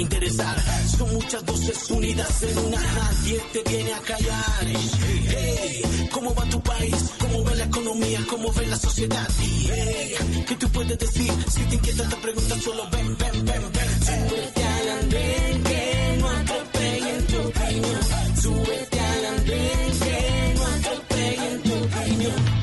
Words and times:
interesar. 0.00 0.56
Son 0.98 1.12
muchas 1.12 1.44
voces 1.44 1.90
unidas 1.90 2.42
en 2.42 2.58
una, 2.58 2.80
nadie 2.80 3.40
te 3.52 3.62
viene 3.70 3.92
a 3.92 4.00
callar. 4.00 4.66
Hey, 4.66 5.82
¿cómo 6.10 6.34
va 6.34 6.44
tu 6.46 6.60
país? 6.62 6.94
¿Cómo 7.18 7.44
ve 7.44 7.56
la 7.56 7.64
economía? 7.64 8.20
¿Cómo 8.28 8.52
ve 8.52 8.66
la 8.66 8.76
sociedad? 8.76 9.28
Hey, 9.38 10.14
¿qué 10.48 10.56
tú 10.56 10.68
puedes 10.70 10.98
decir? 10.98 11.32
Si 11.50 11.62
te 11.64 11.74
inquieta 11.74 12.02
esta 12.02 12.16
pregunta, 12.16 12.60
solo 12.60 12.88
ven, 12.90 13.16
ven, 13.18 13.44
ven, 13.44 13.62
ven. 13.72 13.90
Súbete 14.06 14.64
al 14.64 14.88
andén 14.88 15.62
que 15.64 16.16
no 16.20 16.28
atropellen 16.28 17.26
tu 17.26 17.38
opinión. 17.38 18.00
Súbete 18.42 19.00
al 19.00 19.24
andén 19.26 19.98
que 20.00 20.54
no 20.56 20.66
atropellen 20.66 21.62
tu 21.62 21.74
opinión. 21.74 22.59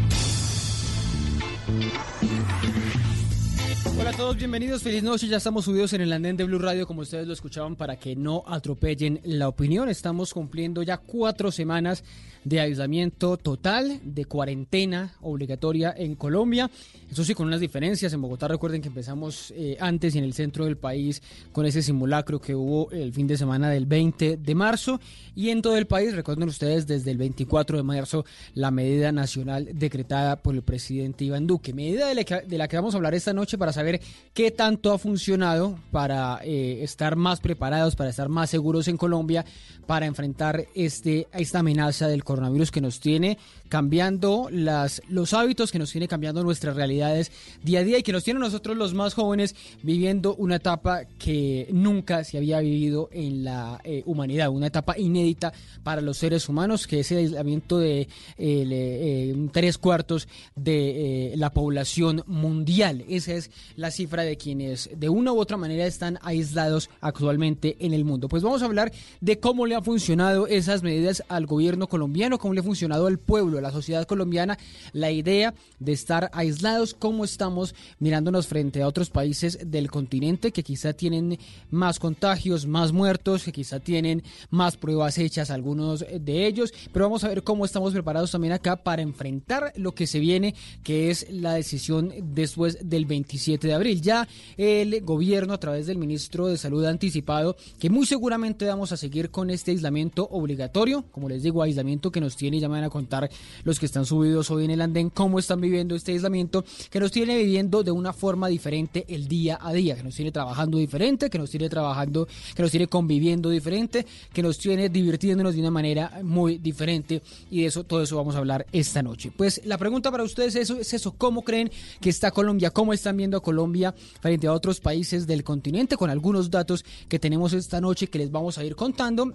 Todos, 4.17 4.35
bienvenidos, 4.35 4.81
feliz 4.81 5.03
noche. 5.03 5.27
Ya 5.27 5.37
estamos 5.37 5.65
subidos 5.65 5.93
en 5.93 6.01
el 6.01 6.11
andén 6.11 6.35
de 6.35 6.43
Blue 6.43 6.57
Radio, 6.57 6.87
como 6.87 7.01
ustedes 7.01 7.27
lo 7.27 7.33
escuchaban, 7.33 7.75
para 7.75 7.97
que 7.97 8.15
no 8.15 8.43
atropellen 8.47 9.21
la 9.23 9.47
opinión. 9.47 9.89
Estamos 9.89 10.33
cumpliendo 10.33 10.81
ya 10.81 10.97
cuatro 10.97 11.51
semanas 11.51 12.03
de 12.43 12.61
aislamiento 12.61 13.37
total, 13.37 13.99
de 14.03 14.25
cuarentena 14.25 15.13
obligatoria 15.21 15.93
en 15.95 16.15
Colombia. 16.15 16.71
Eso 17.11 17.23
sí, 17.23 17.33
con 17.35 17.47
unas 17.47 17.59
diferencias. 17.59 18.13
En 18.13 18.21
Bogotá 18.21 18.47
recuerden 18.47 18.81
que 18.81 18.87
empezamos 18.87 19.53
eh, 19.55 19.77
antes 19.79 20.15
y 20.15 20.17
en 20.17 20.23
el 20.23 20.33
centro 20.33 20.65
del 20.65 20.77
país 20.77 21.21
con 21.51 21.65
ese 21.65 21.81
simulacro 21.81 22.39
que 22.39 22.55
hubo 22.55 22.89
el 22.91 23.13
fin 23.13 23.27
de 23.27 23.37
semana 23.37 23.69
del 23.69 23.85
20 23.85 24.37
de 24.37 24.55
marzo. 24.55 24.99
Y 25.35 25.49
en 25.49 25.61
todo 25.61 25.77
el 25.77 25.87
país, 25.87 26.15
recuerden 26.15 26.47
ustedes, 26.47 26.87
desde 26.87 27.11
el 27.11 27.17
24 27.17 27.77
de 27.77 27.83
marzo, 27.83 28.25
la 28.55 28.71
medida 28.71 29.11
nacional 29.11 29.69
decretada 29.73 30.37
por 30.37 30.55
el 30.55 30.63
presidente 30.63 31.25
Iván 31.25 31.47
Duque. 31.47 31.73
Medida 31.73 32.07
de 32.07 32.15
la 32.15 32.23
que, 32.23 32.41
de 32.41 32.57
la 32.57 32.67
que 32.67 32.77
vamos 32.77 32.93
a 32.93 32.97
hablar 32.97 33.13
esta 33.13 33.33
noche 33.33 33.57
para 33.57 33.73
saber 33.73 33.99
qué 34.33 34.51
tanto 34.51 34.91
ha 34.93 34.99
funcionado 34.99 35.79
para 35.91 36.39
eh, 36.43 36.83
estar 36.83 37.15
más 37.15 37.39
preparados, 37.39 37.95
para 37.95 38.11
estar 38.11 38.29
más 38.29 38.49
seguros 38.51 38.87
en 38.87 38.95
Colombia, 38.95 39.43
para 39.87 40.05
enfrentar 40.05 40.67
este, 40.75 41.27
esta 41.33 41.59
amenaza 41.59 42.07
del 42.07 42.23
coronavirus 42.23 42.69
que 42.69 42.81
nos 42.81 42.99
tiene 42.99 43.39
cambiando 43.69 44.47
las, 44.51 45.01
los 45.09 45.33
hábitos, 45.33 45.71
que 45.71 45.79
nos 45.79 45.91
tiene 45.91 46.07
cambiando 46.07 46.43
nuestras 46.43 46.75
realidades 46.75 47.31
día 47.63 47.79
a 47.79 47.83
día 47.83 47.97
y 47.97 48.03
que 48.03 48.11
nos 48.11 48.23
tiene 48.23 48.39
nosotros 48.39 48.77
los 48.77 48.93
más 48.93 49.13
jóvenes 49.13 49.55
viviendo 49.83 50.35
una 50.35 50.55
etapa 50.55 51.05
que 51.19 51.67
nunca 51.71 52.23
se 52.23 52.37
había 52.37 52.59
vivido 52.59 53.09
en 53.11 53.43
la 53.43 53.79
eh, 53.83 54.03
humanidad, 54.05 54.49
una 54.49 54.67
etapa 54.67 54.97
inédita 54.97 55.53
para 55.83 56.01
los 56.01 56.17
seres 56.17 56.47
humanos, 56.49 56.87
que 56.87 57.01
es 57.01 57.11
el 57.11 57.19
aislamiento 57.19 57.79
de 57.79 58.07
eh, 58.37 59.47
tres 59.51 59.77
cuartos 59.77 60.27
de 60.55 61.33
la 61.35 61.51
población 61.53 62.23
mundial. 62.27 63.03
Esa 63.07 63.33
es 63.33 63.51
la 63.75 63.91
cifra 63.91 64.23
de 64.23 64.37
quienes 64.37 64.89
de 64.95 65.09
una 65.09 65.31
u 65.33 65.39
otra 65.39 65.57
manera 65.57 65.85
están 65.85 66.19
aislados 66.21 66.89
actualmente 67.01 67.77
en 67.79 67.93
el 67.93 68.05
mundo. 68.05 68.27
Pues 68.27 68.43
vamos 68.43 68.61
a 68.61 68.65
hablar 68.65 68.91
de 69.21 69.39
cómo 69.39 69.65
le 69.65 69.75
ha 69.75 69.81
funcionado 69.81 70.47
esas 70.47 70.83
medidas 70.83 71.23
al 71.29 71.45
gobierno 71.45 71.87
colombiano, 71.87 72.37
cómo 72.37 72.53
le 72.53 72.61
ha 72.61 72.63
funcionado 72.63 73.07
al 73.07 73.19
pueblo, 73.19 73.56
la 73.61 73.71
sociedad 73.71 74.05
colombiana, 74.05 74.57
la 74.93 75.11
idea 75.11 75.53
de 75.79 75.91
estar 75.91 76.29
aislados, 76.33 76.93
cómo 76.93 77.23
estamos 77.23 77.75
mirándonos 77.99 78.47
frente 78.47 78.81
a 78.81 78.87
otros 78.87 79.09
países 79.09 79.59
del 79.65 79.89
continente 79.89 80.51
que 80.51 80.63
quizá 80.63 80.93
tienen 80.93 81.37
más 81.69 81.99
contagios, 81.99 82.65
más 82.65 82.91
muertos, 82.91 83.43
que 83.43 83.51
quizá 83.51 83.79
tienen 83.79 84.23
más 84.49 84.77
pruebas 84.77 85.17
hechas, 85.17 85.51
algunos 85.51 86.05
de 86.19 86.47
ellos, 86.47 86.73
pero 86.91 87.05
vamos 87.05 87.23
a 87.23 87.29
ver 87.29 87.43
cómo 87.43 87.65
estamos 87.65 87.93
preparados 87.93 88.31
también 88.31 88.53
acá 88.53 88.75
para 88.75 89.01
enfrentar 89.01 89.73
lo 89.75 89.93
que 89.93 90.07
se 90.07 90.19
viene, 90.19 90.55
que 90.83 91.09
es 91.09 91.27
la 91.29 91.53
decisión 91.53 92.13
después 92.33 92.77
del 92.83 93.05
27 93.05 93.67
de 93.67 93.73
abril. 93.73 94.01
Ya 94.01 94.27
el 94.57 95.01
gobierno 95.01 95.53
a 95.53 95.59
través 95.59 95.87
del 95.87 95.97
ministro 95.97 96.47
de 96.47 96.57
Salud 96.57 96.85
ha 96.85 96.89
anticipado 96.89 97.55
que 97.79 97.89
muy 97.89 98.05
seguramente 98.05 98.65
vamos 98.65 98.91
a 98.91 98.97
seguir 98.97 99.29
con 99.31 99.49
este 99.49 99.71
aislamiento 99.71 100.27
obligatorio, 100.29 101.05
como 101.11 101.29
les 101.29 101.43
digo, 101.43 101.61
aislamiento 101.61 102.11
que 102.11 102.21
nos 102.21 102.35
tiene, 102.35 102.59
ya 102.59 102.67
me 102.67 102.75
van 102.75 102.85
a 102.85 102.89
contar 102.89 103.29
los 103.63 103.79
que 103.79 103.85
están 103.85 104.05
subidos 104.05 104.49
hoy 104.51 104.65
en 104.65 104.71
el 104.71 104.81
andén, 104.81 105.09
cómo 105.09 105.39
están 105.39 105.61
viviendo 105.61 105.95
este 105.95 106.11
aislamiento, 106.11 106.63
que 106.89 106.99
nos 106.99 107.11
tiene 107.11 107.37
viviendo 107.37 107.83
de 107.83 107.91
una 107.91 108.13
forma 108.13 108.47
diferente 108.47 109.05
el 109.07 109.27
día 109.27 109.59
a 109.61 109.73
día, 109.73 109.95
que 109.95 110.03
nos 110.03 110.15
tiene 110.15 110.31
trabajando 110.31 110.77
diferente, 110.77 111.29
que 111.29 111.37
nos 111.37 111.49
tiene 111.49 111.69
trabajando, 111.69 112.27
que 112.55 112.61
nos 112.61 112.71
tiene 112.71 112.87
conviviendo 112.87 113.49
diferente, 113.49 114.05
que 114.33 114.43
nos 114.43 114.57
tiene 114.57 114.89
divirtiéndonos 114.89 115.55
de 115.55 115.61
una 115.61 115.71
manera 115.71 116.19
muy 116.23 116.57
diferente 116.57 117.21
y 117.49 117.61
de 117.61 117.67
eso, 117.67 117.83
todo 117.83 118.01
eso 118.01 118.15
vamos 118.17 118.35
a 118.35 118.39
hablar 118.39 118.65
esta 118.71 119.01
noche. 119.01 119.31
Pues 119.35 119.61
la 119.65 119.77
pregunta 119.77 120.11
para 120.11 120.23
ustedes 120.23 120.55
es 120.55 120.63
eso, 120.63 120.79
es 120.79 120.93
eso 120.93 121.13
¿cómo 121.17 121.41
creen 121.41 121.71
que 121.99 122.09
está 122.09 122.31
Colombia? 122.31 122.71
¿Cómo 122.71 122.93
están 122.93 123.17
viendo 123.17 123.37
a 123.37 123.41
Colombia 123.41 123.93
frente 124.21 124.47
a 124.47 124.53
otros 124.53 124.79
países 124.79 125.27
del 125.27 125.43
continente? 125.43 125.97
Con 125.97 126.09
algunos 126.09 126.49
datos 126.49 126.85
que 127.07 127.19
tenemos 127.19 127.53
esta 127.53 127.81
noche 127.81 128.07
que 128.07 128.19
les 128.19 128.31
vamos 128.31 128.57
a 128.57 128.63
ir 128.63 128.75
contando. 128.75 129.33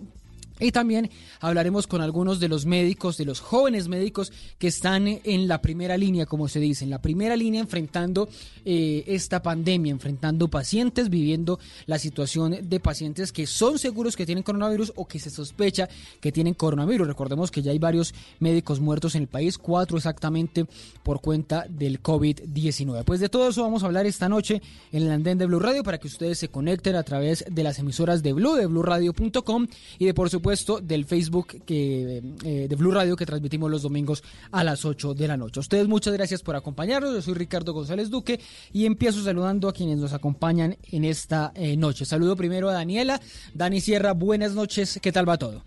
Y 0.63 0.71
también 0.71 1.11
hablaremos 1.41 1.89
con 1.89 2.01
algunos 2.01 2.39
de 2.39 2.49
los 2.49 2.67
médicos, 2.67 3.17
de 3.17 3.25
los 3.25 3.41
jóvenes 3.41 3.89
médicos 3.89 4.33
que 4.59 4.69
están 4.69 5.09
en 5.09 5.49
la 5.49 5.61
primera 5.61 5.97
línea, 5.97 6.25
como 6.25 6.47
se 6.47 6.61
dice, 6.61 6.85
en 6.85 6.91
la 6.91 7.03
primera 7.03 7.35
línea 7.35 7.61
enfrentando 7.61 8.29
eh, 8.65 9.03
esta 9.09 9.43
pandemia, 9.43 9.91
enfrentando 9.91 10.49
pacientes, 10.49 11.11
viviendo 11.11 11.59
la 11.87 11.99
situación 11.99 12.57
de 12.63 12.81
pacientes 12.81 13.33
que 13.33 13.47
son 13.47 13.79
seguros 13.79 14.15
que 14.15 14.25
tienen 14.25 14.45
coronavirus 14.45 14.93
o 14.95 15.09
que 15.09 15.19
se 15.19 15.31
sospecha 15.31 15.89
que 16.21 16.31
tienen 16.31 16.55
coronavirus. 16.55 17.09
Recordemos 17.09 17.51
que 17.51 17.63
ya 17.63 17.73
hay 17.73 17.79
varios 17.79 18.15
médicos 18.39 18.79
muertos 18.79 19.17
en 19.17 19.23
el 19.23 19.29
país, 19.29 19.59
cuatro 19.59 19.97
exactamente 19.97 20.67
por 21.03 21.21
cuenta 21.21 21.67
del 21.69 22.01
COVID-19. 22.01 23.05
Pues 23.05 23.19
de 23.19 23.29
todo 23.29 23.49
eso 23.49 23.63
vamos 23.63 23.83
a 23.83 23.87
hablar 23.87 24.07
esta 24.07 24.29
noche 24.29 24.63
en 24.93 25.03
el 25.03 25.11
andén 25.11 25.39
de 25.39 25.47
Blue 25.47 25.59
Radio 25.59 25.83
para 25.83 25.99
que 25.99 26.07
ustedes 26.07 26.39
se 26.39 26.49
conecten 26.49 26.95
a 26.95 27.03
través 27.03 27.45
de 27.51 27.63
las 27.65 27.81
emisoras 27.81 28.23
de 28.23 28.33
Blue, 28.33 28.55
de 28.55 28.67
BlueRadio.com 28.67 29.67
y 29.99 30.05
de 30.05 30.15
por 30.15 30.31
supuesto 30.31 30.52
del 30.83 31.07
Facebook 31.07 31.65
que, 31.65 32.19
eh, 32.45 32.67
de 32.69 32.77
Blue 32.77 32.91
Radio 32.91 33.17
que 33.17 33.25
transmitimos 33.25 33.71
los 33.71 33.83
domingos 33.83 34.23
a 34.53 34.63
las 34.63 34.85
8 34.85 35.15
de 35.15 35.27
la 35.27 35.39
noche. 35.39 35.61
A 35.61 35.63
ustedes 35.63 35.89
muchas 35.89 36.13
gracias 36.13 36.43
por 36.43 36.57
acompañarnos. 36.57 37.15
Yo 37.15 37.23
soy 37.23 37.35
Ricardo 37.35 37.73
González 37.73 38.11
Duque 38.11 38.39
y 38.71 38.85
empiezo 38.85 39.23
saludando 39.23 39.67
a 39.69 39.73
quienes 39.73 39.97
nos 39.97 40.13
acompañan 40.13 40.77
en 40.91 41.05
esta 41.05 41.53
eh, 41.55 41.77
noche. 41.79 42.05
Saludo 42.05 42.37
primero 42.37 42.69
a 42.69 42.75
Daniela. 42.75 43.19
Dani 43.55 43.81
Sierra, 43.81 44.13
buenas 44.13 44.55
noches. 44.55 45.01
¿Qué 45.03 45.11
tal 45.11 45.27
va 45.27 45.39
todo? 45.39 45.63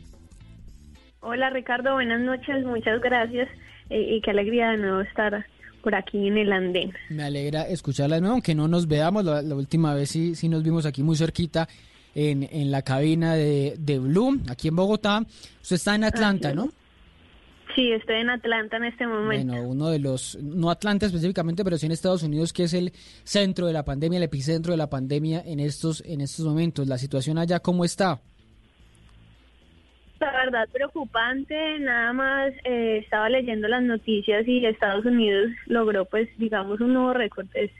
Hola 1.22 1.50
Ricardo, 1.50 1.94
buenas 1.94 2.22
noches. 2.22 2.63
Muchas 2.63 3.02
gracias 3.02 3.50
eh, 3.90 4.17
y 4.17 4.22
qué 4.22 4.29
alegría 4.29 4.69
de 4.69 4.78
nuevo 4.78 5.02
estar 5.02 5.47
por 5.81 5.96
aquí 5.96 6.28
en 6.28 6.38
el 6.38 6.53
andén. 6.53 6.94
Me 7.09 7.23
alegra 7.23 7.63
escucharla 7.63 8.17
de 8.17 8.22
nuevo, 8.22 8.34
aunque 8.34 8.53
no 8.53 8.67
nos 8.67 8.88
veamos. 8.88 9.25
La, 9.25 9.41
la 9.41 9.56
última 9.56 9.96
vez 9.96 10.12
sí, 10.12 10.35
sí 10.35 10.47
nos 10.47 10.62
vimos 10.62 10.85
aquí 10.85 11.02
muy 11.02 11.16
cerquita 11.16 11.67
en, 12.15 12.47
en 12.51 12.71
la 12.71 12.81
cabina 12.81 13.35
de, 13.35 13.75
de 13.77 13.99
Blue, 13.99 14.41
aquí 14.49 14.69
en 14.69 14.75
Bogotá. 14.75 15.23
Usted 15.61 15.75
está 15.75 15.93
en 15.93 16.05
Atlanta, 16.05 16.53
¿no? 16.53 16.69
Sí, 17.75 17.91
estoy 17.91 18.21
en 18.21 18.29
Atlanta 18.29 18.77
en 18.77 18.85
este 18.85 19.05
momento. 19.05 19.51
Bueno, 19.51 19.67
uno 19.67 19.89
de 19.89 19.99
los, 19.99 20.37
no 20.41 20.69
Atlanta 20.69 21.07
específicamente, 21.07 21.61
pero 21.65 21.77
sí 21.77 21.85
en 21.85 21.91
Estados 21.91 22.23
Unidos, 22.23 22.53
que 22.53 22.63
es 22.63 22.73
el 22.73 22.93
centro 23.25 23.67
de 23.67 23.73
la 23.73 23.83
pandemia, 23.83 24.15
el 24.17 24.23
epicentro 24.23 24.71
de 24.71 24.77
la 24.77 24.89
pandemia 24.89 25.43
en 25.45 25.59
estos, 25.59 26.01
en 26.05 26.21
estos 26.21 26.45
momentos. 26.45 26.87
¿La 26.87 26.97
situación 26.97 27.37
allá 27.37 27.59
cómo 27.59 27.83
está? 27.83 28.21
La 30.21 30.31
verdad, 30.31 30.69
preocupante. 30.71 31.79
Nada 31.79 32.13
más 32.13 32.53
eh, 32.63 32.99
estaba 33.03 33.27
leyendo 33.27 33.67
las 33.67 33.83
noticias 33.83 34.47
y 34.47 34.65
Estados 34.65 35.05
Unidos 35.05 35.51
logró, 35.65 36.05
pues, 36.05 36.29
digamos, 36.37 36.79
un 36.79 36.93
nuevo 36.93 37.13
récord. 37.13 37.47
Es 37.53 37.71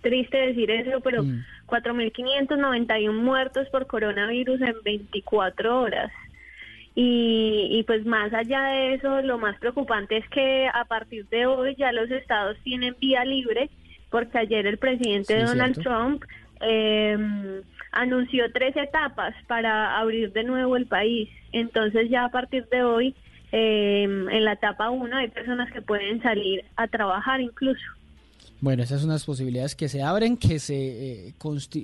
triste 0.00 0.36
decir 0.38 0.70
eso, 0.70 1.00
pero 1.00 1.22
mm. 1.24 1.44
4.591 1.66 3.12
muertos 3.12 3.68
por 3.70 3.86
coronavirus 3.86 4.60
en 4.62 4.74
24 4.84 5.80
horas. 5.80 6.12
Y, 6.94 7.68
y, 7.70 7.84
pues 7.84 8.04
más 8.06 8.32
allá 8.32 8.62
de 8.64 8.94
eso, 8.94 9.22
lo 9.22 9.38
más 9.38 9.56
preocupante 9.58 10.16
es 10.16 10.28
que 10.30 10.68
a 10.72 10.84
partir 10.84 11.28
de 11.28 11.46
hoy 11.46 11.76
ya 11.76 11.92
los 11.92 12.10
estados 12.10 12.56
tienen 12.64 12.96
vía 13.00 13.24
libre, 13.24 13.70
porque 14.10 14.38
ayer 14.38 14.66
el 14.66 14.78
presidente 14.78 15.40
Donald 15.44 15.80
Trump 15.80 16.24
eh, 16.60 17.62
anunció 17.92 18.50
tres 18.52 18.76
etapas 18.76 19.34
para 19.46 19.98
abrir 19.98 20.32
de 20.32 20.44
nuevo 20.44 20.76
el 20.76 20.86
país. 20.86 21.28
Entonces 21.52 22.10
ya 22.10 22.24
a 22.24 22.30
partir 22.30 22.66
de 22.66 22.82
hoy, 22.82 23.14
eh, 23.52 24.02
en 24.04 24.44
la 24.44 24.52
etapa 24.52 24.90
1 24.90 25.16
hay 25.16 25.28
personas 25.28 25.70
que 25.72 25.82
pueden 25.82 26.22
salir 26.22 26.64
a 26.76 26.86
trabajar 26.88 27.40
incluso. 27.40 27.80
Bueno, 28.60 28.82
esas 28.82 29.00
son 29.00 29.10
las 29.10 29.24
posibilidades 29.24 29.76
que 29.76 29.88
se 29.88 30.02
abren, 30.02 30.36
que 30.36 30.58
se 30.58 31.28
eh, 31.28 31.34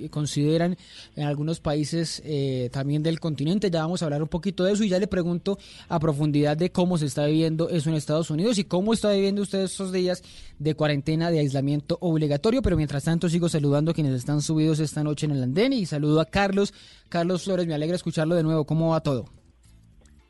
consideran 0.09 0.75
en 1.15 1.25
algunos 1.25 1.61
países 1.61 2.21
eh, 2.25 2.69
también 2.71 3.01
del 3.01 3.21
continente. 3.21 3.71
Ya 3.71 3.79
vamos 3.81 4.01
a 4.01 4.05
hablar 4.05 4.21
un 4.21 4.27
poquito 4.27 4.65
de 4.65 4.73
eso 4.73 4.83
y 4.83 4.89
ya 4.89 4.99
le 4.99 5.07
pregunto 5.07 5.57
a 5.87 5.99
profundidad 5.99 6.57
de 6.57 6.71
cómo 6.71 6.97
se 6.97 7.05
está 7.05 7.27
viviendo 7.27 7.69
eso 7.69 7.89
en 7.89 7.95
Estados 7.95 8.29
Unidos 8.29 8.57
y 8.57 8.65
cómo 8.65 8.91
está 8.91 9.11
viviendo 9.11 9.41
usted 9.41 9.59
estos 9.59 9.93
días 9.93 10.21
de 10.59 10.75
cuarentena, 10.75 11.31
de 11.31 11.39
aislamiento 11.39 11.97
obligatorio. 12.01 12.61
Pero 12.61 12.75
mientras 12.75 13.05
tanto 13.05 13.29
sigo 13.29 13.47
saludando 13.47 13.91
a 13.91 13.93
quienes 13.93 14.13
están 14.13 14.41
subidos 14.41 14.79
esta 14.79 15.01
noche 15.01 15.27
en 15.27 15.31
el 15.31 15.43
andén 15.43 15.71
y 15.71 15.85
saludo 15.85 16.19
a 16.19 16.25
Carlos. 16.25 16.73
Carlos 17.07 17.45
Flores, 17.45 17.67
me 17.67 17.73
alegra 17.73 17.95
escucharlo 17.95 18.35
de 18.35 18.43
nuevo. 18.43 18.65
¿Cómo 18.65 18.89
va 18.89 18.99
todo? 18.99 19.29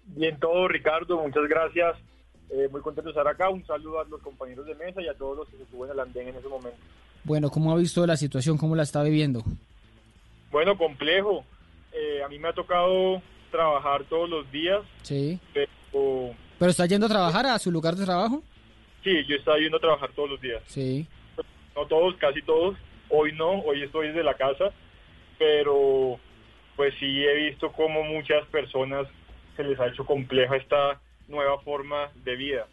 Bien 0.06 0.38
todo, 0.40 0.68
Ricardo. 0.68 1.20
Muchas 1.20 1.50
gracias. 1.50 1.96
Eh, 2.56 2.70
muy 2.72 2.80
contento 2.80 3.10
de 3.10 3.12
estar 3.12 3.28
acá. 3.28 3.50
Un 3.50 3.66
saludo 3.66 4.00
a 4.00 4.06
los 4.06 4.22
compañeros 4.22 4.66
de 4.66 4.76
mesa 4.76 5.02
y 5.02 5.08
a 5.10 5.14
todos 5.14 5.36
los 5.36 5.50
que 5.50 5.58
se 5.58 5.66
suben 5.66 5.92
al 5.92 6.00
andén 6.00 6.30
en 6.30 6.36
ese 6.36 6.48
momento. 6.48 6.78
Bueno, 7.26 7.50
¿cómo 7.50 7.74
ha 7.74 7.76
visto 7.76 8.06
la 8.08 8.16
situación? 8.16 8.58
¿Cómo 8.58 8.76
la 8.76 8.84
está 8.84 9.04
viviendo? 9.04 9.44
Bueno, 10.52 10.78
complejo. 10.78 11.44
Eh, 11.92 12.24
a 12.24 12.30
mí 12.30 12.40
me 12.40 12.48
ha 12.48 12.54
tocado 12.54 13.22
trabajar 13.52 14.06
todos 14.06 14.30
los 14.30 14.50
días. 14.52 14.82
Sí. 15.02 15.38
Pero, 15.54 16.34
¿Pero 16.58 16.72
está 16.72 16.86
yendo 16.86 17.08
a 17.08 17.10
trabajar 17.10 17.46
a 17.46 17.60
su 17.60 17.72
lugar 17.72 17.96
de 17.96 18.06
trabajo? 18.06 18.42
sí, 19.04 19.24
yo 19.28 19.36
estaba 19.36 19.60
yendo 19.60 19.78
a 19.78 19.82
trabajar 19.82 20.10
todos 20.16 20.30
los 20.32 20.42
días. 20.42 20.64
Sí. 20.66 21.06
No 21.76 21.86
todos, 21.88 22.16
casi 22.16 22.42
todos. 22.42 22.78
Hoy 23.10 23.34
no, 23.34 23.60
hoy 23.62 23.84
estoy 23.84 24.08
desde 24.08 24.24
la 24.24 24.36
casa. 24.36 24.72
Pero 25.38 26.18
pues 26.78 26.94
sí 27.00 27.24
he 27.24 27.50
visto 27.50 27.72
cómo 27.74 28.04
muchas 28.04 28.46
personas 28.48 29.08
se 29.58 29.64
les 29.64 29.80
ha 29.80 29.88
hecho 29.88 30.06
compleja 30.06 30.56
esta 30.56 31.02
nueva 31.28 31.60
forma 31.60 32.10
de 32.24 32.36
vida. 32.36 32.68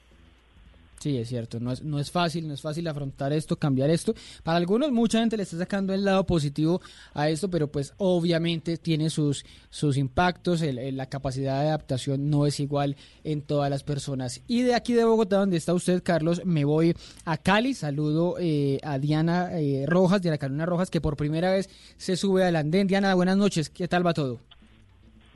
Sí, 0.99 1.19
es 1.19 1.29
cierto, 1.31 1.59
no 1.59 1.73
es, 1.73 1.83
no 1.83 1.99
es 1.99 2.13
fácil, 2.13 2.47
no 2.47 2.55
es 2.55 2.63
fácil 2.63 2.87
afrontar 2.87 3.33
esto, 3.33 3.57
cambiar 3.57 3.91
esto. 3.91 4.15
Para 4.45 4.59
algunos, 4.59 4.93
mucha 4.93 5.19
gente 5.19 5.37
le 5.37 5.43
está 5.43 5.59
sacando 5.59 5.93
el 5.93 6.05
lado 6.05 6.25
positivo 6.25 6.81
a 7.13 7.29
esto, 7.29 7.51
pero 7.51 7.67
pues 7.67 7.93
obviamente 7.97 8.77
tiene 8.77 9.11
sus, 9.11 9.45
sus 9.69 9.97
impactos, 9.97 10.63
el- 10.63 10.79
el- 10.79 10.97
la 10.97 11.07
capacidad 11.07 11.61
de 11.61 11.71
adaptación 11.71 12.31
no 12.31 12.47
es 12.47 12.61
igual 12.61 12.95
en 13.25 13.43
todas 13.43 13.69
las 13.69 13.83
personas. 13.83 14.43
Y 14.47 14.63
de 14.63 14.77
aquí 14.77 14.93
de 14.93 15.05
Bogotá, 15.05 15.39
donde 15.39 15.57
está 15.57 15.75
usted, 15.75 16.05
Carlos, 16.05 16.43
me 16.45 16.65
voy 16.65 16.95
a 17.25 17.37
Cali, 17.37 17.75
saludo 17.75 18.37
eh, 18.39 18.79
a 18.85 19.01
Diana 19.01 19.59
eh, 19.61 19.87
Rojas, 19.89 20.23
Diana 20.23 20.39
Carolina 20.39 20.67
Rojas, 20.67 20.89
que 20.89 21.01
por 21.01 21.17
primera 21.17 21.51
vez 21.51 21.69
se 21.97 22.15
sube 22.17 22.45
al 22.45 22.55
andén. 22.55 22.87
Diana, 22.87 23.13
buenas 23.17 23.37
noches, 23.37 23.71
¿qué 23.71 23.89
tal 23.89 24.07
va 24.07 24.15
todo? 24.15 24.39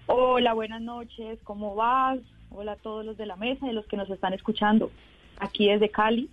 Hola, 0.06 0.52
buenas 0.54 0.80
noches, 0.80 1.40
¿cómo 1.42 1.74
vas? 1.74 2.20
Hola 2.58 2.72
a 2.72 2.76
todos 2.76 3.04
los 3.04 3.18
de 3.18 3.26
la 3.26 3.36
mesa 3.36 3.70
y 3.70 3.74
los 3.74 3.84
que 3.86 3.98
nos 3.98 4.08
están 4.08 4.32
escuchando 4.32 4.90
aquí 5.38 5.68
desde 5.68 5.90
Cali. 5.90 6.30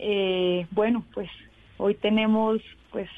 Eh, 0.00 0.66
bueno, 0.72 1.04
pues 1.14 1.30
hoy 1.76 1.94
tenemos 1.94 2.60
pues 2.90 3.08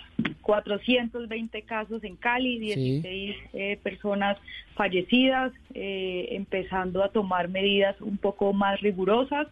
420 0.42 1.62
casos 1.62 2.04
en 2.04 2.16
Cali, 2.16 2.58
16 2.58 3.36
eh, 3.54 3.78
personas 3.82 4.36
fallecidas, 4.76 5.52
eh, 5.74 6.28
empezando 6.32 7.02
a 7.02 7.08
tomar 7.08 7.48
medidas 7.48 8.00
un 8.00 8.18
poco 8.18 8.52
más 8.52 8.80
rigurosas 8.80 9.48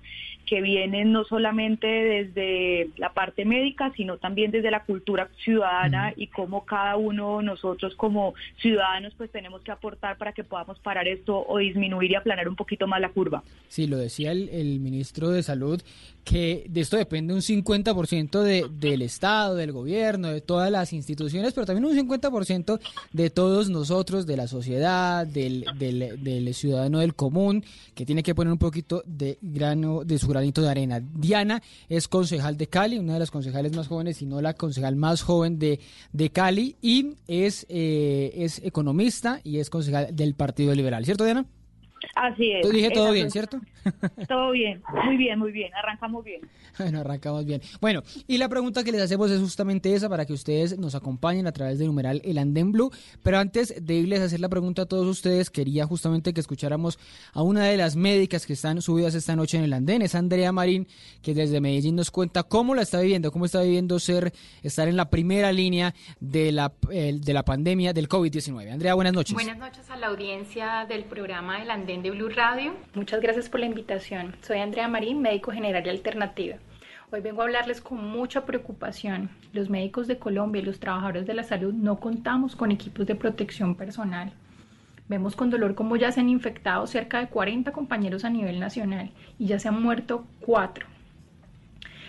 que 0.47 0.61
vienen 0.61 1.13
no 1.13 1.25
solamente 1.25 1.87
desde 1.87 2.91
la 2.97 3.13
parte 3.13 3.45
médica, 3.45 3.93
sino 3.97 4.19
también 4.19 4.51
desde 4.51 4.71
la 4.71 4.85
cultura 4.85 5.29
ciudadana 5.43 6.13
y 6.17 6.27
cómo 6.27 6.65
cada 6.65 6.97
uno 6.97 7.39
de 7.39 7.45
nosotros 7.45 7.95
como 7.97 8.35
ciudadanos 8.61 9.15
pues 9.17 9.31
tenemos 9.31 9.63
que 9.63 9.73
aportar 9.73 10.19
para 10.19 10.33
que 10.33 10.45
podamos 10.45 10.79
parar 10.81 11.09
esto 11.09 11.45
o 11.49 11.59
disminuir 11.59 12.11
y 12.11 12.15
aplanar 12.15 12.49
un 12.49 12.57
poquito 12.57 12.87
más 12.87 13.01
la 13.01 13.09
curva. 13.09 13.43
Sí, 13.69 13.87
lo 13.87 13.97
decía 13.97 14.33
el, 14.33 14.49
el 14.51 14.81
ministro 14.81 15.31
de 15.31 15.43
Salud, 15.43 15.83
que 16.25 16.65
de 16.69 16.81
esto 16.81 16.97
depende 16.97 17.35
un 17.35 17.41
50% 17.41 18.41
de, 18.41 18.67
del 18.71 19.03
Estado, 19.03 19.57
del 19.57 19.73
gobierno, 19.73 20.29
de 20.29 20.41
todas 20.41 20.71
las 20.71 20.93
instituciones, 20.93 21.53
pero 21.53 21.67
también 21.67 21.85
un 21.85 22.09
50% 22.09 22.81
de 23.13 23.31
todos 23.31 23.69
nosotros, 23.69 24.27
de 24.27 24.37
la 24.37 24.49
sociedad, 24.49 25.14
del, 25.25 25.65
del, 25.79 26.23
del 26.25 26.55
ciudadano 26.55 26.99
del 26.99 27.15
común, 27.15 27.65
que 27.95 28.05
tiene 28.05 28.25
que 28.25 28.35
poner 28.35 28.53
un 28.53 28.59
poquito 28.59 29.03
de 29.07 29.39
grano, 29.41 30.03
de 30.05 30.19
su 30.19 30.27
granito 30.27 30.63
de 30.63 30.71
arena. 30.71 31.01
Diana 31.01 31.63
es 31.89 32.09
concejal 32.09 32.57
de 32.57 32.67
Cali, 32.67 32.99
una 32.99 33.13
de 33.13 33.21
las 33.21 33.31
concejales 33.31 33.77
más 33.77 33.87
jóvenes, 33.87 34.17
si 34.17 34.27
no 34.27 34.41
la 34.41 34.55
concejal 34.55 34.97
más 34.97 35.23
joven 35.23 35.59
de, 35.59 35.79
de 36.13 36.31
Cali, 36.31 36.77
y 36.83 37.15
es, 37.29 37.67
eh, 37.69 38.33
es 38.35 38.61
economista 38.65 39.41
y 39.45 39.59
es 39.59 39.71
concejal 39.71 40.17
del 40.17 40.35
Partido 40.35 40.75
Liberal, 40.75 41.05
¿cierto, 41.05 41.25
Diana? 41.25 41.47
Así 42.15 42.53
es. 42.53 42.67
Yo 42.67 42.73
dije 42.73 42.91
todo 42.91 43.13
bien, 43.13 43.31
¿cierto? 43.31 43.61
Todo 44.29 44.53
bien, 44.53 44.83
muy 45.05 45.17
bien, 45.19 45.39
muy 45.39 45.53
bien, 45.53 45.71
arrancamos 45.75 46.25
bien. 46.25 46.41
Bueno, 46.79 47.01
arrancamos 47.01 47.45
bien. 47.45 47.61
Bueno, 47.81 48.03
y 48.27 48.39
la 48.39 48.49
pregunta 48.49 48.83
que 48.83 48.91
les 48.91 49.03
hacemos 49.03 49.31
es 49.31 49.41
justamente 49.41 49.95
esa 49.95 50.09
para 50.09 50.25
que 50.25 50.33
ustedes 50.33 50.79
nos 50.79 50.95
acompañen 50.95 51.47
a 51.47 51.53
través 51.53 51.79
del 51.79 51.89
numeral 51.89 52.21
El 52.25 52.39
Andén 52.39 52.73
Blue. 52.73 52.91
Pero 53.23 53.39
antes 53.39 53.75
de 53.85 53.95
irles 53.95 54.21
a 54.21 54.25
hacer 54.25 54.41
la 54.41 54.49
pregunta 54.49 54.83
a 54.83 54.87
todos 54.87 55.07
ustedes, 55.07 55.51
quería 55.51 55.87
justamente 55.87 56.33
que 56.33 56.41
escucháramos 56.41 56.99
a 57.33 57.43
una 57.43 57.65
de 57.67 57.77
las 57.77 57.95
médicas 57.95 58.47
que 58.47 58.55
están 58.55 58.83
subidas 58.83 59.15
esta 59.15 59.37
noche 59.37 59.59
en 59.59 59.65
el 59.65 59.73
Andén. 59.73 60.03
Es 60.03 60.15
Andrea 60.15 60.51
Marín, 60.51 60.89
que 61.23 61.35
desde 61.35 61.61
Medellín 61.61 61.97
nos 61.97 62.11
cuenta 62.11 62.43
cómo 62.43 62.75
la 62.75 62.83
está 62.83 63.01
viviendo, 63.01 63.31
cómo 63.31 63.45
está 63.45 63.63
viviendo 63.63 63.99
ser, 63.99 64.33
estar 64.63 64.89
en 64.89 64.97
la 64.97 65.11
primera 65.11 65.53
línea 65.53 65.95
de 66.21 66.53
la, 66.53 66.73
eh, 66.91 67.19
de 67.21 67.33
la 67.33 67.45
pandemia 67.45 67.93
del 67.93 68.09
COVID-19. 68.09 68.73
Andrea, 68.73 68.95
buenas 68.95 69.13
noches. 69.13 69.35
Buenas 69.35 69.59
noches 69.59 69.89
a 69.91 69.97
la 69.97 70.09
audiencia 70.09 70.87
del 70.89 71.05
programa 71.05 71.63
El 71.63 71.71
Andén 71.71 71.94
de 72.03 72.11
Blue 72.11 72.29
Radio. 72.29 72.73
Muchas 72.95 73.21
gracias 73.21 73.49
por 73.49 73.61
la 73.61 73.67
invitación. 73.67 74.35
Soy 74.43 74.59
Andrea 74.59 74.89
Marín, 74.89 75.23
médico 75.23 75.53
general 75.53 75.87
y 75.87 75.91
alternativa. 75.91 76.57
Hoy 77.13 77.21
vengo 77.21 77.41
a 77.41 77.45
hablarles 77.45 77.81
con 77.81 78.05
mucha 78.05 78.45
preocupación. 78.45 79.31
Los 79.53 79.71
médicos 79.71 80.07
de 80.09 80.19
Colombia 80.19 80.61
y 80.61 80.65
los 80.65 80.81
trabajadores 80.81 81.27
de 81.27 81.35
la 81.35 81.45
salud 81.45 81.73
no 81.73 82.01
contamos 82.01 82.57
con 82.57 82.73
equipos 82.73 83.07
de 83.07 83.15
protección 83.15 83.77
personal. 83.77 84.33
Vemos 85.09 85.37
con 85.37 85.51
dolor 85.51 85.75
cómo 85.75 85.97
ya 85.97 86.11
se 86.11 86.21
han 86.21 86.29
infectado 86.29 86.87
cerca 86.87 87.21
de 87.21 87.29
40 87.29 87.71
compañeros 87.73 88.25
a 88.25 88.31
nivel 88.31 88.59
nacional 88.59 89.11
y 89.39 89.47
ya 89.47 89.59
se 89.59 89.69
han 89.69 89.81
muerto 89.81 90.27
4. 90.41 90.87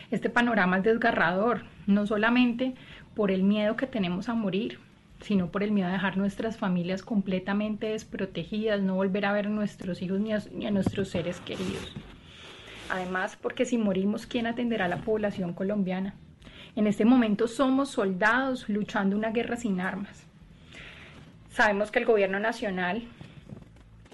Este 0.10 0.30
panorama 0.30 0.78
es 0.78 0.84
desgarrador, 0.84 1.64
no 1.86 2.08
solamente 2.08 2.74
por 3.14 3.30
el 3.30 3.44
miedo 3.44 3.76
que 3.76 3.88
tenemos 3.88 4.30
a 4.30 4.34
morir, 4.34 4.80
sino 5.25 5.50
por 5.50 5.63
el 5.63 5.72
miedo 5.72 5.89
a 5.89 5.92
dejar 5.92 6.18
nuestras 6.18 6.56
familias 6.56 7.01
completamente 7.01 7.88
desprotegidas, 7.88 8.80
no 8.80 8.94
volver 8.94 9.25
a 9.25 9.33
ver 9.33 9.48
a 9.48 9.50
nuestros 9.50 10.04
hijos 10.04 10.19
ni 10.19 10.31
a, 10.31 10.72
nuestros 10.72 11.10
seres 11.10 11.39
queridos. 11.39 11.95
Además, 12.92 13.36
porque 13.42 13.66
si 13.66 13.80
morimos, 13.80 14.27
¿quién 14.27 14.45
atenderá 14.45 14.86
a 14.86 14.88
la 14.88 15.01
población 15.01 15.54
colombiana? 15.54 16.13
En 16.75 16.86
este 16.86 17.06
momento 17.06 17.48
somos 17.48 17.89
soldados 17.89 18.69
luchando 18.69 19.18
una 19.18 19.31
guerra 19.31 19.57
sin 19.57 19.81
armas. 19.81 20.27
Sabemos 21.50 21.89
que 21.89 21.98
el 21.98 22.06
gobierno 22.06 22.39
nacional 22.39 23.01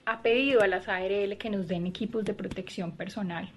ha 0.06 0.22
pedido 0.22 0.62
a 0.62 0.68
las 0.68 0.88
ARL 0.88 1.38
que 1.38 1.50
nos 1.50 1.68
den 1.68 1.88
equipos 1.88 2.24
de 2.24 2.34
protección 2.34 2.94
personal, 2.94 3.50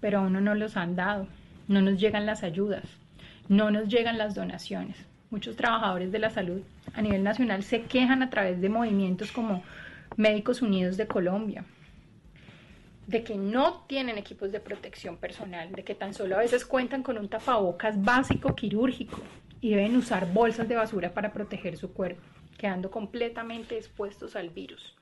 pero 0.00 0.18
aún 0.18 0.32
no 0.32 0.40
nos 0.40 0.58
los 0.58 0.76
han 0.76 0.96
dado. 0.96 1.28
No 1.68 1.80
nos 1.82 2.00
llegan 2.00 2.26
las 2.26 2.42
ayudas, 2.42 2.82
no 3.48 3.70
nos 3.70 3.86
llegan 3.86 4.18
las 4.18 4.34
donaciones. 4.34 4.96
Muchos 5.30 5.56
trabajadores 5.56 6.12
de 6.12 6.20
la 6.20 6.30
salud 6.30 6.62
a 6.94 7.02
nivel 7.02 7.24
nacional 7.24 7.64
se 7.64 7.82
quejan 7.82 8.22
a 8.22 8.30
través 8.30 8.60
de 8.60 8.68
movimientos 8.68 9.32
como 9.32 9.62
Médicos 10.16 10.62
Unidos 10.62 10.96
de 10.96 11.08
Colombia, 11.08 11.64
de 13.06 13.24
que 13.24 13.36
no 13.36 13.84
tienen 13.88 14.18
equipos 14.18 14.52
de 14.52 14.60
protección 14.60 15.16
personal, 15.16 15.72
de 15.72 15.84
que 15.84 15.94
tan 15.94 16.14
solo 16.14 16.36
a 16.36 16.40
veces 16.40 16.64
cuentan 16.64 17.02
con 17.02 17.18
un 17.18 17.28
tapabocas 17.28 18.02
básico 18.02 18.54
quirúrgico 18.54 19.20
y 19.60 19.70
deben 19.70 19.96
usar 19.96 20.32
bolsas 20.32 20.68
de 20.68 20.76
basura 20.76 21.12
para 21.12 21.32
proteger 21.32 21.76
su 21.76 21.92
cuerpo, 21.92 22.22
quedando 22.56 22.90
completamente 22.90 23.76
expuestos 23.76 24.36
al 24.36 24.50
virus. 24.50 24.94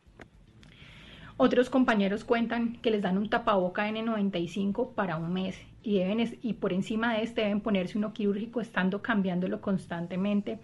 Otros 1.36 1.68
compañeros 1.68 2.22
cuentan 2.22 2.76
que 2.76 2.92
les 2.92 3.02
dan 3.02 3.18
un 3.18 3.28
tapaboca 3.28 3.90
N95 3.90 4.94
para 4.94 5.16
un 5.16 5.32
mes 5.32 5.60
y, 5.82 5.98
deben, 5.98 6.38
y 6.42 6.52
por 6.54 6.72
encima 6.72 7.14
de 7.14 7.24
este 7.24 7.40
deben 7.40 7.60
ponerse 7.60 7.98
uno 7.98 8.12
quirúrgico 8.12 8.60
estando 8.60 9.02
cambiándolo 9.02 9.60
constantemente 9.60 10.60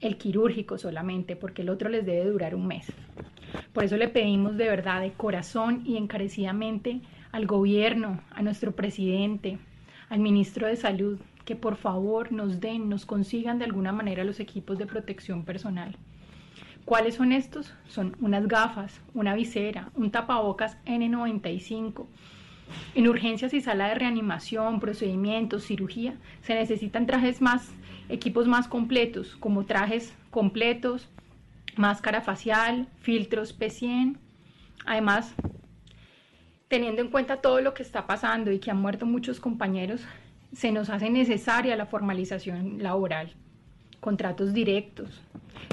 el 0.00 0.16
quirúrgico 0.16 0.78
solamente 0.78 1.36
porque 1.36 1.60
el 1.60 1.68
otro 1.68 1.90
les 1.90 2.06
debe 2.06 2.30
durar 2.30 2.54
un 2.54 2.66
mes. 2.66 2.90
Por 3.74 3.84
eso 3.84 3.98
le 3.98 4.08
pedimos 4.08 4.56
de 4.56 4.68
verdad, 4.68 5.02
de 5.02 5.12
corazón 5.12 5.82
y 5.84 5.98
encarecidamente 5.98 7.02
al 7.30 7.46
gobierno, 7.46 8.22
a 8.30 8.40
nuestro 8.40 8.72
presidente, 8.72 9.58
al 10.08 10.20
ministro 10.20 10.66
de 10.66 10.76
Salud, 10.76 11.18
que 11.44 11.54
por 11.54 11.76
favor 11.76 12.32
nos 12.32 12.60
den, 12.60 12.88
nos 12.88 13.04
consigan 13.04 13.58
de 13.58 13.66
alguna 13.66 13.92
manera 13.92 14.24
los 14.24 14.40
equipos 14.40 14.78
de 14.78 14.86
protección 14.86 15.44
personal. 15.44 15.96
¿Cuáles 16.84 17.14
son 17.14 17.32
estos? 17.32 17.72
Son 17.88 18.14
unas 18.20 18.46
gafas, 18.46 19.00
una 19.14 19.34
visera, 19.34 19.90
un 19.94 20.10
tapabocas 20.10 20.76
N95. 20.84 22.06
En 22.94 23.08
urgencias 23.08 23.54
y 23.54 23.62
sala 23.62 23.88
de 23.88 23.94
reanimación, 23.94 24.80
procedimientos, 24.80 25.64
cirugía, 25.64 26.14
se 26.42 26.54
necesitan 26.54 27.06
trajes 27.06 27.40
más, 27.40 27.72
equipos 28.10 28.46
más 28.46 28.68
completos, 28.68 29.34
como 29.36 29.64
trajes 29.64 30.14
completos, 30.30 31.08
máscara 31.76 32.20
facial, 32.20 32.88
filtros 33.00 33.58
P100. 33.58 34.18
Además, 34.84 35.34
teniendo 36.68 37.00
en 37.00 37.08
cuenta 37.08 37.40
todo 37.40 37.62
lo 37.62 37.72
que 37.72 37.82
está 37.82 38.06
pasando 38.06 38.52
y 38.52 38.58
que 38.58 38.70
han 38.70 38.80
muerto 38.80 39.06
muchos 39.06 39.40
compañeros, 39.40 40.02
se 40.52 40.70
nos 40.70 40.90
hace 40.90 41.08
necesaria 41.08 41.76
la 41.76 41.86
formalización 41.86 42.82
laboral, 42.82 43.34
contratos 44.04 44.52
directos, 44.52 45.22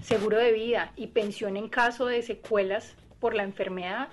seguro 0.02 0.38
de 0.38 0.54
vida 0.54 0.94
y 0.96 1.08
pensión 1.08 1.58
en 1.58 1.68
caso 1.68 2.06
de 2.06 2.22
secuelas 2.22 2.96
por 3.20 3.34
la 3.36 3.44
enfermedad 3.44 4.08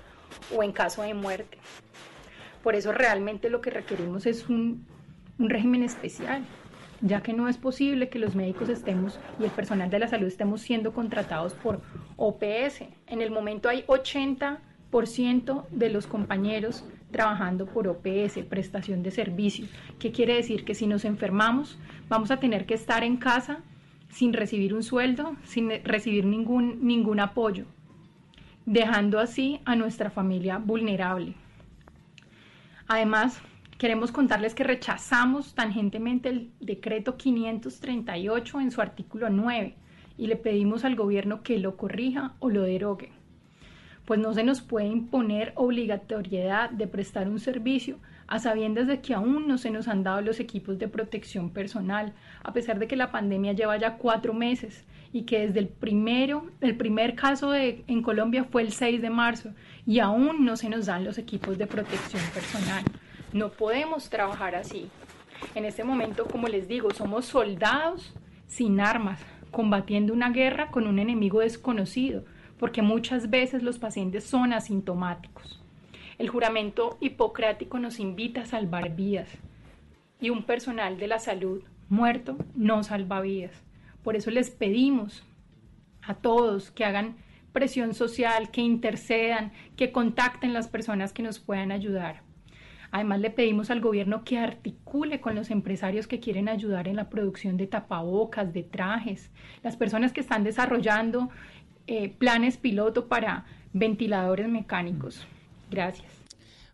o 0.53 0.65
en 0.65 0.73
caso 0.73 1.03
de 1.03 1.15
muerte. 1.15 1.57
Por 2.65 2.75
eso 2.75 2.91
realmente 2.91 3.49
lo 3.49 3.61
que 3.61 3.71
requerimos 3.71 4.27
es 4.27 4.49
un, 4.49 4.85
un 5.39 5.49
régimen 5.49 5.85
especial, 5.85 6.43
ya 7.01 7.23
que 7.23 7.33
no 7.33 7.49
es 7.49 7.59
posible 7.59 8.09
que 8.09 8.19
los 8.19 8.35
médicos 8.35 8.69
estemos 8.69 9.21
y 9.39 9.45
el 9.45 9.51
personal 9.53 9.89
de 9.89 10.01
la 10.01 10.09
salud 10.09 10.27
estemos 10.27 10.63
siendo 10.63 10.93
contratados 10.93 11.53
por 11.53 11.81
OPS. 12.17 12.87
En 13.07 13.23
el 13.23 13.31
momento 13.31 13.69
hay 13.69 13.85
80% 13.85 15.69
de 15.71 15.91
los 15.91 16.09
compañeros 16.09 16.85
trabajando 17.13 17.67
por 17.67 17.87
OPS, 17.87 18.39
prestación 18.49 19.05
de 19.05 19.13
servicios. 19.13 19.71
¿Qué 20.01 20.11
quiere 20.11 20.35
decir? 20.35 20.65
Que 20.65 20.75
si 20.75 20.89
nos 20.89 21.05
enfermamos, 21.05 21.79
vamos 22.09 22.33
a 22.33 22.41
tener 22.41 22.67
que 22.67 22.75
estar 22.75 23.05
en 23.05 23.17
casa 23.17 23.63
sin 24.09 24.33
recibir 24.33 24.75
un 24.75 24.83
sueldo, 24.83 25.37
sin 25.45 25.71
recibir 25.85 26.25
ningún, 26.25 26.87
ningún 26.87 27.21
apoyo, 27.21 27.67
dejando 28.67 29.19
así 29.19 29.61
a 29.65 29.77
nuestra 29.77 30.11
familia 30.11 30.59
vulnerable. 30.59 31.35
Además, 32.87 33.41
queremos 33.77 34.11
contarles 34.11 34.55
que 34.55 34.65
rechazamos 34.65 35.55
tangentemente 35.55 36.29
el 36.31 36.50
decreto 36.61 37.17
538 37.17 38.61
en 38.61 38.71
su 38.71 38.81
artículo 38.81 39.31
9 39.31 39.75
y 40.17 40.27
le 40.27 40.37
pedimos 40.37 40.85
al 40.85 40.97
gobierno 40.97 41.43
que 41.43 41.59
lo 41.59 41.77
corrija 41.77 42.35
o 42.41 42.50
lo 42.50 42.62
derogue, 42.62 43.12
pues 44.05 44.19
no 44.19 44.35
se 44.35 44.43
nos 44.43 44.61
puede 44.62 44.87
imponer 44.87 45.53
obligatoriedad 45.55 46.71
de 46.71 46.87
prestar 46.87 47.29
un 47.29 47.38
servicio 47.38 47.99
a 48.29 48.39
sabiendas 48.39 48.87
de 48.87 49.01
que 49.01 49.15
aún 49.15 49.49
no 49.49 49.57
se 49.57 49.71
nos 49.71 49.89
han 49.89 50.05
dado 50.05 50.21
los 50.21 50.39
equipos 50.39 50.79
de 50.79 50.87
protección 50.87 51.51
personal, 51.51 52.13
a 52.43 52.53
pesar 52.53 52.79
de 52.79 52.87
que 52.87 52.95
la 52.95 53.11
pandemia 53.11 53.55
lleva 53.55 53.77
ya 53.79 53.97
cuatro 53.97 54.35
meses 54.35 54.85
y 55.13 55.23
que 55.23 55.47
desde 55.47 55.61
el 55.61 55.69
primero, 55.69 56.47
el 56.61 56.77
primer 56.77 57.15
caso 57.15 57.51
de, 57.51 57.85
en 57.87 58.03
Colombia 58.03 58.45
fue 58.45 58.63
el 58.63 58.73
6 58.73 59.01
de 59.01 59.09
marzo 59.09 59.51
y 59.87 60.01
aún 60.01 60.45
no 60.45 60.59
se 60.59 60.69
nos 60.69 60.87
dan 60.87 61.05
los 61.05 61.17
equipos 61.17 61.57
de 61.57 61.67
protección 61.67 62.23
personal. 62.35 62.85
No 63.33 63.49
podemos 63.49 64.11
trabajar 64.11 64.55
así. 64.55 64.91
En 65.55 65.65
este 65.65 65.83
momento, 65.83 66.27
como 66.27 66.49
les 66.49 66.69
digo, 66.69 66.91
somos 66.93 67.25
soldados 67.25 68.13
sin 68.47 68.81
armas, 68.81 69.21
combatiendo 69.51 70.13
una 70.13 70.31
guerra 70.31 70.71
con 70.71 70.87
un 70.87 70.99
enemigo 70.99 71.41
desconocido, 71.41 72.25
porque 72.59 72.83
muchas 72.83 73.31
veces 73.31 73.63
los 73.63 73.79
pacientes 73.79 74.25
son 74.25 74.53
asintomáticos. 74.53 75.63
El 76.19 76.29
juramento 76.29 76.99
hipocrático 77.01 77.79
nos 77.79 78.01
invita 78.01 78.41
a 78.41 78.47
salvar 78.47 78.97
vidas 78.97 79.29
y 80.21 80.31
un 80.31 80.43
personal 80.43 80.99
de 80.99 81.07
la 81.07 81.21
salud 81.21 81.63
muerto 81.89 82.37
no 82.57 82.83
salva 82.83 83.21
vidas. 83.21 83.63
Por 84.03 84.17
eso 84.17 84.33
les 84.33 84.51
pedimos 84.51 85.23
a 86.03 86.15
todos 86.15 86.73
que 86.73 86.85
hagan 86.85 87.15
presión 87.53 87.95
social, 87.95 88.51
que 88.51 88.61
intercedan, 88.63 89.53
que 89.77 89.93
contacten 89.93 90.53
las 90.53 90.67
personas 90.67 91.13
que 91.13 91.23
nos 91.23 91.39
puedan 91.39 91.71
ayudar. 91.71 92.23
Además, 92.91 93.21
le 93.21 93.31
pedimos 93.31 93.71
al 93.71 93.81
gobierno 93.81 94.25
que 94.25 94.39
articule 94.39 95.21
con 95.21 95.37
los 95.37 95.51
empresarios 95.51 96.09
que 96.09 96.19
quieren 96.19 96.49
ayudar 96.49 96.89
en 96.89 96.97
la 96.97 97.11
producción 97.11 97.57
de 97.57 97.69
tapabocas, 97.69 98.53
de 98.53 98.65
trajes, 98.65 99.31
las 99.63 99.77
personas 99.77 100.13
que 100.13 100.21
están 100.21 100.43
desarrollando 100.43 101.29
eh, 101.87 102.09
planes 102.09 102.57
piloto 102.57 103.07
para 103.07 103.45
ventiladores 103.73 104.49
mecánicos. 104.49 105.29
Gracias. 105.71 106.07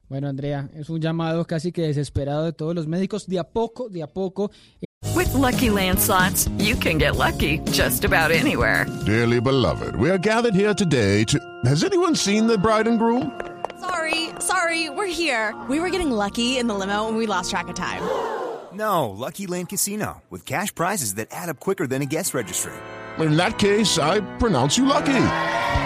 Bueno, 0.09 0.29
Andrea, 0.29 0.69
es 0.75 0.91
un 0.91 1.01
llamado 1.01 1.45
casi 1.47 1.73
que 1.73 1.83
desesperado 1.83 2.45
de 2.45 2.53
todos 2.53 2.75
los 2.75 2.87
médicos. 2.87 3.27
De 3.27 3.39
a 3.39 3.45
poco, 3.45 3.89
de 3.89 4.03
a 4.03 4.07
poco. 4.07 4.51
Eh, 4.81 4.87
with 5.17 5.33
lucky 5.35 5.71
landslots, 5.71 6.49
you 6.59 6.77
can 6.77 6.99
get 6.99 7.17
lucky 7.17 7.59
just 7.73 8.05
about 8.05 8.31
anywhere. 8.31 8.87
Dearly 9.07 9.41
beloved, 9.41 9.97
we 9.97 10.11
are 10.11 10.19
gathered 10.19 10.55
here 10.55 10.75
today 10.75 11.25
to. 11.25 11.39
Has 11.65 11.83
anyone 11.83 12.15
seen 12.15 12.47
the 12.47 12.59
bride 12.59 12.87
and 12.87 12.99
groom? 12.99 13.33
Sorry, 13.81 14.29
sorry, 14.39 14.91
we're 14.91 15.07
here. 15.07 15.55
We 15.69 15.81
were 15.81 15.91
getting 15.91 16.11
lucky 16.11 16.59
in 16.59 16.69
the 16.69 16.75
limo 16.75 17.09
and 17.09 17.17
we 17.17 17.27
lost 17.27 17.51
track 17.51 17.69
of 17.69 17.75
time. 17.75 18.03
No, 18.73 19.11
Lucky 19.11 19.47
Land 19.47 19.69
Casino, 19.69 20.23
with 20.31 20.45
cash 20.45 20.75
prizes 20.75 21.15
that 21.15 21.29
add 21.31 21.49
up 21.49 21.61
quicker 21.61 21.87
than 21.87 22.03
a 22.03 22.07
guest 22.07 22.35
registry. 22.35 22.73
In 23.19 23.37
that 23.37 23.59
case, 23.59 23.99
I 23.99 24.21
pronounce 24.39 24.77
you 24.77 24.85
lucky. 24.85 25.15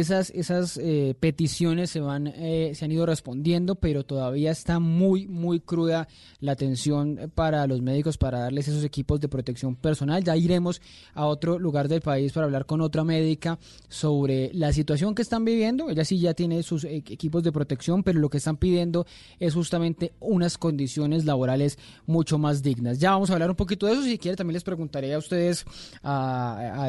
Esas, 0.00 0.30
esas 0.30 0.78
eh, 0.78 1.14
peticiones 1.20 1.90
se, 1.90 2.00
van, 2.00 2.26
eh, 2.28 2.72
se 2.74 2.86
han 2.86 2.90
ido 2.90 3.04
respondiendo, 3.04 3.74
pero 3.74 4.02
todavía 4.02 4.50
está 4.50 4.78
muy, 4.78 5.28
muy 5.28 5.60
cruda 5.60 6.08
la 6.40 6.52
atención 6.52 7.30
para 7.34 7.66
los 7.66 7.82
médicos 7.82 8.16
para 8.16 8.38
darles 8.38 8.66
esos 8.66 8.82
equipos 8.82 9.20
de 9.20 9.28
protección 9.28 9.76
personal. 9.76 10.24
Ya 10.24 10.38
iremos 10.38 10.80
a 11.12 11.26
otro 11.26 11.58
lugar 11.58 11.88
del 11.88 12.00
país 12.00 12.32
para 12.32 12.46
hablar 12.46 12.64
con 12.64 12.80
otra 12.80 13.04
médica 13.04 13.58
sobre 13.90 14.50
la 14.54 14.72
situación 14.72 15.14
que 15.14 15.20
están 15.20 15.44
viviendo. 15.44 15.90
Ella 15.90 16.06
sí 16.06 16.18
ya 16.18 16.32
tiene 16.32 16.62
sus 16.62 16.84
e, 16.84 16.96
equipos 16.96 17.42
de 17.42 17.52
protección, 17.52 18.02
pero 18.02 18.20
lo 18.20 18.30
que 18.30 18.38
están 18.38 18.56
pidiendo 18.56 19.04
es 19.38 19.52
justamente 19.52 20.14
unas 20.18 20.56
condiciones 20.56 21.26
laborales 21.26 21.78
mucho 22.06 22.38
más 22.38 22.62
dignas. 22.62 23.00
Ya 23.00 23.10
vamos 23.10 23.28
a 23.28 23.34
hablar 23.34 23.50
un 23.50 23.56
poquito 23.56 23.84
de 23.84 23.92
eso. 23.92 24.02
Si 24.02 24.16
quiere, 24.16 24.38
también 24.38 24.54
les 24.54 24.64
preguntaré 24.64 25.12
a 25.12 25.18
ustedes, 25.18 25.66
a, 26.02 26.56
a, 26.56 26.84
a 26.86 26.88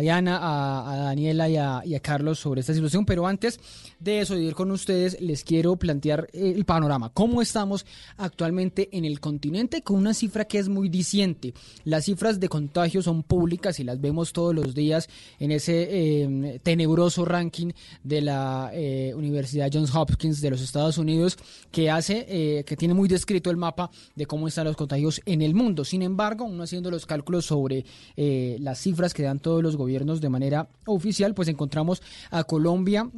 Diana, 0.00 0.40
a, 0.42 0.96
Daniela 1.04 1.48
y 1.48 1.94
a 1.94 2.00
Carlos 2.00 2.31
sobre 2.34 2.60
esta 2.60 2.74
situación, 2.74 3.04
pero 3.04 3.26
antes 3.26 3.60
de 4.00 4.20
eso, 4.20 4.34
de 4.34 4.42
ir 4.42 4.54
con 4.54 4.70
ustedes, 4.70 5.20
les 5.20 5.44
quiero 5.44 5.76
plantear 5.76 6.28
el 6.32 6.64
panorama. 6.64 7.10
¿Cómo 7.10 7.42
estamos 7.42 7.86
actualmente 8.16 8.88
en 8.92 9.04
el 9.04 9.20
continente? 9.20 9.82
Con 9.82 9.96
una 9.96 10.14
cifra 10.14 10.44
que 10.44 10.58
es 10.58 10.68
muy 10.68 10.88
diciente. 10.88 11.54
Las 11.84 12.04
cifras 12.04 12.40
de 12.40 12.48
contagio 12.48 13.02
son 13.02 13.22
públicas 13.22 13.78
y 13.80 13.84
las 13.84 14.00
vemos 14.00 14.32
todos 14.32 14.54
los 14.54 14.74
días 14.74 15.08
en 15.38 15.52
ese 15.52 15.88
eh, 15.90 16.60
tenebroso 16.62 17.24
ranking 17.24 17.72
de 18.02 18.20
la 18.20 18.70
eh, 18.72 19.12
Universidad 19.16 19.70
Johns 19.72 19.94
Hopkins 19.94 20.40
de 20.40 20.50
los 20.50 20.60
Estados 20.60 20.98
Unidos, 20.98 21.38
que 21.70 21.90
hace, 21.90 22.26
eh, 22.28 22.64
que 22.64 22.76
tiene 22.76 22.94
muy 22.94 23.08
descrito 23.08 23.50
el 23.50 23.56
mapa 23.56 23.90
de 24.14 24.26
cómo 24.26 24.48
están 24.48 24.66
los 24.66 24.76
contagios 24.76 25.20
en 25.26 25.42
el 25.42 25.54
mundo. 25.54 25.84
Sin 25.84 26.02
embargo, 26.02 26.44
uno 26.44 26.62
haciendo 26.62 26.90
los 26.90 27.06
cálculos 27.06 27.46
sobre 27.46 27.84
las 28.16 28.78
cifras 28.78 29.14
que 29.14 29.22
dan 29.22 29.38
todos 29.38 29.62
los 29.62 29.76
gobiernos 29.76 30.20
de 30.20 30.28
manera 30.28 30.68
oficial, 30.86 31.34
pues 31.34 31.48
encontramos 31.48 32.02
a 32.30 32.44
Colombia 32.44 33.08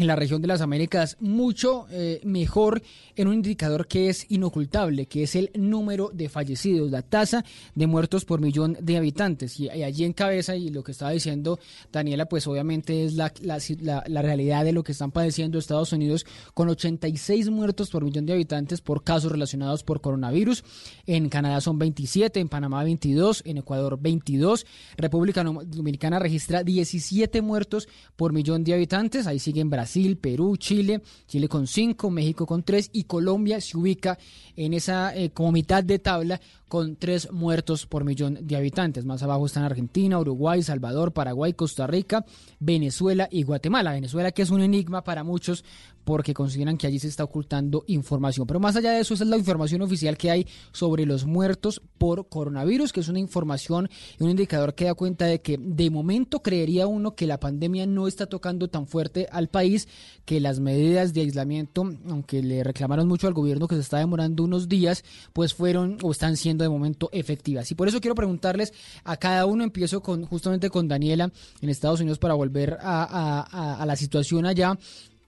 en 0.00 0.06
la 0.06 0.16
región 0.16 0.40
de 0.40 0.48
las 0.48 0.62
Américas 0.62 1.18
mucho 1.20 1.86
eh, 1.90 2.20
mejor 2.24 2.82
en 3.16 3.28
un 3.28 3.34
indicador 3.34 3.86
que 3.86 4.08
es 4.08 4.24
inocultable, 4.30 5.04
que 5.04 5.24
es 5.24 5.36
el 5.36 5.50
número 5.54 6.10
de 6.14 6.30
fallecidos, 6.30 6.90
la 6.90 7.02
tasa 7.02 7.44
de 7.74 7.86
muertos 7.86 8.24
por 8.24 8.40
millón 8.40 8.78
de 8.80 8.96
habitantes. 8.96 9.60
Y, 9.60 9.68
allí 9.68 10.04
en 10.04 10.14
cabeza, 10.14 10.56
y 10.56 10.70
lo 10.70 10.82
que 10.82 10.92
estaba 10.92 11.10
diciendo 11.10 11.58
Daniela, 11.92 12.26
pues 12.26 12.46
obviamente 12.46 13.04
es 13.04 13.14
la, 13.14 13.30
la, 13.42 14.22
realidad 14.22 14.64
de 14.64 14.72
lo 14.72 14.82
que 14.82 14.92
están 14.92 15.10
padeciendo 15.10 15.58
Estados 15.58 15.92
Unidos, 15.92 16.24
con 16.54 16.70
86 16.70 17.50
muertos 17.50 17.90
por 17.90 18.02
millón 18.02 18.24
de 18.24 18.32
habitantes 18.32 18.80
por 18.80 19.04
casos 19.04 19.30
relacionados 19.30 19.82
por 19.82 20.00
coronavirus. 20.00 20.64
En 21.06 21.28
Canadá 21.28 21.60
son 21.60 21.78
27, 21.78 22.40
en 22.40 22.48
Panamá 22.48 22.84
22, 22.84 23.42
en 23.44 23.58
Ecuador 23.58 23.98
22. 24.00 24.64
República 24.96 25.44
Dominicana 25.44 26.18
registra 26.18 26.62
17 26.62 27.42
muertos 27.42 27.86
por 28.16 28.32
millón 28.32 28.64
de 28.64 28.72
habitantes. 28.72 29.26
Ahí 29.26 29.38
siguen 29.38 29.68
Brasil 29.68 29.89
Brasil, 29.90 30.16
Perú, 30.18 30.56
Chile, 30.56 31.02
Chile 31.26 31.48
con 31.48 31.66
5, 31.66 32.10
México 32.10 32.46
con 32.46 32.62
3 32.62 32.90
y 32.92 33.04
Colombia 33.04 33.60
se 33.60 33.76
ubica 33.76 34.16
en 34.54 34.72
esa 34.72 35.12
eh, 35.16 35.30
como 35.30 35.50
mitad 35.50 35.82
de 35.82 35.98
tabla 35.98 36.40
con 36.70 36.94
3 36.94 37.32
muertos 37.32 37.84
por 37.84 38.04
millón 38.04 38.38
de 38.42 38.56
habitantes. 38.56 39.04
Más 39.04 39.24
abajo 39.24 39.44
están 39.44 39.64
Argentina, 39.64 40.20
Uruguay, 40.20 40.62
Salvador, 40.62 41.12
Paraguay, 41.12 41.52
Costa 41.52 41.88
Rica, 41.88 42.24
Venezuela 42.60 43.28
y 43.28 43.42
Guatemala. 43.42 43.90
Venezuela 43.92 44.30
que 44.30 44.42
es 44.42 44.50
un 44.50 44.62
enigma 44.62 45.02
para 45.02 45.24
muchos 45.24 45.64
porque 46.04 46.32
consideran 46.32 46.78
que 46.78 46.86
allí 46.86 46.98
se 46.98 47.08
está 47.08 47.24
ocultando 47.24 47.84
información. 47.86 48.46
Pero 48.46 48.58
más 48.58 48.74
allá 48.74 48.92
de 48.92 49.00
eso, 49.00 49.14
esa 49.14 49.24
es 49.24 49.30
la 49.30 49.36
información 49.36 49.82
oficial 49.82 50.16
que 50.16 50.30
hay 50.30 50.46
sobre 50.72 51.06
los 51.06 51.26
muertos 51.26 51.82
por 51.98 52.28
coronavirus, 52.28 52.92
que 52.92 53.00
es 53.00 53.08
una 53.08 53.18
información 53.18 53.88
y 54.18 54.24
un 54.24 54.30
indicador 54.30 54.74
que 54.74 54.86
da 54.86 54.94
cuenta 54.94 55.26
de 55.26 55.42
que 55.42 55.58
de 55.58 55.90
momento 55.90 56.40
creería 56.40 56.86
uno 56.86 57.14
que 57.14 57.26
la 57.26 57.38
pandemia 57.38 57.86
no 57.86 58.08
está 58.08 58.26
tocando 58.26 58.68
tan 58.68 58.86
fuerte 58.86 59.28
al 59.30 59.48
país, 59.48 59.88
que 60.24 60.40
las 60.40 60.58
medidas 60.60 61.12
de 61.12 61.20
aislamiento, 61.20 61.90
aunque 62.08 62.42
le 62.42 62.64
reclamaron 62.64 63.06
mucho 63.06 63.26
al 63.26 63.34
gobierno 63.34 63.68
que 63.68 63.74
se 63.74 63.82
está 63.82 63.98
demorando 63.98 64.44
unos 64.44 64.68
días, 64.68 65.04
pues 65.32 65.52
fueron 65.52 65.98
o 66.02 66.12
están 66.12 66.36
siendo 66.36 66.59
de 66.62 66.70
momento 66.70 67.08
efectivas. 67.12 67.70
Y 67.70 67.74
por 67.74 67.88
eso 67.88 68.00
quiero 68.00 68.14
preguntarles 68.14 68.72
a 69.04 69.16
cada 69.16 69.46
uno, 69.46 69.64
empiezo 69.64 70.02
con 70.02 70.24
justamente 70.24 70.70
con 70.70 70.88
Daniela 70.88 71.30
en 71.60 71.68
Estados 71.68 72.00
Unidos 72.00 72.18
para 72.18 72.34
volver 72.34 72.78
a, 72.80 73.76
a 73.80 73.86
la 73.86 73.96
situación 73.96 74.46
allá. 74.46 74.76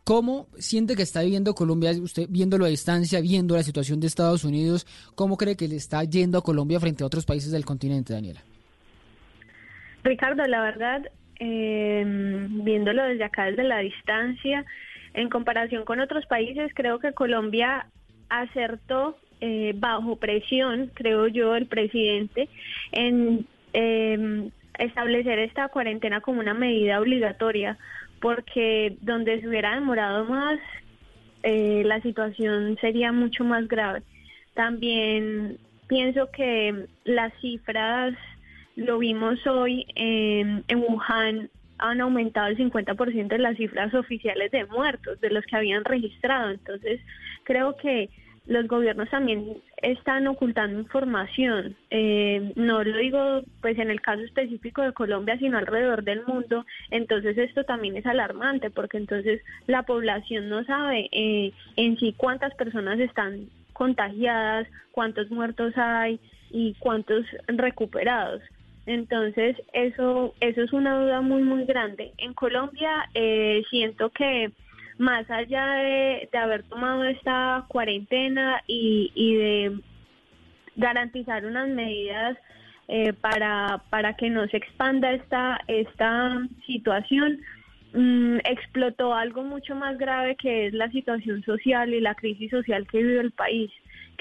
¿Cómo 0.05 0.49
siente 0.59 0.97
que 0.97 1.03
está 1.03 1.23
viviendo 1.23 1.55
Colombia, 1.55 1.93
usted 1.93 2.27
viéndolo 2.29 2.65
a 2.65 2.69
distancia, 2.69 3.21
viendo 3.21 3.55
la 3.55 3.63
situación 3.63 4.01
de 4.01 4.09
Estados 4.09 4.45
Unidos, 4.45 4.85
cómo 5.15 5.37
cree 5.37 5.57
que 5.57 5.69
le 5.69 5.77
está 5.77 6.03
yendo 6.03 6.39
a 6.39 6.43
Colombia 6.43 6.81
frente 6.81 7.05
a 7.05 7.07
otros 7.07 7.25
países 7.25 7.53
del 7.53 7.65
continente, 7.65 8.13
Daniela? 8.13 8.41
Ricardo, 10.03 10.45
la 10.49 10.61
verdad, 10.61 11.03
eh, 11.39 12.03
viéndolo 12.05 13.05
desde 13.05 13.23
acá, 13.23 13.45
desde 13.45 13.63
la 13.63 13.79
distancia, 13.79 14.65
en 15.15 15.29
comparación 15.29 15.85
con 15.85 16.01
otros 16.01 16.27
países, 16.27 16.73
creo 16.75 16.99
que 16.99 17.13
Colombia 17.13 17.87
acertó 18.29 19.17
eh, 19.45 19.73
bajo 19.75 20.15
presión, 20.15 20.93
creo 20.95 21.27
yo, 21.27 21.57
el 21.57 21.67
presidente, 21.67 22.49
en 22.93 23.45
eh, 23.73 24.49
establecer 24.79 25.41
esta 25.41 25.69
cuarentena 25.69 26.21
como 26.21 26.39
una 26.39 26.55
medida 26.55 27.01
obligatoria 27.01 27.77
porque 28.21 28.97
donde 29.01 29.41
se 29.41 29.49
hubiera 29.49 29.75
demorado 29.75 30.27
más, 30.27 30.61
eh, 31.43 31.83
la 31.85 32.01
situación 32.03 32.79
sería 32.81 33.11
mucho 33.11 33.43
más 33.43 33.67
grave. 33.67 34.03
También 34.55 35.59
pienso 35.89 36.31
que 36.31 36.87
las 37.03 37.33
cifras, 37.41 38.15
lo 38.77 38.99
vimos 38.99 39.45
hoy 39.45 39.87
en, 39.97 40.63
Wuhan, 40.73 41.51
han 41.79 42.01
aumentado 42.01 42.47
el 42.47 42.57
50% 42.57 43.27
de 43.27 43.39
las 43.39 43.57
cifras 43.57 43.93
oficiales 43.93 44.53
de 44.53 44.67
muertos, 44.67 45.21
de 45.21 45.31
los 45.31 45.45
que 45.47 45.57
habían 45.57 45.85
registrado. 45.85 46.53
Entonces, 46.53 47.01
creo 47.43 47.77
que 47.77 48.09
los 48.47 48.67
gobiernos 48.67 49.09
también 49.11 49.59
están 49.77 50.27
ocultando 50.27 50.79
información. 50.79 51.77
Eh, 51.91 52.53
no 52.57 52.83
lo 52.83 52.97
digo 52.99 53.43
pues 53.61 53.79
en 53.79 53.91
el 53.91 54.01
caso 54.01 54.23
específico 54.23 54.83
de 54.83 54.93
Colombia, 54.93 55.39
sino 55.39 55.59
alrededor 55.59 56.03
del 56.03 56.25
mundo. 56.27 56.67
Entonces 56.91 57.39
esto 57.39 57.65
también 57.65 57.97
es 57.97 58.07
alarmante 58.07 58.71
porque 58.71 58.99
entonces 58.99 59.43
la 59.67 59.85
población 59.85 60.49
no 60.49 60.65
sabe 60.65 61.09
eh, 61.13 61.53
en 61.77 61.99
sí 61.99 62.15
cuántas 62.17 62.55
personas 62.55 62.99
están 62.99 63.49
contagiadas, 63.73 64.67
cuántos 64.91 65.31
muertos 65.31 65.73
hay 65.77 66.19
y 66.51 66.75
cuántos 66.81 67.25
recuperados. 67.47 68.43
Entonces 68.87 69.57
eso 69.73 70.35
eso 70.41 70.63
es 70.63 70.73
una 70.73 70.99
duda 70.99 71.21
muy 71.21 71.43
muy 71.43 71.65
grande. 71.65 72.13
En 72.19 72.35
Colombia 72.35 73.09
eh, 73.15 73.63
siento 73.71 74.11
que 74.11 74.51
más 74.99 75.29
allá 75.31 75.67
de, 75.75 76.29
haber 76.35 76.63
tomado 76.65 77.05
esta 77.05 77.65
cuarentena 77.69 78.63
y, 78.67 79.35
de 79.37 79.81
garantizar 80.77 81.45
unas 81.45 81.69
medidas 81.69 82.37
eh, 82.89 83.13
para, 83.13 83.83
para 83.91 84.15
que 84.15 84.31
no 84.31 84.47
se 84.49 84.57
expanda 84.57 85.13
esta, 85.13 85.61
esta 85.67 86.47
situación, 86.67 87.41
mm, 87.93 88.39
explotó 88.45 89.15
algo 89.15 89.43
mucho 89.45 89.75
más 89.75 89.99
grave 89.99 90.37
que 90.37 90.67
es 90.67 90.75
la 90.75 90.91
situación 90.91 91.43
social 91.43 91.93
y 91.93 92.01
la 92.01 92.15
crisis 92.15 92.51
social 92.51 92.87
que 92.87 93.03
vive 93.03 93.21
el 93.21 93.33
país 93.33 93.71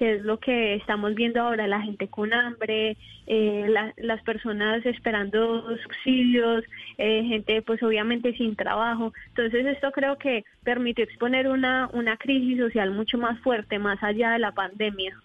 que 0.01 0.15
es 0.15 0.23
lo 0.23 0.39
que 0.39 0.73
estamos 0.73 1.13
viendo 1.13 1.39
ahora, 1.39 1.67
la 1.67 1.79
gente 1.79 2.07
con 2.07 2.33
hambre, 2.33 2.97
eh, 3.27 3.67
las 3.97 4.23
personas 4.23 4.83
esperando 4.83 5.63
subsidios, 5.77 6.63
eh, 6.97 7.23
gente 7.23 7.61
pues 7.61 7.83
obviamente 7.83 8.35
sin 8.35 8.55
trabajo. 8.55 9.13
Entonces 9.27 9.63
esto 9.67 9.91
creo 9.91 10.17
que 10.17 10.43
permitió 10.63 11.03
exponer 11.03 11.47
una, 11.47 11.87
una 11.93 12.17
crisis 12.17 12.57
social 12.57 12.89
mucho 12.89 13.19
más 13.19 13.39
fuerte, 13.41 13.77
más 13.77 14.01
allá 14.01 14.31
de 14.31 14.39
la 14.39 14.51
pandemia. 14.53 15.15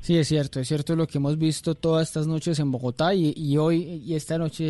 Sí, 0.00 0.18
es 0.18 0.26
cierto, 0.26 0.58
es 0.58 0.66
cierto 0.66 0.96
lo 0.96 1.06
que 1.06 1.18
hemos 1.18 1.38
visto 1.38 1.76
todas 1.76 2.08
estas 2.08 2.26
noches 2.26 2.58
en 2.58 2.72
Bogotá 2.72 3.14
y, 3.14 3.56
hoy 3.58 4.02
y 4.04 4.14
esta 4.14 4.38
noche 4.38 4.64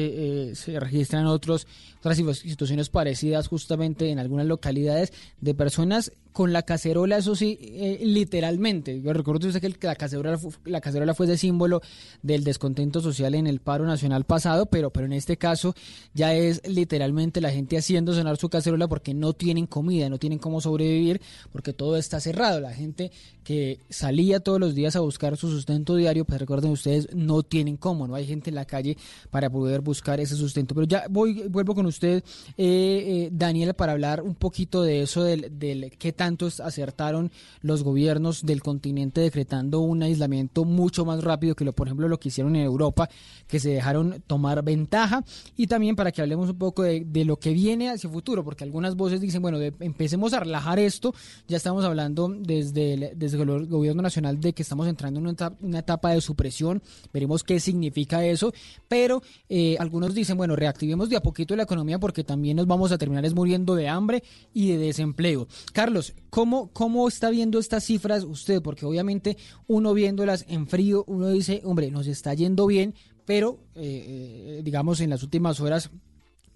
eh, 0.50 0.55
se 0.55 0.79
registran 0.81 1.27
otros, 1.27 1.67
otras 1.99 2.17
situaciones 2.17 2.91
parecidas 2.91 3.49
justamente 3.49 4.11
en 4.11 4.19
algunas 4.19 4.47
localidades 4.47 5.12
de 5.41 5.55
personas 5.55 6.12
con 6.33 6.53
la 6.53 6.63
cacerola, 6.63 7.17
eso 7.17 7.35
sí, 7.35 7.59
eh, 7.61 8.01
literalmente. 8.03 9.01
Yo 9.01 9.13
recuerdo 9.13 9.49
usted 9.49 9.61
que 9.61 9.87
la 9.87 9.97
cacerola, 9.97 10.39
la 10.65 10.81
cacerola 10.81 11.15
fue 11.15 11.27
ese 11.27 11.37
símbolo 11.37 11.83
del 12.23 12.45
descontento 12.45 13.01
social 13.01 13.35
en 13.35 13.47
el 13.47 13.61
paro 13.61 13.87
nacional 13.87 14.25
pasado, 14.25 14.67
pero, 14.67 14.91
pero 14.91 15.07
en 15.07 15.15
este 15.15 15.37
caso 15.37 15.75
ya 16.15 16.35
es 16.35 16.63
literalmente 16.69 17.41
la 17.41 17.51
gente 17.51 17.77
haciendo 17.77 18.15
sonar 18.15 18.37
su 18.37 18.49
cacerola 18.49 18.89
porque 18.89 19.15
no 19.15 19.33
tienen 19.33 19.67
comida, 19.67 20.09
no 20.09 20.19
tienen 20.19 20.39
cómo 20.39 20.61
sobrevivir, 20.61 21.21
porque 21.51 21.73
todo 21.73 21.97
está 21.97 22.21
cerrado. 22.21 22.61
La 22.61 22.73
gente 22.73 23.11
que 23.43 23.81
salía 23.89 24.41
todos 24.41 24.61
los 24.61 24.75
días 24.75 24.95
a 24.95 25.01
buscar 25.01 25.37
su 25.37 25.51
sustento 25.51 25.97
diario, 25.97 26.25
pues 26.25 26.39
recuerden 26.39 26.71
ustedes, 26.71 27.09
no 27.15 27.43
tienen 27.43 27.77
cómo, 27.77 28.07
no 28.07 28.15
hay 28.15 28.27
gente 28.27 28.51
en 28.51 28.57
la 28.57 28.65
calle 28.65 28.97
para 29.31 29.51
poder 29.51 29.81
buscar 29.81 30.21
ese 30.21 30.37
sustento. 30.37 30.75
Pero 30.75 30.87
ya 30.87 31.07
voy, 31.09 31.49
vuelvo 31.49 31.75
con 31.75 31.87
usted, 31.87 32.23
eh, 32.57 32.59
eh, 32.59 33.29
Daniela, 33.33 33.73
para 33.73 33.93
hablar 33.93 34.23
un 34.23 34.35
poquito 34.35 34.83
de 34.83 35.03
eso, 35.03 35.25
del, 35.25 35.59
del 35.59 35.93
qué 35.99 36.13
tan 36.19 36.37
acertaron 36.63 37.31
los 37.63 37.83
gobiernos 37.83 38.45
del 38.45 38.63
continente 38.63 39.21
decretando 39.21 39.81
un 39.81 40.03
aislamiento 40.03 40.65
mucho 40.65 41.05
más 41.05 41.25
rápido 41.25 41.55
que 41.55 41.64
lo, 41.64 41.73
por 41.73 41.88
ejemplo, 41.88 42.09
lo 42.09 42.21
que 42.21 42.29
hicieron 42.29 42.55
en 42.57 42.62
Europa, 42.62 43.09
que 43.47 43.59
se 43.59 43.71
dejaron 43.71 44.23
tomar 44.27 44.62
ventaja. 44.62 45.25
Y 45.57 45.66
también 45.66 45.97
para 45.97 46.12
que 46.12 46.21
hablemos 46.21 46.51
un 46.51 46.59
poco 46.59 46.83
de, 46.83 47.07
lo 47.25 47.38
que 47.38 47.53
viene 47.53 47.90
hacia 47.90 48.09
el 48.09 48.12
futuro, 48.12 48.45
porque 48.45 48.64
algunas 48.64 48.95
voces 48.95 49.21
dicen, 49.21 49.42
bueno, 49.42 49.59
empecemos 49.61 50.33
a 50.33 50.40
relajar 50.40 50.79
esto. 50.79 51.14
Ya 51.47 51.57
estamos 51.57 51.85
hablando 51.85 52.29
desde 52.29 52.95
el, 52.95 53.11
desde 53.16 53.40
el 53.40 53.66
gobierno 53.66 54.03
nacional 54.03 54.40
de 54.40 54.53
que 54.53 54.62
estamos 54.62 54.87
entrando 54.87 55.21
en 55.21 55.37
una 55.61 55.79
etapa, 55.79 56.11
de 56.11 56.21
supresión. 56.21 56.83
Veremos 57.12 57.42
qué 57.42 57.61
significa 57.61 58.25
eso. 58.25 58.53
Pero 58.88 59.23
eh, 59.49 59.77
algunos 59.79 60.14
dicen, 60.14 60.37
bueno, 60.37 60.57
reactivemos 60.57 61.09
de 61.09 61.16
a 61.16 61.23
poquito 61.23 61.57
la 61.57 61.64
economía 61.64 61.99
porque 61.99 62.25
también 62.25 62.57
nos 62.57 62.66
vamos 62.66 62.92
a 62.92 62.99
terminar 62.99 63.25
es 63.25 63.35
muriendo 63.35 63.75
de 63.75 63.88
hambre 63.88 64.23
y 64.53 64.71
de 64.71 64.79
desempleo. 64.79 65.49
Carlos, 65.73 66.08
¿Cómo, 66.31 66.71
¿Cómo 66.73 67.09
está 67.09 67.31
viendo 67.31 67.59
estas 67.59 67.85
cifras 67.85 68.25
usted? 68.25 68.62
Porque 68.62 68.87
obviamente 68.87 69.37
uno 69.66 69.94
viéndolas 69.94 70.44
en 70.49 70.66
frío, 70.66 71.05
uno 71.07 71.29
dice, 71.29 71.62
hombre, 71.64 71.90
nos 71.90 72.07
está 72.07 72.35
yendo 72.35 72.66
bien, 72.66 72.94
pero 73.25 73.59
eh, 73.75 74.59
eh, 74.59 74.61
digamos 74.64 75.01
en 75.01 75.11
las 75.11 75.23
últimas 75.23 75.61
horas 75.61 75.90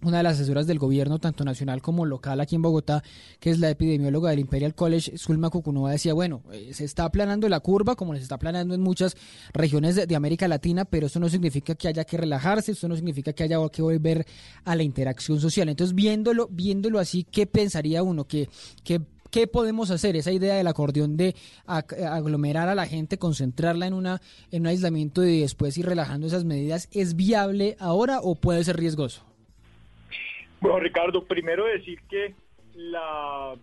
una 0.03 0.19
de 0.19 0.23
las 0.23 0.35
asesoras 0.35 0.67
del 0.67 0.79
gobierno, 0.79 1.19
tanto 1.19 1.45
nacional 1.45 1.81
como 1.81 2.05
local 2.05 2.41
aquí 2.41 2.57
en 2.57 2.63
Bogotá, 2.63 3.03
que 3.39 3.51
es 3.51 3.59
la 3.59 3.71
epidemióloga 3.71 4.31
del 4.31 4.41
Imperial 4.41 4.75
College, 4.75 5.17
Zulma 5.17 5.51
Cucunova, 5.51 5.93
decía, 5.93 6.13
bueno, 6.13 6.43
eh, 6.53 6.71
se 6.73 6.85
está 6.85 7.05
aplanando 7.05 7.49
la 7.49 7.61
curva, 7.61 7.95
como 7.95 8.15
se 8.15 8.23
está 8.23 8.35
aplanando 8.35 8.75
en 8.75 8.81
muchas 8.81 9.17
regiones 9.53 9.95
de, 9.95 10.17
América 10.17 10.47
Latina, 10.49 10.85
pero 10.85 11.07
eso 11.07 11.21
no 11.21 11.29
significa 11.29 11.75
que 11.75 11.89
haya 11.89 12.05
que 12.05 12.17
relajarse, 12.17 12.73
eso 12.73 12.89
no 12.89 12.97
significa 12.97 13.33
que 13.33 13.45
haya 13.45 13.57
que 13.71 13.83
volver 13.83 14.27
a 14.65 14.77
la 14.77 14.83
interacción 14.83 15.41
social. 15.41 15.69
Entonces, 15.69 15.95
viéndolo, 15.95 16.49
viéndolo 16.51 16.99
así, 16.99 17.25
¿qué 17.25 17.47
pensaría 17.47 18.03
uno? 18.03 18.25
Que, 18.27 18.49
que 18.85 19.01
¿Qué 19.33 19.47
podemos 19.47 19.91
hacer? 19.91 20.15
Esa 20.15 20.31
idea 20.31 20.57
del 20.57 20.67
acordeón 20.67 21.17
de 21.17 21.35
aglomerar 21.67 22.69
a 22.69 22.75
la 22.75 22.85
gente, 22.85 23.17
concentrarla 23.17 23.87
en, 23.87 23.95
una, 23.95 24.21
en 24.51 24.61
un 24.61 24.67
aislamiento 24.67 25.25
y 25.25 25.41
después 25.41 25.79
ir 25.79 25.87
relajando 25.87 26.27
esas 26.27 26.45
medidas, 26.45 26.87
¿es 26.93 27.17
viable 27.17 27.75
ahora 27.81 28.19
o 28.23 28.35
puede 28.35 28.63
ser 28.63 28.77
riesgoso? 28.77 29.25
Bueno, 30.61 30.81
Ricardo, 30.81 31.25
primero 31.25 31.65
decir 31.65 31.99
que 32.11 32.35
la, 32.75 33.55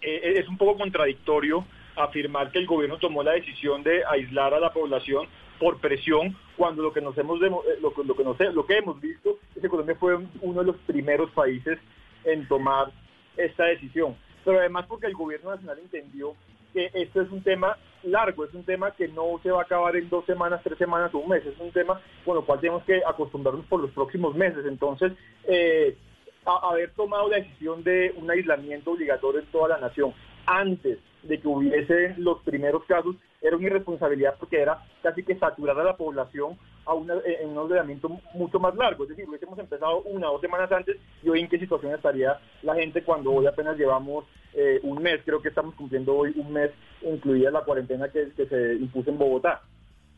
eh, 0.00 0.34
es 0.36 0.48
un 0.48 0.56
poco 0.56 0.78
contradictorio 0.78 1.66
afirmar 1.96 2.52
que 2.52 2.60
el 2.60 2.68
gobierno 2.68 2.98
tomó 2.98 3.24
la 3.24 3.32
decisión 3.32 3.82
de 3.82 4.04
aislar 4.04 4.54
a 4.54 4.60
la 4.60 4.72
población 4.72 5.26
por 5.58 5.80
presión 5.80 6.36
cuando 6.56 6.84
lo 6.84 6.92
que 6.92 7.00
nos 7.00 7.18
hemos 7.18 7.42
eh, 7.42 7.50
lo, 7.82 7.92
lo 8.04 8.14
que 8.14 8.22
nos, 8.22 8.38
lo 8.54 8.64
que 8.64 8.78
hemos 8.78 9.00
visto 9.00 9.38
es 9.56 9.60
que 9.60 9.68
Colombia 9.68 9.96
fue 9.98 10.16
uno 10.40 10.60
de 10.60 10.66
los 10.66 10.76
primeros 10.86 11.32
países 11.32 11.80
en 12.24 12.46
tomar 12.46 12.92
esta 13.36 13.64
decisión 13.64 14.14
pero 14.48 14.60
además 14.60 14.86
porque 14.88 15.06
el 15.06 15.12
gobierno 15.12 15.50
nacional 15.50 15.78
entendió 15.78 16.34
que 16.72 16.90
esto 16.94 17.20
es 17.20 17.30
un 17.30 17.42
tema 17.42 17.76
largo, 18.02 18.46
es 18.46 18.54
un 18.54 18.64
tema 18.64 18.92
que 18.92 19.06
no 19.06 19.38
se 19.42 19.50
va 19.50 19.58
a 19.60 19.64
acabar 19.64 19.94
en 19.94 20.08
dos 20.08 20.24
semanas, 20.24 20.62
tres 20.64 20.78
semanas 20.78 21.12
o 21.12 21.18
un 21.18 21.28
mes, 21.28 21.44
es 21.44 21.60
un 21.60 21.70
tema 21.70 22.00
con 22.24 22.34
lo 22.34 22.46
cual 22.46 22.58
tenemos 22.58 22.82
que 22.84 23.02
acostumbrarnos 23.06 23.66
por 23.66 23.82
los 23.82 23.90
próximos 23.90 24.34
meses. 24.34 24.64
Entonces, 24.64 25.12
eh, 25.44 25.98
haber 26.46 26.92
tomado 26.92 27.28
la 27.28 27.36
decisión 27.36 27.84
de 27.84 28.14
un 28.16 28.30
aislamiento 28.30 28.92
obligatorio 28.92 29.40
en 29.40 29.46
toda 29.48 29.68
la 29.68 29.80
nación 29.80 30.14
antes 30.48 30.98
de 31.22 31.40
que 31.40 31.48
hubiese 31.48 32.14
los 32.16 32.38
primeros 32.42 32.84
casos 32.84 33.14
era 33.42 33.56
una 33.56 33.66
irresponsabilidad 33.66 34.36
porque 34.38 34.60
era 34.60 34.82
casi 35.02 35.22
que 35.22 35.36
saturar 35.36 35.76
la 35.76 35.96
población 35.96 36.56
a 36.86 36.94
eh, 36.94 37.38
en 37.42 37.50
un 37.50 37.58
ordenamiento 37.58 38.08
mucho 38.32 38.58
más 38.58 38.74
largo. 38.74 39.04
Es 39.04 39.10
decir, 39.10 39.28
hubiésemos 39.28 39.58
empezado 39.58 40.00
una 40.02 40.30
o 40.30 40.32
dos 40.32 40.40
semanas 40.40 40.72
antes 40.72 40.96
y 41.22 41.28
hoy 41.28 41.40
en 41.40 41.48
qué 41.48 41.58
situación 41.58 41.92
estaría 41.94 42.40
la 42.62 42.74
gente 42.74 43.02
cuando 43.02 43.32
hoy 43.32 43.46
apenas 43.46 43.76
llevamos 43.76 44.24
eh, 44.54 44.80
un 44.82 45.02
mes, 45.02 45.20
creo 45.24 45.42
que 45.42 45.50
estamos 45.50 45.74
cumpliendo 45.74 46.16
hoy 46.16 46.32
un 46.36 46.52
mes, 46.52 46.70
incluida 47.02 47.50
la 47.50 47.62
cuarentena 47.62 48.08
que, 48.08 48.30
se 48.34 48.74
impuso 48.76 49.10
en 49.10 49.18
Bogotá. 49.18 49.62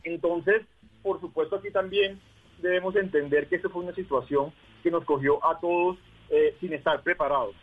Entonces, 0.03 0.61
por 1.03 1.19
supuesto, 1.19 1.57
aquí 1.57 1.71
también 1.71 2.19
debemos 2.61 2.95
entender 2.95 3.47
que 3.47 3.57
esta 3.57 3.69
fue 3.69 3.83
una 3.83 3.93
situación 3.93 4.53
que 4.81 4.91
nos 4.91 5.03
cogió 5.03 5.45
a 5.45 5.59
todos 5.59 5.97
eh, 6.29 6.55
sin 6.61 6.73
estar 6.73 7.01
preparados 7.03 7.53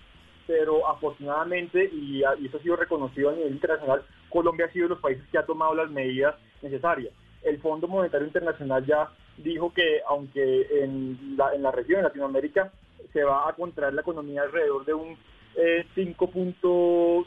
pero 0.48 0.88
afortunadamente, 0.88 1.90
y, 1.92 2.22
eso 2.22 2.56
ha 2.56 2.62
sido 2.62 2.74
reconocido 2.74 3.28
a 3.28 3.34
nivel 3.34 3.52
internacional, 3.52 4.02
Colombia 4.30 4.64
ha 4.64 4.72
sido 4.72 4.87
de 4.87 4.94
los 4.94 5.00
países 5.00 5.22
que 5.30 5.37
ha 5.37 5.44
tomado 5.44 5.74
las 5.74 5.90
medidas 5.90 6.37
necesarias. 6.62 7.12
El 7.42 7.61
Fondo 7.61 7.87
Monetario 7.87 8.26
Internacional 8.26 8.84
ya 8.87 9.11
dijo 9.37 9.74
que 9.74 10.00
aunque 10.08 10.66
en 10.82 11.37
la, 11.37 11.54
en 11.54 11.62
la 11.62 11.70
región, 11.70 11.98
en 11.98 12.04
Latinoamérica, 12.04 12.72
se 13.12 13.22
va 13.22 13.46
a 13.46 13.52
contraer 13.52 13.92
la 13.92 14.00
economía 14.00 14.40
alrededor 14.42 14.87
de 14.87 14.94
un 14.94 15.18
eh, 15.54 15.84
5.4%, 15.94 17.26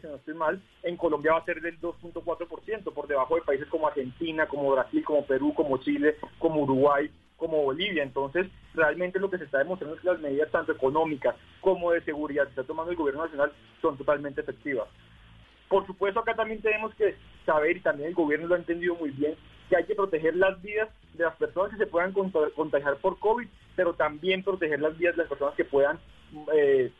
si 0.00 0.06
no 0.08 0.16
estoy 0.16 0.34
mal, 0.34 0.60
en 0.82 0.96
Colombia 0.96 1.34
va 1.34 1.38
a 1.38 1.44
ser 1.44 1.60
del 1.60 1.80
2.4%, 1.80 2.92
por 2.92 3.06
debajo 3.06 3.36
de 3.36 3.42
países 3.42 3.68
como 3.68 3.86
Argentina, 3.86 4.48
como 4.48 4.72
Brasil, 4.72 5.04
como 5.04 5.24
Perú, 5.24 5.54
como 5.54 5.78
Chile, 5.78 6.16
como 6.40 6.62
Uruguay, 6.62 7.08
como 7.40 7.62
Bolivia. 7.62 8.04
Entonces, 8.04 8.46
realmente 8.74 9.18
lo 9.18 9.30
que 9.30 9.38
se 9.38 9.44
está 9.44 9.58
demostrando 9.58 9.96
es 9.96 10.02
que 10.02 10.08
las 10.08 10.20
medidas 10.20 10.50
tanto 10.52 10.72
económicas 10.72 11.34
como 11.60 11.90
de 11.90 12.02
seguridad 12.02 12.44
que 12.44 12.50
está 12.50 12.64
tomando 12.64 12.92
el 12.92 12.98
gobierno 12.98 13.24
nacional 13.24 13.50
son 13.80 13.96
totalmente 13.96 14.42
efectivas. 14.42 14.86
Por 15.68 15.86
supuesto, 15.86 16.20
acá 16.20 16.34
también 16.34 16.60
tenemos 16.60 16.94
que 16.94 17.16
saber, 17.46 17.78
y 17.78 17.80
también 17.80 18.10
el 18.10 18.14
gobierno 18.14 18.46
lo 18.46 18.54
ha 18.54 18.58
entendido 18.58 18.94
muy 18.94 19.10
bien, 19.10 19.34
que 19.68 19.76
hay 19.76 19.84
que 19.84 19.94
proteger 19.94 20.36
las 20.36 20.60
vidas 20.62 20.88
de 21.14 21.24
las 21.24 21.36
personas 21.36 21.70
que 21.70 21.78
se 21.78 21.86
puedan 21.86 22.12
contagiar 22.12 22.96
por 22.96 23.18
COVID, 23.18 23.48
pero 23.76 23.94
también 23.94 24.42
proteger 24.42 24.80
las 24.80 24.98
vidas 24.98 25.16
de 25.16 25.22
las 25.22 25.28
personas 25.28 25.54
que 25.54 25.64
puedan 25.64 25.98
eh, 26.52 26.90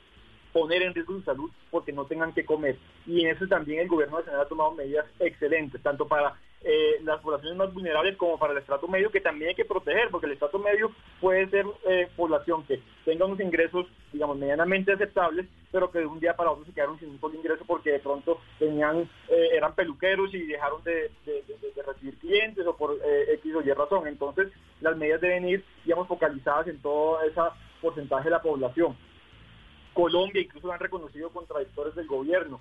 poner 0.53 0.83
en 0.83 0.95
riesgo 0.95 1.15
su 1.15 1.23
salud 1.23 1.51
porque 1.71 1.93
no 1.93 2.05
tengan 2.07 2.33
que 2.33 2.45
comer. 2.45 2.77
Y 3.07 3.25
en 3.25 3.37
eso 3.37 3.47
también 3.49 3.81
el 3.81 3.89
gobierno 3.89 4.19
nacional 4.19 4.43
ha 4.43 4.49
tomado 4.49 4.73
medidas 4.73 5.07
excelentes, 5.19 5.83
tanto 5.83 6.07
para 6.07 6.35
eh, 6.63 7.01
las 7.05 7.21
poblaciones 7.21 7.57
más 7.57 7.73
vulnerables 7.73 8.19
como 8.19 8.39
para 8.39 8.53
el 8.53 8.59
estrato 8.59 8.87
medio 8.87 9.11
que 9.11 9.23
también 9.23 9.49
hay 9.49 9.55
que 9.55 9.65
proteger, 9.65 10.11
porque 10.11 10.27
el 10.27 10.33
estrato 10.33 10.59
medio 10.59 10.93
puede 11.19 11.49
ser 11.49 11.65
eh, 11.89 12.07
población 12.15 12.65
que 12.67 12.83
tenga 13.07 13.25
unos 13.25 13.41
ingresos, 13.41 13.87
digamos, 14.13 14.37
medianamente 14.37 14.93
aceptables, 14.93 15.47
pero 15.73 15.91
que 15.91 16.01
de 16.01 16.07
un 16.07 16.21
día 16.21 16.37
para 16.37 16.51
otro 16.51 16.67
se 16.67 16.73
quedaron 16.73 16.99
sin 16.99 17.09
un 17.09 17.21
solo 17.21 17.37
ingreso 17.37 17.65
porque 17.67 17.93
de 17.93 18.01
pronto 18.01 18.43
tenían, 18.59 19.09
eh, 19.29 19.49
eran 19.55 19.75
peluqueros 19.75 20.35
y 20.35 20.45
dejaron 20.45 20.85
de, 20.85 21.11
recibir 21.87 22.19
clientes 22.19 22.67
o 22.67 22.77
por 22.77 22.99
X 23.03 23.55
o 23.55 23.63
Y 23.63 23.73
razón. 23.73 24.07
Entonces, 24.07 24.53
las 24.83 24.99
medidas 24.99 25.23
deben 25.23 25.49
ir, 25.49 25.65
digamos, 25.85 26.09
focalizadas 26.09 26.69
en 26.69 26.83
todo 26.83 27.23
ese 27.23 27.41
porcentaje 27.81 28.25
de 28.25 28.31
la 28.31 28.43
población. 28.43 28.95
Colombia, 29.95 30.43
incluso 30.43 30.71
han 30.71 30.79
reconocido 30.79 31.31
contradictores 31.31 31.95
del 31.95 32.07
gobierno, 32.07 32.61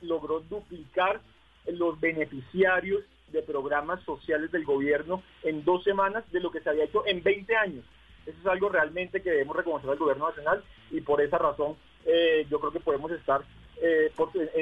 logró 0.00 0.40
duplicar 0.40 1.20
los 1.66 2.00
beneficiarios 2.00 3.02
de 3.28 3.42
programas 3.42 4.02
sociales 4.04 4.50
del 4.50 4.64
gobierno 4.64 5.22
en 5.42 5.64
dos 5.64 5.84
semanas 5.84 6.24
de 6.32 6.40
lo 6.40 6.50
que 6.50 6.60
se 6.60 6.70
había 6.70 6.84
hecho 6.84 7.06
en 7.06 7.22
20 7.22 7.56
años. 7.56 7.84
Eso 8.26 8.38
es 8.38 8.46
algo 8.46 8.68
realmente 8.68 9.22
que 9.22 9.30
debemos 9.30 9.56
reconocer 9.56 9.90
al 9.90 9.98
gobierno 9.98 10.28
nacional 10.28 10.64
y 10.90 11.00
por 11.00 11.20
esa 11.20 11.38
razón 11.38 11.76
eh, 12.04 12.46
yo 12.50 12.60
creo 12.60 12.72
que 12.72 12.80
podemos 12.80 13.10
estar, 13.12 13.42
eh, 13.80 14.12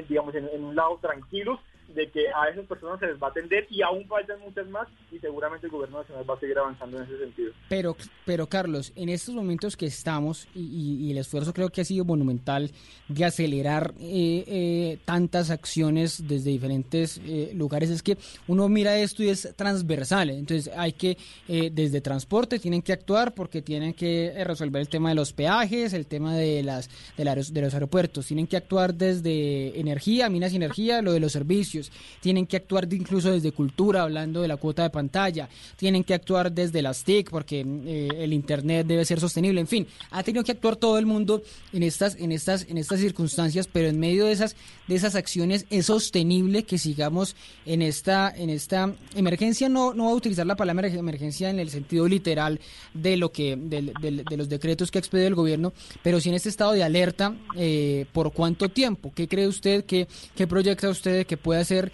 digamos, 0.09 0.35
en, 0.35 0.65
un 0.65 0.77
lado 0.77 0.99
tranquilos 1.01 1.61
de 1.99 2.09
que 2.11 2.29
a 2.29 2.49
esas 2.49 2.65
personas 2.67 3.01
se 3.01 3.07
les 3.07 3.21
va 3.21 3.27
a 3.27 3.31
atender 3.31 3.67
y 3.71 3.83
aún 3.83 4.07
faltan 4.07 4.39
muchas 4.39 4.69
más 4.69 4.87
y 5.11 5.19
seguramente 5.19 5.67
el 5.67 5.73
gobierno 5.73 5.99
nacional 5.99 6.31
va 6.31 6.35
a 6.35 6.39
seguir 6.39 6.57
avanzando 6.57 6.97
en 6.97 7.03
ese 7.03 7.19
sentido. 7.19 7.53
Pero, 7.69 7.97
pero 8.25 8.47
Carlos, 8.47 8.93
en 8.95 9.09
estos 9.09 9.35
momentos 9.35 9.77
que 9.77 9.87
estamos 9.87 10.47
y, 10.55 11.11
el 11.11 11.19
esfuerzo 11.19 11.53
creo 11.53 11.71
que 11.71 11.81
ha 11.81 11.85
sido 11.85 12.05
monumental 12.05 12.71
de 13.09 13.25
acelerar 13.25 13.95
eh, 13.99 14.45
eh, 14.47 14.99
tantas 15.05 15.51
acciones 15.51 16.29
desde 16.29 16.51
diferentes 16.51 17.21
eh, 17.27 17.51
lugares, 17.55 17.91
es 17.91 18.03
que 18.03 18.17
uno 18.47 18.69
mira 18.69 18.97
esto 18.97 19.25
y 19.25 19.31
es 19.31 19.53
transversal, 19.57 20.31
entonces 20.31 20.73
hay 20.77 20.93
que, 20.93 21.17
desde 21.49 22.01
transporte 22.01 22.59
tienen 22.59 22.83
que 22.83 22.93
actuar 22.93 23.35
porque 23.35 23.63
tienen 23.63 23.95
que 23.95 24.35
resolver 24.45 24.83
el 24.83 24.89
tema 24.89 25.09
de 25.09 25.15
los 25.17 25.33
peajes, 25.33 25.93
el 25.95 26.07
tema 26.07 26.37
de, 26.37 26.63
las, 26.63 26.89
de, 27.17 27.25
de 27.25 27.61
los 27.61 27.75
aeropuertos, 27.75 28.27
tienen 28.27 28.47
que 28.47 28.57
actuar 28.57 28.95
desde 28.95 29.81
energía, 29.81 30.29
minas 30.29 30.53
y 30.53 30.57
energía, 30.57 31.03
lo 31.03 31.13
de 31.13 31.21
los 31.21 31.33
servicios, 31.33 31.88
tienen 32.21 32.47
que 32.47 32.57
actuar 32.57 32.93
incluso 32.93 33.31
desde 33.31 33.53
cultura, 33.53 34.03
hablando 34.03 34.43
de 34.43 34.49
la 34.49 34.57
cuota 34.57 34.83
de 34.83 34.91
pantalla, 34.91 35.49
tienen 35.77 36.05
que 36.05 36.15
actuar 36.15 36.53
desde 36.53 36.83
las 36.83 37.05
TIC 37.05 37.31
porque 37.31 37.61
eh, 37.61 38.09
el 38.19 38.33
Internet 38.33 38.87
debe 38.87 39.05
ser 39.05 39.21
sostenible, 39.21 39.61
en 39.61 39.67
fin, 39.67 39.87
ha 40.11 40.23
tenido 40.23 40.45
que 40.45 40.53
actuar 40.53 40.77
todo 40.77 40.99
el 40.99 41.07
mundo 41.07 41.43
en 41.73 41.83
estas, 41.83 42.17
en 42.17 42.33
estas, 42.33 42.67
en 42.69 42.79
estas 42.79 43.01
circunstancias, 43.01 43.69
pero 43.71 43.89
en 43.89 43.99
medio 43.99 44.27
de 44.27 44.33
esas, 44.33 44.57
de 44.87 44.95
esas 44.95 45.15
acciones 45.15 45.67
es 45.71 45.87
sostenible 45.87 46.65
que 46.65 46.79
sigamos 46.79 47.37
en 47.67 47.83
esta, 47.83 48.33
en 48.35 48.51
esta 48.51 48.95
emergencia, 49.15 49.69
no, 49.69 49.95
no 49.95 50.05
voy 50.05 50.13
a 50.13 50.17
utilizar 50.17 50.47
la 50.47 50.57
palabra 50.57 50.89
emergencia 50.89 51.51
en 51.51 51.59
el 51.59 51.71
sentido 51.71 52.09
literal 52.09 52.61
de 52.95 53.17
lo 53.17 53.33
que, 53.33 53.57
de, 53.57 54.37
los 54.37 54.49
decretos 54.49 54.91
que 54.91 54.99
ha 54.99 55.01
expedido 55.01 55.29
el 55.29 55.35
gobierno, 55.35 55.73
pero 56.03 56.21
sí 56.21 56.29
en 56.29 56.35
este 56.35 56.49
estado 56.49 56.73
de 56.73 56.83
alerta, 56.83 57.35
eh, 57.57 58.07
¿por 58.13 58.33
cuánto 58.33 58.69
tiempo? 58.69 59.13
¿Qué 59.15 59.29
cree 59.29 59.49
usted? 59.49 59.85
¿Qué, 59.85 60.07
qué 60.37 60.47
proyecta 60.47 60.89
usted 60.89 61.27
que 61.27 61.37
pueda 61.37 61.61
ser 61.69 61.93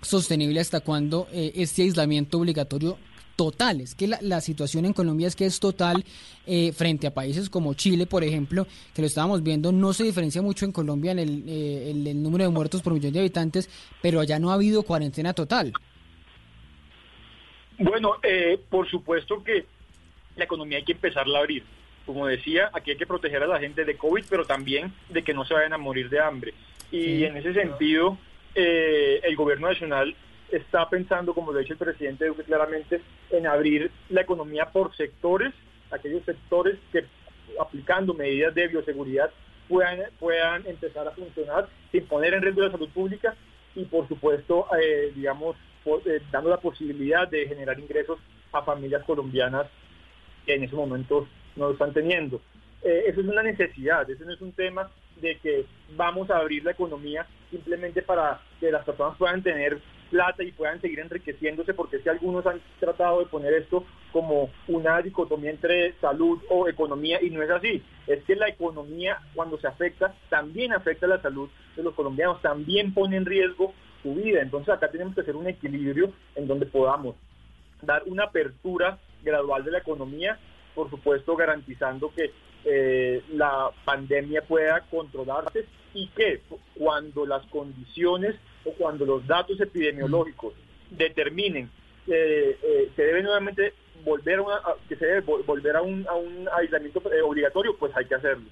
sostenible 0.00 0.60
hasta 0.60 0.80
cuando 0.80 1.28
eh, 1.32 1.52
este 1.56 1.82
aislamiento 1.82 2.38
obligatorio 2.38 2.98
total. 3.34 3.82
Es 3.82 3.94
que 3.94 4.06
la, 4.06 4.40
situación 4.40 4.86
en 4.86 4.94
Colombia 4.94 5.28
es 5.28 5.36
que 5.36 5.44
es 5.44 5.60
total 5.60 6.04
eh, 6.46 6.72
frente 6.72 7.06
a 7.06 7.12
países 7.12 7.50
como 7.50 7.74
Chile, 7.74 8.06
por 8.06 8.24
ejemplo, 8.24 8.66
que 8.94 9.02
lo 9.02 9.06
estábamos 9.06 9.42
viendo, 9.42 9.72
no 9.72 9.92
se 9.92 10.04
diferencia 10.04 10.40
mucho 10.40 10.64
en 10.64 10.72
Colombia 10.72 11.12
en 11.12 11.18
el, 11.18 11.44
eh, 11.46 11.90
el 11.90 12.22
número 12.22 12.44
de 12.44 12.50
muertos 12.50 12.80
por 12.80 12.94
millón 12.94 13.12
de 13.12 13.20
habitantes, 13.20 13.68
pero 14.00 14.20
allá 14.20 14.38
no 14.38 14.50
ha 14.50 14.54
habido 14.54 14.84
cuarentena 14.84 15.34
total. 15.34 15.72
Bueno, 17.78 18.14
por 18.70 18.88
supuesto 18.88 19.44
que 19.44 19.66
la 20.36 20.44
economía 20.44 20.78
hay 20.78 20.84
que 20.84 20.92
empezarla 20.92 21.38
a 21.38 21.40
abrir. 21.42 21.62
Como 22.06 22.26
decía, 22.26 22.70
aquí 22.72 22.92
hay 22.92 22.96
que 22.96 23.06
proteger 23.06 23.42
a 23.42 23.46
la 23.46 23.58
gente 23.58 23.84
de 23.84 23.96
COVID, 23.98 24.24
pero 24.30 24.46
también 24.46 24.94
de 25.10 25.22
que 25.22 25.34
no 25.34 25.44
se 25.44 25.52
vayan 25.52 25.74
a 25.74 25.78
morir 25.78 26.08
de 26.08 26.20
hambre. 26.20 26.54
Y 26.90 27.24
en 27.24 27.36
ese 27.36 27.52
sentido, 27.52 28.16
eh, 28.58 29.20
el 29.22 29.36
gobierno 29.36 29.68
nacional 29.68 30.16
está 30.50 30.88
pensando, 30.88 31.34
como 31.34 31.52
lo 31.52 31.58
ha 31.58 31.60
dicho 31.60 31.74
el 31.74 31.78
presidente 31.78 32.26
Duque 32.26 32.42
claramente, 32.42 33.02
en 33.30 33.46
abrir 33.46 33.90
la 34.08 34.22
economía 34.22 34.70
por 34.72 34.96
sectores, 34.96 35.52
aquellos 35.90 36.24
sectores 36.24 36.78
que 36.90 37.04
aplicando 37.60 38.14
medidas 38.14 38.54
de 38.54 38.68
bioseguridad 38.68 39.30
puedan, 39.68 40.00
puedan 40.18 40.66
empezar 40.66 41.06
a 41.06 41.10
funcionar 41.10 41.68
sin 41.92 42.06
poner 42.06 42.32
en 42.32 42.42
riesgo 42.42 42.62
la 42.62 42.70
salud 42.70 42.88
pública 42.88 43.36
y 43.74 43.84
por 43.84 44.08
supuesto, 44.08 44.66
eh, 44.80 45.12
digamos, 45.14 45.56
eh, 46.06 46.22
dando 46.32 46.48
la 46.48 46.56
posibilidad 46.56 47.28
de 47.28 47.46
generar 47.46 47.78
ingresos 47.78 48.18
a 48.52 48.62
familias 48.62 49.04
colombianas 49.04 49.66
que 50.46 50.54
en 50.54 50.64
ese 50.64 50.74
momento 50.74 51.28
no 51.56 51.66
lo 51.66 51.72
están 51.72 51.92
teniendo. 51.92 52.40
eso 52.82 53.20
es 53.20 53.26
una 53.26 53.42
necesidad, 53.42 54.08
eso 54.08 54.24
no 54.24 54.32
es 54.32 54.40
un 54.40 54.52
tema 54.52 54.90
de 55.20 55.36
que 55.40 55.66
vamos 55.94 56.30
a 56.30 56.38
abrir 56.38 56.64
la 56.64 56.70
economía 56.70 57.26
simplemente 57.50 58.02
para 58.02 58.40
que 58.60 58.70
las 58.70 58.84
personas 58.84 59.16
puedan 59.16 59.42
tener 59.42 59.80
plata 60.10 60.42
y 60.42 60.52
puedan 60.52 60.80
seguir 60.80 61.00
enriqueciéndose, 61.00 61.74
porque 61.74 61.98
si 61.98 62.08
algunos 62.08 62.46
han 62.46 62.60
tratado 62.78 63.20
de 63.20 63.26
poner 63.26 63.52
esto 63.54 63.84
como 64.12 64.50
una 64.68 65.00
dicotomía 65.02 65.50
entre 65.50 65.92
salud 66.00 66.40
o 66.48 66.68
economía 66.68 67.22
y 67.22 67.30
no 67.30 67.42
es 67.42 67.50
así. 67.50 67.82
Es 68.06 68.22
que 68.24 68.36
la 68.36 68.48
economía 68.48 69.18
cuando 69.34 69.58
se 69.58 69.66
afecta 69.66 70.14
también 70.28 70.72
afecta 70.72 71.06
la 71.06 71.20
salud 71.20 71.48
de 71.76 71.82
los 71.82 71.94
colombianos, 71.94 72.40
también 72.40 72.94
pone 72.94 73.16
en 73.16 73.26
riesgo 73.26 73.74
su 74.02 74.14
vida. 74.14 74.40
Entonces 74.40 74.72
acá 74.72 74.88
tenemos 74.90 75.14
que 75.14 75.22
hacer 75.22 75.36
un 75.36 75.48
equilibrio 75.48 76.12
en 76.34 76.46
donde 76.46 76.66
podamos 76.66 77.16
dar 77.82 78.02
una 78.06 78.24
apertura 78.24 78.98
gradual 79.22 79.64
de 79.64 79.72
la 79.72 79.78
economía, 79.78 80.38
por 80.74 80.88
supuesto 80.88 81.36
garantizando 81.36 82.12
que 82.14 82.30
eh, 82.64 83.22
la 83.32 83.70
pandemia 83.84 84.42
pueda 84.42 84.80
controlarse 84.90 85.66
y 85.96 86.08
que 86.08 86.40
cuando 86.74 87.26
las 87.26 87.44
condiciones 87.46 88.36
o 88.64 88.72
cuando 88.72 89.04
los 89.04 89.26
datos 89.26 89.60
epidemiológicos 89.60 90.54
determinen 90.90 91.70
que 92.04 92.50
eh, 92.50 92.90
se 92.94 93.02
debe 93.02 93.22
nuevamente 93.22 93.72
volver 94.04 94.40
a, 94.40 94.74
que 94.88 94.96
se 94.96 95.06
debe 95.06 95.20
volver 95.20 95.76
a 95.76 95.82
un, 95.82 96.06
a 96.08 96.14
un 96.14 96.48
aislamiento 96.56 97.02
eh, 97.12 97.22
obligatorio, 97.22 97.76
pues 97.76 97.92
hay 97.96 98.04
que 98.04 98.14
hacerlo. 98.14 98.46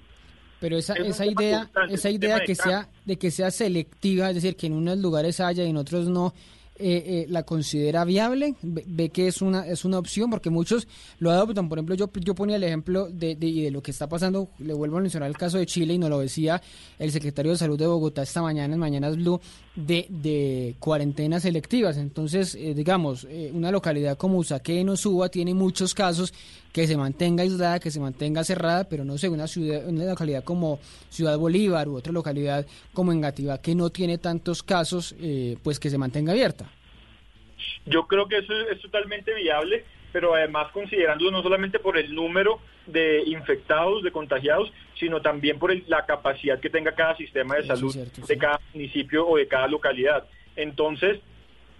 Pero 0.59 0.77
esa, 0.77 0.93
esa 0.93 1.25
idea, 1.25 1.69
esa 1.89 2.09
idea 2.09 2.39
que 2.39 2.55
sea 2.55 2.89
de 3.05 3.17
que 3.17 3.29
sea 3.29 3.51
selectiva, 3.51 4.29
es 4.29 4.35
decir, 4.35 4.55
que 4.55 4.67
en 4.67 4.73
unos 4.73 4.97
lugares 4.97 5.39
haya 5.39 5.63
y 5.63 5.69
en 5.69 5.77
otros 5.77 6.07
no, 6.07 6.33
eh, 6.77 7.03
eh, 7.05 7.25
la 7.29 7.43
considera 7.43 8.03
viable, 8.03 8.55
ve, 8.61 9.09
que 9.09 9.27
es 9.27 9.41
una 9.41 9.65
es 9.65 9.85
una 9.85 9.97
opción, 9.97 10.29
porque 10.29 10.49
muchos 10.49 10.87
lo 11.19 11.31
adoptan. 11.31 11.69
Por 11.69 11.77
ejemplo, 11.77 11.95
yo, 11.95 12.09
yo 12.13 12.35
ponía 12.35 12.57
el 12.57 12.63
ejemplo 12.63 13.07
de, 13.09 13.35
de, 13.35 13.71
lo 13.71 13.81
que 13.81 13.91
está 13.91 14.09
pasando, 14.09 14.49
le 14.59 14.73
vuelvo 14.73 14.97
a 14.97 15.01
mencionar 15.01 15.29
el 15.29 15.37
caso 15.37 15.57
de 15.57 15.65
Chile 15.65 15.93
y 15.93 15.97
nos 15.97 16.09
lo 16.09 16.19
decía 16.19 16.61
el 16.99 17.11
secretario 17.11 17.53
de 17.53 17.57
Salud 17.57 17.79
de 17.79 17.87
Bogotá 17.87 18.23
esta 18.23 18.41
mañana 18.41 18.73
en 18.73 18.79
Mañanas 18.79 19.15
Blue, 19.15 19.39
de, 19.75 20.05
de 20.09 20.75
cuarentenas 20.79 21.43
selectivas. 21.43 21.95
Entonces, 21.95 22.55
eh, 22.55 22.73
digamos, 22.73 23.25
una 23.53 23.71
localidad 23.71 24.17
como 24.17 24.37
Usaquén 24.37 24.89
o 24.89 24.97
Suba 24.97 25.29
tiene 25.29 25.53
muchos 25.53 25.93
casos 25.93 26.33
que 26.75 26.87
se 26.87 26.97
mantenga 26.97 27.43
aislada, 27.43 27.79
que 27.79 27.89
se 27.89 28.01
mantenga 28.01 28.43
cerrada, 28.43 28.83
pero 28.83 29.05
no 29.05 29.17
sé, 29.17 29.29
una 29.29 29.47
ciudad, 29.47 29.87
una 29.87 30.03
localidad 30.03 30.43
como 30.43 30.77
Ciudad 31.09 31.37
Bolívar 31.37 31.87
u 31.87 31.95
otra 31.95 32.11
localidad 32.11 32.65
como 32.93 33.13
Engativá 33.13 33.59
que 33.59 33.73
no 33.75 33.91
tiene 33.91 34.17
tantos 34.17 34.61
casos, 34.61 35.15
eh, 35.21 35.55
pues 35.63 35.79
que 35.79 35.89
se 35.89 35.97
mantenga 35.97 36.33
abierta. 36.33 36.69
Yo 37.85 38.07
creo 38.07 38.27
que 38.27 38.37
eso 38.37 38.53
es 38.71 38.81
totalmente 38.81 39.33
viable, 39.33 39.83
pero 40.11 40.33
además 40.33 40.71
considerándolo 40.71 41.31
no 41.31 41.43
solamente 41.43 41.79
por 41.79 41.97
el 41.97 42.13
número 42.13 42.59
de 42.87 43.23
infectados, 43.25 44.03
de 44.03 44.11
contagiados, 44.11 44.71
sino 44.99 45.21
también 45.21 45.59
por 45.59 45.75
la 45.87 46.05
capacidad 46.05 46.59
que 46.59 46.69
tenga 46.69 46.93
cada 46.93 47.15
sistema 47.17 47.55
de 47.55 47.65
salud 47.65 47.95
de 47.95 48.37
cada 48.37 48.59
municipio 48.73 49.27
o 49.27 49.37
de 49.37 49.47
cada 49.47 49.67
localidad. 49.67 50.25
Entonces, 50.55 51.19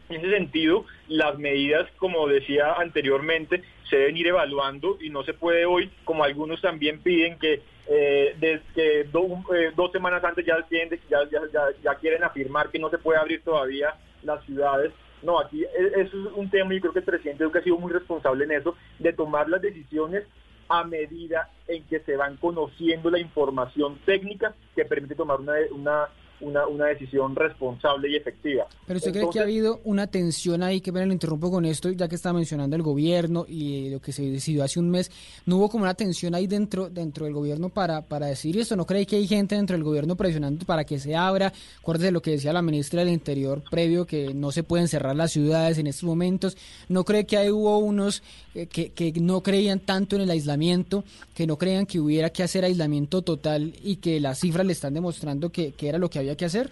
en 0.10 0.18
ese 0.18 0.30
sentido, 0.32 0.86
las 1.08 1.38
medidas, 1.40 1.90
como 1.98 2.28
decía 2.28 2.74
anteriormente, 2.74 3.64
se 3.90 3.98
deben 3.98 4.18
ir 4.18 4.28
evaluando 4.28 4.98
y 5.02 5.10
no 5.10 5.24
se 5.24 5.34
puede 5.34 5.66
hoy, 5.66 5.90
como 6.04 6.24
algunos 6.24 6.62
también 6.62 7.02
piden 7.02 7.40
que 7.40 7.62
eh, 7.88 8.36
desde 8.40 9.02
eh, 9.02 9.10
dos 9.12 9.92
semanas 9.92 10.24
antes 10.24 10.46
ya, 10.46 10.58
ya, 10.70 11.30
ya, 11.32 11.62
ya, 11.84 11.96
quieren 11.96 12.24
afirmar 12.24 12.70
que 12.70 12.80
no 12.80 12.90
se 12.90 12.98
puede 12.98 13.20
abrir 13.20 13.44
todavía 13.44 13.96
las 14.24 14.44
ciudades. 14.46 14.92
No, 15.26 15.40
aquí 15.40 15.64
e, 15.64 16.02
eso 16.02 16.30
es 16.30 16.34
un 16.36 16.50
tema 16.50 16.74
y 16.74 16.80
creo 16.80 16.94
que 16.94 17.00
el 17.00 17.06
presidente 17.06 17.44
Duque 17.44 17.60
ha 17.60 17.64
sido 17.64 17.78
muy 17.78 17.92
responsable 17.92 18.46
en 18.46 18.52
eso, 18.52 18.76
de 19.00 19.12
tomar 19.12 19.50
las 19.50 19.62
decisiones 19.62 20.24
a 20.70 20.84
medida 20.84 21.50
en 21.68 21.84
que 21.86 22.00
se 22.00 22.16
van 22.16 22.38
conociendo 22.38 23.10
la 23.10 23.20
información 23.20 23.98
técnica 24.06 24.56
que 24.76 24.86
permite 24.86 25.16
tomar 25.16 25.40
una, 25.40 25.54
una 25.72 26.08
una, 26.42 26.68
una 26.68 26.88
decisión 26.88 27.36
responsable 27.36 28.10
y 28.10 28.16
efectiva. 28.16 28.68
Pero 28.86 28.98
usted 28.98 29.12
cree 29.12 29.30
que 29.32 29.40
ha 29.40 29.44
habido 29.44 29.82
una 29.84 30.08
tensión 30.08 30.64
ahí, 30.64 30.82
que 30.82 30.92
me 30.92 31.06
lo 31.06 31.14
interrumpo 31.14 31.52
con 31.52 31.66
esto, 31.66 31.92
ya 31.92 32.08
que 32.08 32.16
está 32.16 32.34
mencionando 32.34 32.76
el 32.76 32.82
gobierno 32.82 33.46
y 33.48 33.90
lo 33.90 34.00
que 34.00 34.12
se 34.12 34.24
decidió 34.24 34.64
hace 34.64 34.80
un 34.80 34.90
mes, 34.90 35.12
¿no 35.46 35.58
hubo 35.58 35.70
como 35.70 35.84
una 35.84 35.94
tensión 35.94 36.36
ahí 36.36 36.48
dentro 36.48 36.90
dentro 36.90 37.26
del 37.26 37.34
gobierno 37.34 37.70
para, 37.70 38.02
para 38.02 38.28
decir 38.28 38.58
esto? 38.58 38.76
¿No 38.76 38.86
cree 38.86 39.06
que 39.06 39.18
hay 39.18 39.28
gente 39.28 39.56
dentro 39.56 39.76
del 39.76 39.84
gobierno 39.84 40.16
presionando 40.16 40.66
para 40.66 40.84
que 40.84 41.00
se 41.00 41.16
abra? 41.16 41.54
Acuérdese 41.80 42.08
de 42.08 42.12
lo 42.12 42.22
que 42.22 42.32
decía 42.32 42.54
la 42.54 42.62
ministra 42.62 43.00
del 43.00 43.14
Interior 43.14 43.64
previo, 43.70 44.06
que 44.06 44.34
no 44.34 44.52
se 44.52 44.64
pueden 44.64 44.88
cerrar 44.88 45.16
las 45.16 45.32
ciudades 45.32 45.78
en 45.78 45.88
estos 45.88 46.04
momentos. 46.04 46.58
¿No 46.90 47.04
cree 47.04 47.26
que 47.26 47.38
ahí 47.38 47.50
hubo 47.50 47.78
unos 47.78 48.24
eh, 48.54 48.68
que, 48.68 48.92
que 48.92 49.14
no 49.20 49.42
creían 49.42 49.80
tanto 49.80 50.16
en 50.16 50.24
el 50.24 50.30
aislamiento, 50.30 51.04
que 51.34 51.48
no 51.48 51.58
creían 51.58 51.86
que 51.86 52.00
hubiera 52.00 52.30
que 52.30 52.44
hacer 52.44 52.64
aislamiento 52.64 53.22
total 53.22 53.74
y 53.84 53.98
que 53.98 54.20
las 54.20 54.40
cifras 54.40 54.66
le 54.66 54.74
están 54.74 54.94
demostrando 54.94 55.52
que, 55.52 55.72
que 55.74 55.90
era 55.90 55.98
lo 55.98 56.10
que 56.10 56.20
había 56.20 56.25
hacer? 56.32 56.72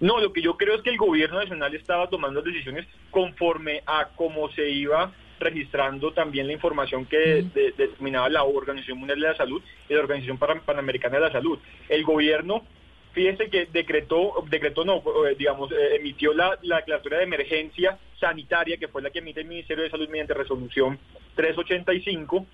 No, 0.00 0.20
lo 0.20 0.32
que 0.32 0.42
yo 0.42 0.56
creo 0.56 0.74
es 0.74 0.82
que 0.82 0.90
el 0.90 0.96
gobierno 0.96 1.38
nacional 1.38 1.74
estaba 1.74 2.08
tomando 2.08 2.42
decisiones 2.42 2.86
conforme 3.10 3.82
a 3.86 4.08
cómo 4.14 4.50
se 4.52 4.68
iba 4.68 5.12
registrando 5.38 6.12
también 6.12 6.46
la 6.46 6.54
información 6.54 7.04
que 7.04 7.44
determinaba 7.54 8.28
la 8.28 8.44
Organización 8.44 8.98
Mundial 8.98 9.20
de 9.20 9.28
la 9.28 9.36
Salud 9.36 9.62
y 9.88 9.94
la 9.94 10.00
Organización 10.00 10.38
Panamericana 10.38 11.16
de 11.16 11.26
la 11.26 11.32
Salud. 11.32 11.58
El 11.88 12.04
gobierno, 12.04 12.64
fíjese 13.12 13.50
que 13.50 13.66
decretó, 13.66 14.44
decretó 14.48 14.84
no, 14.84 15.02
eh, 15.26 15.34
digamos, 15.38 15.70
eh, 15.72 15.96
emitió 15.96 16.32
la, 16.32 16.58
la 16.62 16.76
declaratoria 16.76 17.18
de 17.18 17.24
emergencia 17.24 17.98
sanitaria, 18.18 18.78
que 18.78 18.88
fue 18.88 19.02
la 19.02 19.10
que 19.10 19.18
emite 19.18 19.40
el 19.40 19.46
Ministerio 19.46 19.84
de 19.84 19.90
Salud 19.90 20.08
mediante 20.08 20.34
resolución 20.34 20.98
385, 21.34 22.46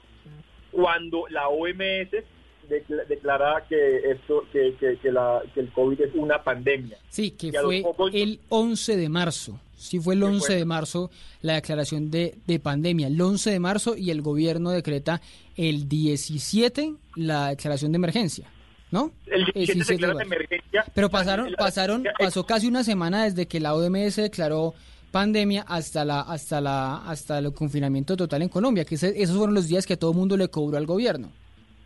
cuando 0.73 1.27
la 1.29 1.49
OMS 1.49 2.25
declara 3.09 3.65
que 3.69 4.11
esto 4.11 4.45
que, 4.53 4.75
que, 4.79 5.13
la, 5.13 5.43
que 5.55 5.61
el 5.61 5.73
COVID 5.73 6.01
es 6.01 6.15
una 6.15 6.43
pandemia. 6.43 6.99
Sí, 7.09 7.33
que 7.33 7.53
fue 7.53 7.83
el 8.13 8.41
11 8.49 8.97
de 8.97 9.09
marzo. 9.09 9.61
Sí, 9.77 9.99
fue 9.99 10.15
el 10.15 10.23
11 10.23 10.55
de 10.55 10.65
marzo 10.65 11.11
la 11.41 11.55
declaración 11.55 12.11
de, 12.11 12.37
de 12.47 12.61
pandemia. 12.61 13.09
El 13.09 13.21
11 13.21 13.51
de 13.51 13.59
marzo 13.59 13.97
y 13.97 14.11
el 14.11 14.23
gobierno 14.23 14.71
decreta 14.71 15.21
el 15.57 15.89
17 15.89 16.95
la 17.17 17.49
declaración 17.49 17.93
de 17.93 17.97
emergencia. 17.97 18.49
¿no? 18.93 19.11
El 19.27 19.47
17 19.47 19.93
declara 19.93 20.15
de 20.15 20.23
emergencia. 20.23 20.85
Pero 20.95 21.11
pasaron, 21.11 21.53
pasaron, 21.59 22.05
pasó 22.19 22.47
casi 22.47 22.69
una 22.69 22.85
semana 22.85 23.25
desde 23.25 23.49
que 23.49 23.59
la 23.59 23.75
OMS 23.75 24.17
declaró 24.17 24.75
pandemia 25.11 25.65
hasta 25.69 26.05
la, 26.05 26.21
hasta 26.21 26.61
la, 26.61 26.97
hasta 27.07 27.39
el 27.39 27.53
confinamiento 27.53 28.17
total 28.17 28.43
en 28.43 28.49
Colombia, 28.49 28.85
que 28.85 28.95
esos 28.95 29.37
fueron 29.37 29.55
los 29.55 29.69
días 29.69 29.87
que 29.87 29.97
todo 29.97 30.13
el 30.13 30.17
mundo 30.17 30.37
le 30.37 30.49
cobró 30.49 30.79
al 30.79 30.87
gobierno. 30.87 31.31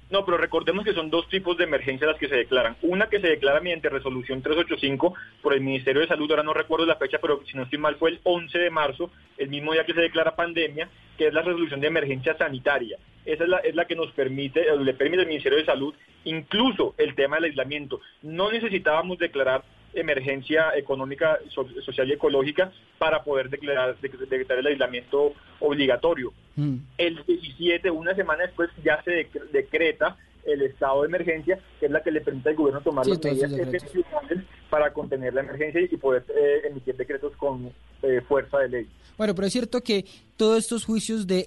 No, 0.09 0.25
pero 0.25 0.38
recordemos 0.38 0.85
que 0.85 0.95
son 0.95 1.11
dos 1.11 1.29
tipos 1.29 1.59
de 1.59 1.64
emergencia 1.64 2.07
las 2.07 2.16
que 2.16 2.29
se 2.29 2.37
declaran. 2.37 2.77
Una 2.83 3.09
que 3.09 3.21
se 3.21 3.27
declara 3.27 3.61
mediante 3.61 3.88
resolución 3.88 4.40
385 4.40 5.14
por 5.42 5.53
el 5.53 5.61
Ministerio 5.61 6.01
de 6.01 6.07
Salud, 6.07 6.31
ahora 6.31 6.45
no 6.45 6.55
recuerdo 6.55 6.87
la 6.87 6.95
fecha, 6.95 7.19
pero 7.21 7.40
si 7.45 7.57
no 7.57 7.64
estoy 7.64 7.79
mal 7.79 7.97
fue 7.97 8.11
el 8.11 8.21
11 8.23 8.57
de 8.57 8.71
marzo, 8.71 9.11
el 9.37 9.49
mismo 9.49 9.73
día 9.73 9.85
que 9.85 9.95
se 9.95 10.01
declara 10.01 10.37
pandemia, 10.37 10.88
que 11.19 11.27
es 11.27 11.35
la 11.35 11.42
resolución 11.42 11.81
de 11.81 11.88
emergencia 11.88 12.37
sanitaria. 12.37 12.99
Esa 13.25 13.42
es 13.42 13.49
la, 13.49 13.59
es 13.59 13.75
la 13.75 13.87
que 13.87 13.97
nos 13.97 14.12
permite, 14.12 14.64
le 14.77 14.95
permite 14.95 15.23
al 15.23 15.29
Ministerio 15.29 15.59
de 15.59 15.64
Salud, 15.64 15.92
incluso 16.23 16.95
el 16.99 17.16
tema 17.16 17.37
del 17.37 17.47
aislamiento. 17.47 18.01
No 18.23 18.53
necesitábamos 18.53 19.19
declarar 19.19 19.64
emergencia 19.96 20.76
económica, 20.76 21.38
social 21.48 22.09
y 22.09 22.12
ecológica 22.12 22.72
para 22.98 23.22
poder 23.22 23.50
declarar, 23.50 23.96
el 24.02 24.66
aislamiento 24.66 25.32
obligatorio. 25.61 26.32
Mm. 26.56 26.76
El 26.98 27.24
17, 27.26 27.90
una 27.90 28.14
semana 28.14 28.44
después, 28.44 28.70
ya 28.85 29.02
se 29.02 29.28
decreta 29.52 30.16
el 30.44 30.62
estado 30.62 31.02
de 31.02 31.09
emergencia, 31.09 31.59
que 31.80 31.87
es 31.87 31.92
la 31.92 32.02
que 32.02 32.11
le 32.11 32.20
permite 32.20 32.50
al 32.50 32.54
gobierno 32.54 32.80
tomar 32.80 33.06
las 33.06 33.22
medidas 33.22 33.52
excepcionales 33.52 34.44
para 34.70 34.92
contener 34.92 35.35
la 35.35 35.40
emergencia 35.40 35.81
y 35.81 35.96
poder 35.96 36.24
eh, 36.29 36.68
emitir 36.68 36.96
decretos 36.96 37.37
con 37.37 37.72
eh, 38.02 38.20
fuerza 38.29 38.59
de 38.59 38.68
ley. 38.68 38.88
Bueno, 39.16 39.35
pero 39.35 39.46
es 39.46 39.52
cierto 39.52 39.83
que 39.83 40.05
todos 40.37 40.59
estos 40.59 40.85
juicios 40.85 41.26
de, 41.26 41.46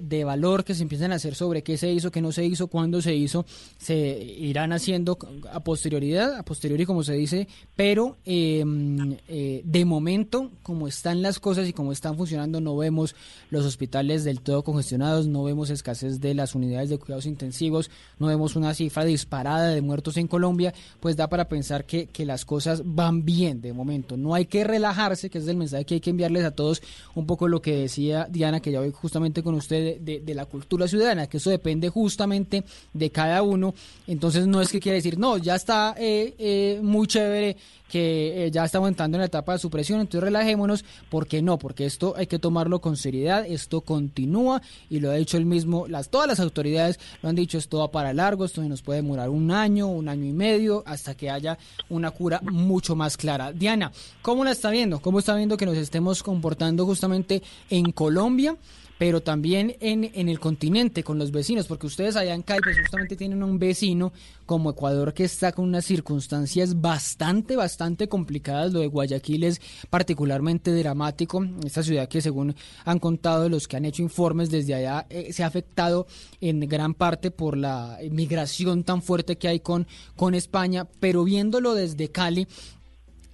de, 0.00 0.24
valor 0.24 0.62
que 0.62 0.74
se 0.74 0.82
empiezan 0.82 1.10
a 1.10 1.16
hacer 1.16 1.34
sobre 1.34 1.62
qué 1.62 1.76
se 1.76 1.90
hizo, 1.90 2.12
qué 2.12 2.20
no 2.20 2.30
se 2.30 2.44
hizo, 2.44 2.68
cuándo 2.68 3.02
se 3.02 3.12
hizo, 3.16 3.44
se 3.78 3.96
irán 3.98 4.72
haciendo 4.72 5.18
a 5.52 5.58
posterioridad, 5.58 6.36
a 6.36 6.44
posteriori 6.44 6.86
como 6.86 7.02
se 7.02 7.14
dice, 7.14 7.48
pero 7.74 8.16
em, 8.24 9.16
eh, 9.26 9.62
de 9.64 9.84
momento, 9.84 10.52
como 10.62 10.86
están 10.86 11.20
las 11.20 11.40
cosas 11.40 11.66
y 11.66 11.72
como 11.72 11.90
están 11.90 12.16
funcionando, 12.16 12.60
no 12.60 12.76
vemos 12.76 13.16
los 13.50 13.66
hospitales 13.66 14.22
del 14.22 14.40
todo 14.40 14.62
congestionados, 14.62 15.26
no 15.26 15.42
vemos 15.42 15.70
escasez 15.70 16.20
de 16.20 16.34
las 16.34 16.54
unidades 16.54 16.90
de 16.90 16.98
cuidados 16.98 17.26
intensivos, 17.26 17.90
no 18.20 18.28
vemos 18.28 18.54
una 18.54 18.72
cifra 18.74 19.04
disparada 19.04 19.70
de 19.70 19.82
muertos 19.82 20.16
en 20.16 20.28
Colombia, 20.28 20.72
pues 21.00 21.16
da 21.16 21.28
para 21.28 21.48
pensar 21.48 21.84
que, 21.84 22.06
que 22.06 22.24
las 22.24 22.44
cosas 22.44 22.57
van 22.84 23.24
bien 23.24 23.60
de 23.60 23.72
momento. 23.72 24.16
No 24.16 24.34
hay 24.34 24.46
que 24.46 24.64
relajarse, 24.64 25.30
que 25.30 25.38
es 25.38 25.48
el 25.48 25.56
mensaje 25.56 25.84
que 25.84 25.94
hay 25.94 26.00
que 26.00 26.10
enviarles 26.10 26.44
a 26.44 26.50
todos, 26.50 26.82
un 27.14 27.26
poco 27.26 27.48
lo 27.48 27.60
que 27.60 27.76
decía 27.76 28.26
Diana, 28.30 28.60
que 28.60 28.72
ya 28.72 28.80
voy 28.80 28.92
justamente 28.92 29.42
con 29.42 29.54
usted, 29.54 30.00
de, 30.00 30.34
la 30.34 30.46
cultura 30.46 30.86
ciudadana, 30.86 31.26
que 31.26 31.38
eso 31.38 31.50
depende 31.50 31.88
justamente 31.88 32.64
de 32.92 33.10
cada 33.10 33.42
uno. 33.42 33.74
Entonces 34.06 34.46
no 34.46 34.60
es 34.60 34.70
que 34.70 34.80
quiera 34.80 34.96
decir, 34.96 35.18
no, 35.18 35.38
ya 35.38 35.54
está 35.54 35.94
eh, 35.98 36.34
eh, 36.38 36.80
muy 36.82 37.06
chévere 37.06 37.56
que 37.88 38.46
eh, 38.46 38.50
ya 38.50 38.64
estamos 38.64 38.88
entrando 38.88 39.16
en 39.16 39.20
la 39.20 39.26
etapa 39.26 39.52
de 39.52 39.58
supresión, 39.58 40.00
entonces 40.00 40.22
relajémonos, 40.22 40.84
¿por 41.10 41.26
qué 41.26 41.42
no? 41.42 41.58
Porque 41.58 41.86
esto 41.86 42.14
hay 42.16 42.26
que 42.26 42.38
tomarlo 42.38 42.80
con 42.80 42.96
seriedad, 42.96 43.46
esto 43.46 43.80
continúa 43.80 44.62
y 44.90 45.00
lo 45.00 45.10
ha 45.10 45.14
dicho 45.14 45.36
el 45.36 45.46
mismo, 45.46 45.86
las, 45.88 46.08
todas 46.08 46.28
las 46.28 46.40
autoridades 46.40 47.00
lo 47.22 47.28
han 47.28 47.36
dicho, 47.36 47.58
esto 47.58 47.78
va 47.78 47.90
para 47.90 48.12
largo, 48.12 48.44
esto 48.44 48.62
nos 48.62 48.82
puede 48.82 49.02
demorar 49.02 49.30
un 49.30 49.50
año, 49.50 49.88
un 49.88 50.08
año 50.08 50.24
y 50.24 50.32
medio, 50.32 50.82
hasta 50.86 51.14
que 51.14 51.30
haya 51.30 51.58
una 51.88 52.10
cura 52.10 52.40
mucho 52.42 52.94
más 52.94 53.16
clara. 53.16 53.52
Diana, 53.52 53.92
¿cómo 54.22 54.44
la 54.44 54.50
está 54.50 54.70
viendo? 54.70 55.00
¿Cómo 55.00 55.18
está 55.18 55.34
viendo 55.34 55.56
que 55.56 55.66
nos 55.66 55.76
estemos 55.76 56.22
comportando 56.22 56.84
justamente 56.84 57.42
en 57.70 57.92
Colombia? 57.92 58.56
Pero 58.98 59.22
también 59.22 59.76
en, 59.80 60.10
en 60.12 60.28
el 60.28 60.40
continente, 60.40 61.04
con 61.04 61.18
los 61.18 61.30
vecinos, 61.30 61.66
porque 61.66 61.86
ustedes 61.86 62.16
allá 62.16 62.34
en 62.34 62.42
Cali 62.42 62.60
pues, 62.62 62.78
justamente 62.78 63.16
tienen 63.16 63.42
un 63.42 63.58
vecino 63.58 64.12
como 64.44 64.70
Ecuador 64.70 65.14
que 65.14 65.24
está 65.24 65.52
con 65.52 65.66
unas 65.66 65.84
circunstancias 65.84 66.80
bastante, 66.80 67.54
bastante 67.54 68.08
complicadas. 68.08 68.72
Lo 68.72 68.80
de 68.80 68.86
Guayaquil 68.86 69.44
es 69.44 69.60
particularmente 69.90 70.72
dramático. 70.72 71.44
Esta 71.64 71.82
ciudad 71.82 72.08
que 72.08 72.20
según 72.20 72.54
han 72.84 72.98
contado 72.98 73.48
los 73.48 73.68
que 73.68 73.76
han 73.76 73.84
hecho 73.84 74.02
informes 74.02 74.50
desde 74.50 74.74
allá 74.74 75.06
eh, 75.10 75.32
se 75.32 75.44
ha 75.44 75.46
afectado 75.46 76.06
en 76.40 76.60
gran 76.60 76.94
parte 76.94 77.30
por 77.30 77.56
la 77.56 77.98
migración 78.10 78.84
tan 78.84 79.02
fuerte 79.02 79.36
que 79.36 79.48
hay 79.48 79.60
con, 79.60 79.86
con 80.16 80.34
España, 80.34 80.88
pero 80.98 81.24
viéndolo 81.24 81.74
desde 81.74 82.10
Cali, 82.10 82.48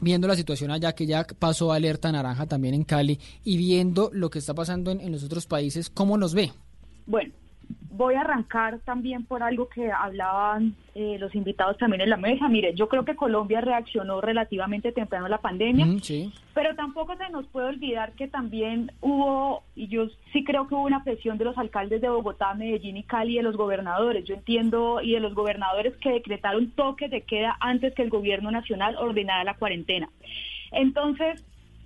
viendo 0.04 0.28
la 0.28 0.36
situación 0.36 0.70
allá, 0.70 0.94
que 0.94 1.06
ya 1.06 1.26
pasó 1.38 1.72
alerta 1.72 2.12
naranja 2.12 2.46
también 2.46 2.74
en 2.74 2.84
Cali, 2.84 3.18
y 3.42 3.56
viendo 3.56 4.10
lo 4.12 4.30
que 4.30 4.38
está 4.38 4.54
pasando 4.54 4.90
en, 4.92 5.10
los 5.10 5.24
otros 5.24 5.46
países, 5.46 5.90
¿cómo 5.90 6.16
nos 6.16 6.34
ve? 6.34 6.52
Bueno, 7.06 7.32
voy 7.96 8.14
a 8.14 8.22
arrancar 8.22 8.80
también 8.80 9.24
por 9.24 9.42
algo 9.42 9.68
que 9.68 9.90
hablaban 9.90 10.74
eh, 10.96 11.16
los 11.20 11.32
invitados 11.34 11.78
también 11.78 12.00
en 12.00 12.10
la 12.10 12.16
mesa. 12.16 12.48
Mire, 12.48 12.74
yo 12.74 12.88
creo 12.88 13.04
que 13.04 13.14
Colombia 13.14 13.60
reaccionó 13.60 14.20
relativamente 14.20 14.90
temprano 14.90 15.26
a 15.26 15.28
la 15.28 15.38
pandemia, 15.38 15.86
pero 16.54 16.74
tampoco 16.74 17.16
se 17.16 17.30
nos 17.30 17.46
puede 17.46 17.68
olvidar 17.68 18.12
que 18.12 18.26
también 18.26 18.90
hubo, 19.00 19.62
y 19.76 19.86
yo 19.86 20.08
sí 20.32 20.42
creo 20.42 20.66
que 20.66 20.74
hubo 20.74 20.82
una 20.82 21.04
presión 21.04 21.38
de 21.38 21.44
los 21.44 21.56
alcaldes 21.56 22.00
de 22.00 22.08
Bogotá, 22.08 22.52
Medellín 22.54 22.96
y 22.96 23.04
Cali, 23.04 23.36
de 23.36 23.42
los 23.42 23.56
gobernadores. 23.56 24.24
Yo 24.24 24.34
entiendo, 24.34 25.00
y 25.00 25.12
de 25.12 25.20
los 25.20 25.34
gobernadores 25.34 25.96
que 25.98 26.10
decretaron 26.10 26.72
toque 26.72 27.08
de 27.08 27.22
queda 27.22 27.56
antes 27.60 27.94
que 27.94 28.02
el 28.02 28.10
gobierno 28.10 28.50
nacional 28.50 28.96
ordenara 28.96 29.44
la 29.44 29.54
cuarentena. 29.54 30.10
Entonces, 30.72 31.44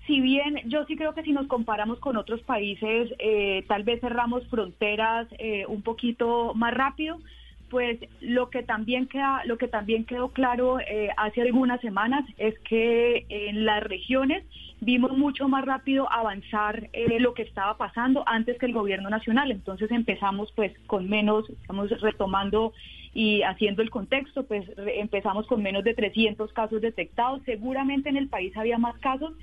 si 0.08 0.20
bien 0.20 0.56
yo 0.64 0.84
sí 0.86 0.96
creo 0.96 1.14
que 1.14 1.22
si 1.22 1.32
nos 1.32 1.46
comparamos 1.46 2.00
con 2.00 2.16
otros 2.16 2.40
países, 2.40 3.12
eh, 3.18 3.62
tal 3.68 3.84
vez 3.84 4.00
cerramos 4.00 4.44
fronteras 4.48 5.28
eh, 5.38 5.66
un 5.68 5.82
poquito 5.82 6.54
más 6.54 6.72
rápido, 6.72 7.20
pues 7.68 8.00
lo 8.22 8.48
que 8.48 8.62
también 8.62 9.06
queda, 9.06 9.42
lo 9.44 9.58
que 9.58 9.68
también 9.68 10.06
quedó 10.06 10.30
claro 10.30 10.80
eh, 10.80 11.10
hace 11.18 11.42
algunas 11.42 11.82
semanas 11.82 12.24
es 12.38 12.58
que 12.60 13.26
en 13.28 13.66
las 13.66 13.82
regiones 13.82 14.42
vimos 14.80 15.14
mucho 15.14 15.46
más 15.46 15.66
rápido 15.66 16.10
avanzar 16.10 16.88
lo 17.18 17.34
que 17.34 17.42
estaba 17.42 17.76
pasando 17.76 18.24
antes 18.26 18.58
que 18.58 18.64
el 18.64 18.72
gobierno 18.72 19.10
nacional. 19.10 19.50
Entonces 19.50 19.90
empezamos 19.90 20.50
pues 20.52 20.72
con 20.86 21.10
menos, 21.10 21.50
estamos 21.50 21.90
retomando 22.00 22.72
y 23.12 23.42
haciendo 23.42 23.82
el 23.82 23.90
contexto, 23.90 24.46
pues 24.46 24.64
empezamos 24.76 25.46
con 25.46 25.62
menos 25.62 25.84
de 25.84 25.92
300 25.92 26.50
casos 26.54 26.80
detectados. 26.80 27.42
Seguramente 27.44 28.08
en 28.08 28.16
el 28.16 28.28
país 28.28 28.56
había 28.56 28.78
más 28.78 28.96
casos, 28.98 29.34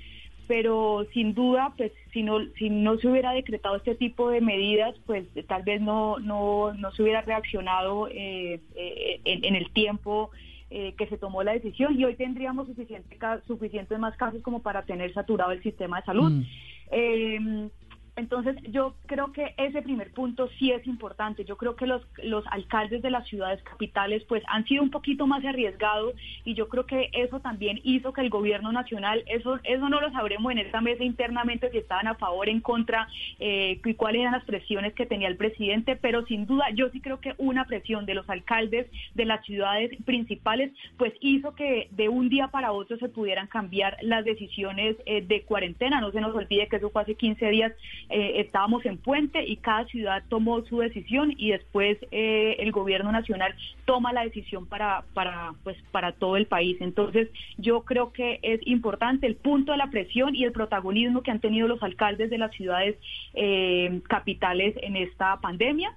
pero 0.46 1.06
sin 1.12 1.34
duda, 1.34 1.72
pues 1.76 1.92
si 2.12 2.22
no, 2.22 2.38
si 2.58 2.70
no 2.70 2.98
se 2.98 3.08
hubiera 3.08 3.32
decretado 3.32 3.76
este 3.76 3.94
tipo 3.94 4.30
de 4.30 4.40
medidas, 4.40 4.94
pues 5.06 5.24
tal 5.46 5.62
vez 5.62 5.80
no, 5.80 6.18
no, 6.18 6.72
no 6.74 6.92
se 6.92 7.02
hubiera 7.02 7.22
reaccionado 7.22 8.08
eh, 8.08 8.60
eh, 8.74 9.20
en, 9.24 9.54
el 9.54 9.70
tiempo 9.72 10.30
eh, 10.70 10.94
que 10.96 11.06
se 11.06 11.18
tomó 11.18 11.42
la 11.42 11.52
decisión 11.52 11.98
y 11.98 12.04
hoy 12.04 12.14
tendríamos 12.14 12.66
suficiente, 12.66 13.18
suficientes 13.46 13.98
más 13.98 14.16
casos 14.16 14.42
como 14.42 14.62
para 14.62 14.82
tener 14.82 15.12
saturado 15.12 15.52
el 15.52 15.62
sistema 15.62 16.00
de 16.00 16.06
salud. 16.06 16.30
Mm. 16.30 17.66
Entonces, 18.16 18.56
yo 18.70 18.94
creo 19.04 19.30
que 19.32 19.54
ese 19.58 19.82
primer 19.82 20.10
punto 20.12 20.48
sí 20.58 20.72
es 20.72 20.86
importante. 20.86 21.44
Yo 21.44 21.58
creo 21.58 21.76
que 21.76 21.86
los, 21.86 22.02
los 22.22 22.46
alcaldes 22.46 23.02
de 23.02 23.10
las 23.10 23.28
ciudades 23.28 23.62
capitales 23.62 24.24
pues 24.24 24.42
han 24.48 24.64
sido 24.64 24.82
un 24.82 24.90
poquito 24.90 25.26
más 25.26 25.44
arriesgados 25.44 26.14
y 26.42 26.54
yo 26.54 26.68
creo 26.68 26.86
que 26.86 27.10
eso 27.12 27.40
también 27.40 27.78
hizo 27.84 28.14
que 28.14 28.22
el 28.22 28.30
gobierno 28.30 28.72
nacional, 28.72 29.22
eso, 29.26 29.60
eso 29.64 29.88
no 29.90 30.00
lo 30.00 30.10
sabremos 30.12 30.50
en 30.50 30.58
esta 30.58 30.80
mesa 30.80 31.04
internamente 31.04 31.70
si 31.70 31.76
estaban 31.76 32.06
a 32.06 32.14
favor, 32.14 32.48
en 32.48 32.60
contra 32.60 33.06
eh, 33.38 33.80
y 33.84 33.94
cuáles 33.94 34.22
eran 34.22 34.32
las 34.32 34.44
presiones 34.44 34.94
que 34.94 35.04
tenía 35.04 35.28
el 35.28 35.36
presidente, 35.36 35.96
pero 35.96 36.24
sin 36.24 36.46
duda 36.46 36.70
yo 36.74 36.88
sí 36.90 37.00
creo 37.02 37.20
que 37.20 37.34
una 37.36 37.66
presión 37.66 38.06
de 38.06 38.14
los 38.14 38.28
alcaldes 38.30 38.86
de 39.14 39.24
las 39.26 39.44
ciudades 39.44 39.90
principales 40.06 40.72
pues 40.96 41.12
hizo 41.20 41.54
que 41.54 41.88
de 41.90 42.08
un 42.08 42.30
día 42.30 42.48
para 42.48 42.72
otro 42.72 42.96
se 42.96 43.10
pudieran 43.10 43.46
cambiar 43.46 43.98
las 44.00 44.24
decisiones 44.24 44.96
eh, 45.04 45.20
de 45.20 45.42
cuarentena. 45.42 46.00
No 46.00 46.12
se 46.12 46.20
nos 46.22 46.34
olvide 46.34 46.68
que 46.68 46.76
eso 46.76 46.88
fue 46.88 47.02
hace 47.02 47.14
15 47.14 47.46
días 47.50 47.72
eh, 48.08 48.40
estábamos 48.40 48.86
en 48.86 48.98
puente 48.98 49.44
y 49.44 49.56
cada 49.56 49.84
ciudad 49.86 50.22
tomó 50.28 50.62
su 50.62 50.78
decisión 50.78 51.32
y 51.36 51.50
después 51.50 51.98
eh, 52.12 52.56
el 52.60 52.70
gobierno 52.70 53.10
nacional 53.10 53.54
toma 53.84 54.12
la 54.12 54.22
decisión 54.22 54.66
para, 54.66 55.04
para, 55.12 55.54
pues, 55.64 55.76
para 55.90 56.12
todo 56.12 56.36
el 56.36 56.46
país. 56.46 56.76
Entonces, 56.80 57.28
yo 57.58 57.82
creo 57.82 58.12
que 58.12 58.38
es 58.42 58.60
importante 58.66 59.26
el 59.26 59.36
punto 59.36 59.72
de 59.72 59.78
la 59.78 59.90
presión 59.90 60.34
y 60.34 60.44
el 60.44 60.52
protagonismo 60.52 61.22
que 61.22 61.30
han 61.30 61.40
tenido 61.40 61.66
los 61.66 61.82
alcaldes 61.82 62.30
de 62.30 62.38
las 62.38 62.52
ciudades 62.52 62.96
eh, 63.34 64.00
capitales 64.08 64.74
en 64.82 64.96
esta 64.96 65.40
pandemia. 65.40 65.92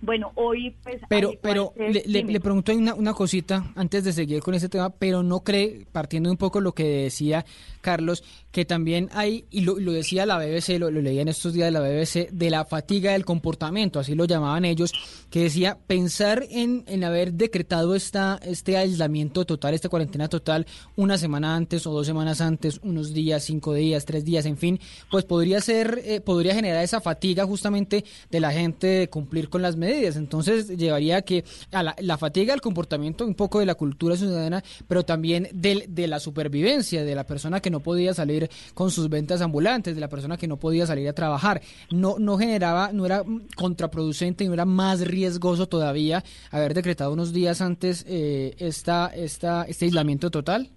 Bueno, 0.00 0.30
hoy 0.36 0.76
pues... 0.82 1.00
Pero, 1.08 1.32
pero 1.42 1.72
le, 1.76 2.04
le, 2.04 2.40
pregunto 2.40 2.72
una, 2.72 2.94
una 2.94 3.14
cosita 3.14 3.72
antes 3.74 4.04
de 4.04 4.12
seguir 4.12 4.42
con 4.42 4.54
ese 4.54 4.68
tema, 4.68 4.90
pero 4.90 5.22
no 5.22 5.40
cree, 5.40 5.86
partiendo 5.90 6.30
un 6.30 6.36
poco 6.36 6.60
lo 6.60 6.72
que 6.72 6.84
decía 6.84 7.44
Carlos, 7.80 8.22
que 8.52 8.64
también 8.64 9.08
hay, 9.12 9.46
y 9.50 9.62
lo, 9.62 9.74
decía 9.74 10.24
la 10.24 10.38
BBC, 10.38 10.78
lo, 10.78 10.90
leía 10.90 11.22
en 11.22 11.28
estos 11.28 11.52
días 11.52 11.66
de 11.66 11.72
la 11.72 11.80
BBC, 11.80 12.30
de 12.30 12.50
la 12.50 12.64
fatiga 12.64 13.12
del 13.12 13.24
comportamiento, 13.24 13.98
así 13.98 14.14
lo 14.14 14.24
llamaban 14.24 14.64
ellos, 14.64 14.92
que 15.30 15.40
decía 15.40 15.78
pensar 15.86 16.44
en, 16.48 16.84
en 16.86 17.02
haber 17.02 17.32
decretado 17.32 17.96
esta, 17.96 18.38
este 18.44 18.76
aislamiento 18.76 19.44
total, 19.44 19.74
esta 19.74 19.88
cuarentena 19.88 20.28
total, 20.28 20.66
una 20.94 21.18
semana 21.18 21.56
antes 21.56 21.86
o 21.86 21.92
dos 21.92 22.06
semanas 22.06 22.40
antes, 22.40 22.78
unos 22.84 23.12
días, 23.12 23.44
cinco 23.44 23.74
días, 23.74 24.04
tres 24.04 24.24
días, 24.24 24.46
en 24.46 24.58
fin, 24.58 24.78
pues 25.10 25.24
podría 25.24 25.60
ser, 25.60 26.00
eh, 26.04 26.20
podría 26.20 26.54
generar 26.54 26.84
esa 26.84 27.00
fatiga 27.00 27.44
justamente 27.46 28.04
de 28.30 28.40
la 28.40 28.52
gente 28.52 28.86
de 28.86 29.08
cumplir 29.08 29.48
con 29.48 29.62
las 29.62 29.76
medidas 29.76 29.87
entonces 29.88 30.68
llevaría 30.76 31.22
que 31.22 31.44
a 31.72 31.82
la, 31.82 32.18
fatiga 32.18 32.52
del 32.52 32.60
comportamiento, 32.60 33.24
un 33.26 33.34
poco 33.34 33.60
de 33.60 33.66
la 33.66 33.74
cultura 33.74 34.16
ciudadana, 34.16 34.62
pero 34.86 35.04
también 35.04 35.48
de, 35.52 35.86
de 35.88 36.06
la 36.06 36.20
supervivencia, 36.20 37.04
de 37.04 37.14
la 37.14 37.24
persona 37.24 37.60
que 37.60 37.70
no 37.70 37.80
podía 37.80 38.14
salir 38.14 38.50
con 38.74 38.90
sus 38.90 39.08
ventas 39.08 39.40
ambulantes, 39.40 39.94
de 39.94 40.00
la 40.00 40.08
persona 40.08 40.36
que 40.36 40.48
no 40.48 40.56
podía 40.56 40.86
salir 40.86 41.08
a 41.08 41.12
trabajar. 41.12 41.60
No, 41.90 42.16
no 42.18 42.38
generaba, 42.38 42.90
no 42.92 43.06
era 43.06 43.22
contraproducente, 43.56 44.46
no 44.46 44.54
era 44.54 44.64
más 44.64 45.06
riesgoso 45.06 45.66
todavía 45.66 46.22
haber 46.50 46.74
decretado 46.74 47.12
unos 47.12 47.32
días 47.32 47.60
antes 47.60 48.04
eh, 48.08 48.54
esta, 48.58 49.08
esta, 49.08 49.64
este 49.64 49.86
aislamiento 49.86 50.30
total. 50.30 50.70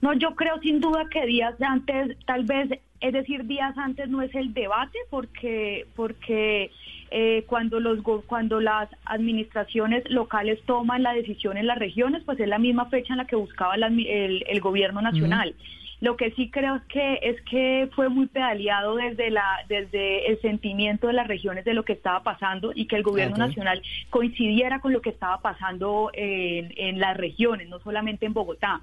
No, 0.00 0.12
yo 0.14 0.34
creo 0.34 0.58
sin 0.60 0.80
duda 0.80 1.06
que 1.10 1.26
días 1.26 1.54
antes, 1.60 2.16
tal 2.26 2.44
vez, 2.44 2.70
es 3.00 3.12
decir, 3.12 3.44
días 3.46 3.76
antes 3.78 4.08
no 4.08 4.22
es 4.22 4.34
el 4.34 4.52
debate 4.52 4.98
porque 5.10 5.86
porque 5.96 6.70
eh, 7.10 7.44
cuando 7.46 7.80
los 7.80 8.02
cuando 8.26 8.60
las 8.60 8.88
administraciones 9.04 10.08
locales 10.10 10.60
toman 10.66 11.02
la 11.02 11.12
decisión 11.12 11.56
en 11.56 11.66
las 11.66 11.78
regiones, 11.78 12.22
pues 12.24 12.38
es 12.40 12.48
la 12.48 12.58
misma 12.58 12.86
fecha 12.86 13.14
en 13.14 13.18
la 13.18 13.26
que 13.26 13.36
buscaba 13.36 13.74
el, 13.74 14.60
gobierno 14.60 15.00
nacional. 15.00 15.54
Lo 16.00 16.16
que 16.16 16.30
sí 16.32 16.50
creo 16.50 16.76
es 16.76 16.82
que 16.84 17.18
es 17.22 17.40
que 17.42 17.88
fue 17.94 18.08
muy 18.08 18.26
pedaleado 18.26 18.96
desde 18.96 19.30
la 19.30 19.44
desde 19.68 20.30
el 20.30 20.40
sentimiento 20.40 21.06
de 21.08 21.12
las 21.14 21.26
regiones 21.26 21.64
de 21.64 21.74
lo 21.74 21.84
que 21.84 21.94
estaba 21.94 22.22
pasando 22.22 22.72
y 22.74 22.86
que 22.86 22.96
el 22.96 23.02
gobierno 23.02 23.36
nacional 23.36 23.82
coincidiera 24.10 24.80
con 24.80 24.92
lo 24.92 25.00
que 25.00 25.10
estaba 25.10 25.40
pasando 25.40 26.10
en, 26.12 26.72
en 26.76 27.00
las 27.00 27.16
regiones, 27.16 27.68
no 27.68 27.80
solamente 27.80 28.26
en 28.26 28.32
Bogotá. 28.32 28.80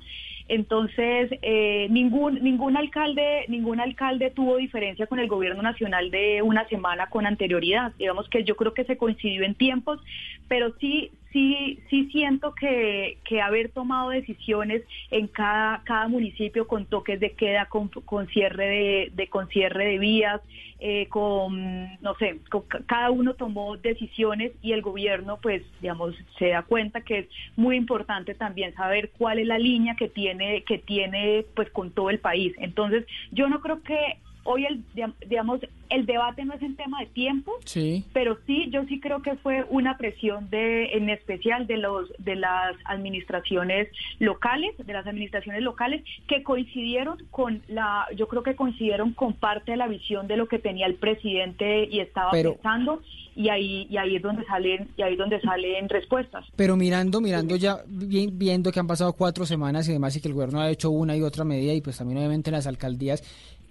Entonces, 0.47 1.31
eh, 1.41 1.87
ningún, 1.89 2.43
ningún, 2.43 2.77
alcalde, 2.77 3.45
ningún 3.47 3.79
alcalde 3.79 4.29
tuvo 4.29 4.57
diferencia 4.57 5.07
con 5.07 5.19
el 5.19 5.27
gobierno 5.27 5.63
nacional 5.63 6.11
de 6.11 6.41
una 6.43 6.67
semana 6.67 7.07
con 7.07 7.25
anterioridad. 7.25 7.93
Digamos 7.97 8.29
que 8.29 8.43
yo 8.43 8.55
creo 8.55 8.73
que 8.73 8.85
se 8.85 8.97
coincidió 8.97 9.43
en 9.43 9.55
tiempos, 9.55 9.99
pero 10.47 10.73
sí, 10.79 11.11
sí, 11.35 11.79
sí 11.89 12.07
siento 12.13 12.55
que, 12.55 13.17
que 13.25 13.41
haber 13.41 13.69
tomado 13.69 14.09
decisiones 14.09 14.83
en 15.11 15.27
cada, 15.27 15.83
cada 15.83 16.07
municipio 16.07 16.65
con 16.65 16.85
toques 16.85 17.19
de 17.19 17.31
queda, 17.31 17.65
con, 17.65 17.89
con 17.89 18.27
cierre 18.27 18.65
de, 18.65 19.11
de, 19.13 19.27
con 19.27 19.49
cierre 19.49 19.85
de 19.85 19.99
vías, 19.99 20.39
eh, 20.79 21.07
con, 21.09 21.99
no 21.99 22.15
sé, 22.15 22.39
cada 22.85 23.11
uno 23.11 23.33
tomó 23.33 23.75
decisiones 23.75 24.53
y 24.61 24.71
el 24.71 24.81
gobierno, 24.81 25.37
pues, 25.41 25.61
digamos, 25.81 26.15
se 26.39 26.49
da 26.49 26.61
cuenta 26.61 27.01
que 27.01 27.19
es 27.19 27.27
muy 27.57 27.75
importante 27.75 28.33
también 28.33 28.73
saber 28.73 29.11
cuál 29.17 29.39
es 29.39 29.47
la 29.47 29.59
línea 29.59 29.95
que 29.97 30.07
tiene, 30.07 30.63
que 30.63 30.77
tiene, 30.77 31.45
pues, 31.53 31.69
con 31.69 31.91
todo 31.91 32.09
el 32.11 32.19
país. 32.19 32.53
Entonces, 32.59 33.05
yo 33.31 33.49
no 33.49 33.59
creo 33.59 33.83
que 33.83 34.19
hoy 34.45 34.65
el 34.65 34.83
digamos 35.27 35.59
el 35.89 36.05
debate 36.05 36.45
no 36.45 36.53
es 36.53 36.61
en 36.61 36.75
tema 36.75 36.99
de 37.01 37.07
tiempo 37.07 37.51
sí. 37.65 38.05
pero 38.13 38.37
sí 38.45 38.69
yo 38.71 38.85
sí 38.85 38.99
creo 38.99 39.21
que 39.21 39.35
fue 39.35 39.65
una 39.69 39.97
presión 39.97 40.49
de 40.49 40.93
en 40.93 41.09
especial 41.09 41.67
de 41.67 41.77
los 41.77 42.11
de 42.19 42.35
las 42.35 42.75
administraciones 42.85 43.89
locales 44.19 44.75
de 44.77 44.93
las 44.93 45.05
administraciones 45.05 45.61
locales 45.61 46.03
que 46.27 46.43
coincidieron 46.43 47.17
con 47.31 47.61
la 47.67 48.05
yo 48.15 48.27
creo 48.27 48.43
que 48.43 48.55
coincidieron 48.55 49.13
con 49.13 49.33
parte 49.33 49.71
de 49.71 49.77
la 49.77 49.87
visión 49.87 50.27
de 50.27 50.37
lo 50.37 50.47
que 50.47 50.59
tenía 50.59 50.85
el 50.85 50.95
presidente 50.95 51.87
y 51.91 51.99
estaba 51.99 52.31
pensando 52.31 53.01
y 53.35 53.49
ahí 53.49 53.87
y 53.89 53.97
ahí 53.97 54.15
es 54.15 54.21
donde 54.21 54.45
salen 54.45 54.87
y 54.95 55.01
ahí 55.01 55.13
es 55.13 55.19
donde 55.19 55.41
salen 55.41 55.89
respuestas 55.89 56.45
pero 56.55 56.75
mirando 56.75 57.19
mirando 57.19 57.55
ya 57.55 57.79
viendo 57.87 58.71
que 58.71 58.79
han 58.79 58.87
pasado 58.87 59.13
cuatro 59.13 59.45
semanas 59.45 59.89
y 59.89 59.93
demás 59.93 60.15
y 60.15 60.21
que 60.21 60.27
el 60.27 60.33
gobierno 60.35 60.61
ha 60.61 60.69
hecho 60.69 60.91
una 60.91 61.17
y 61.17 61.21
otra 61.21 61.43
medida 61.43 61.73
y 61.73 61.81
pues 61.81 61.97
también 61.97 62.19
obviamente 62.19 62.51
las 62.51 62.67
alcaldías 62.67 63.23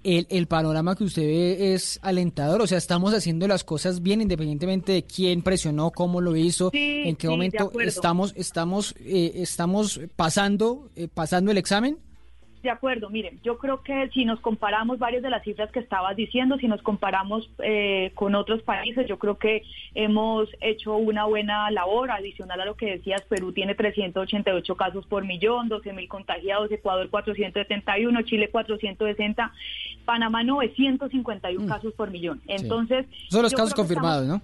el, 0.05 0.27
el, 0.31 0.47
panorama 0.47 0.95
que 0.95 1.05
usted 1.05 1.23
ve 1.23 1.75
es 1.75 1.99
alentador, 2.03 2.61
o 2.61 2.67
sea, 2.67 2.79
estamos 2.79 3.15
haciendo 3.15 3.49
las 3.49 3.65
cosas 3.65 4.03
bien 4.03 4.21
independientemente 4.21 4.93
de 4.93 5.05
quién 5.05 5.43
presionó, 5.43 5.91
cómo 5.91 6.21
lo 6.21 6.37
hizo, 6.37 6.71
en 6.73 7.17
qué 7.17 7.29
momento 7.29 7.73
estamos 7.81 8.33
estamos 8.37 8.95
eh, 9.01 9.33
estamos 9.37 10.01
pasando 10.15 10.91
eh, 10.97 11.09
pasando 11.13 11.51
el 11.51 11.59
examen. 11.59 11.99
De 12.65 12.71
acuerdo, 12.71 13.11
miren, 13.11 13.39
yo 13.43 13.59
creo 13.59 13.83
que 13.83 14.09
si 14.15 14.25
nos 14.25 14.41
comparamos 14.41 14.99
varias 14.99 15.23
de 15.23 15.29
las 15.29 15.45
cifras 15.45 15.71
que 15.71 15.81
estabas 15.81 16.17
diciendo, 16.17 16.57
si 16.57 16.67
nos 16.67 16.81
comparamos 16.81 17.51
eh, 17.59 18.11
con 18.15 18.35
otros 18.35 18.63
países, 18.63 19.07
yo 19.07 19.19
creo 19.19 19.37
que 19.37 19.63
hemos 19.95 20.49
hecho 20.63 20.97
una 20.97 21.27
buena 21.27 21.71
labor, 21.71 22.11
adicional 22.11 22.59
a 22.63 22.65
lo 22.65 22.75
que 22.75 22.87
decías, 22.87 23.21
Perú 23.29 23.53
tiene 23.53 23.75
388 23.75 24.77
casos 24.77 25.05
por 25.05 25.27
millón, 25.27 25.69
12 25.69 25.93
mil 25.93 26.09
contagiados, 26.09 26.73
Ecuador 26.73 27.11
471, 27.11 28.23
Chile 28.23 28.49
460, 28.49 29.53
Panamá 30.07 30.43
951 30.43 31.61
mm. 31.61 31.69
casos 31.69 31.93
por 31.93 32.11
millón. 32.11 32.41
Entonces... 32.47 33.05
Son 33.29 33.43
los 33.43 33.53
casos 33.53 33.75
confirmados, 33.75 34.27
¿no? 34.27 34.41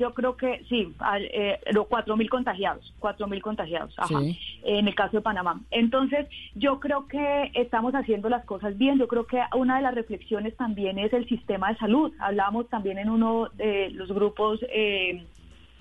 Yo 0.00 0.14
creo 0.14 0.34
que 0.34 0.64
sí, 0.70 0.94
eh, 1.18 1.60
los 1.72 1.86
cuatro 1.86 2.16
mil 2.16 2.30
contagiados, 2.30 2.90
cuatro 2.98 3.26
mil 3.26 3.42
contagiados, 3.42 3.92
ajá, 3.98 4.18
en 4.64 4.88
el 4.88 4.94
caso 4.94 5.18
de 5.18 5.20
Panamá. 5.20 5.60
Entonces, 5.70 6.26
yo 6.54 6.80
creo 6.80 7.06
que 7.06 7.50
estamos 7.52 7.92
haciendo 7.94 8.30
las 8.30 8.46
cosas 8.46 8.78
bien. 8.78 8.98
Yo 8.98 9.08
creo 9.08 9.26
que 9.26 9.42
una 9.54 9.76
de 9.76 9.82
las 9.82 9.94
reflexiones 9.94 10.56
también 10.56 10.98
es 10.98 11.12
el 11.12 11.28
sistema 11.28 11.68
de 11.68 11.76
salud. 11.76 12.10
Hablábamos 12.18 12.66
también 12.70 12.96
en 12.96 13.10
uno 13.10 13.50
de 13.56 13.90
los 13.90 14.10
grupos 14.10 14.60
eh, 14.72 15.22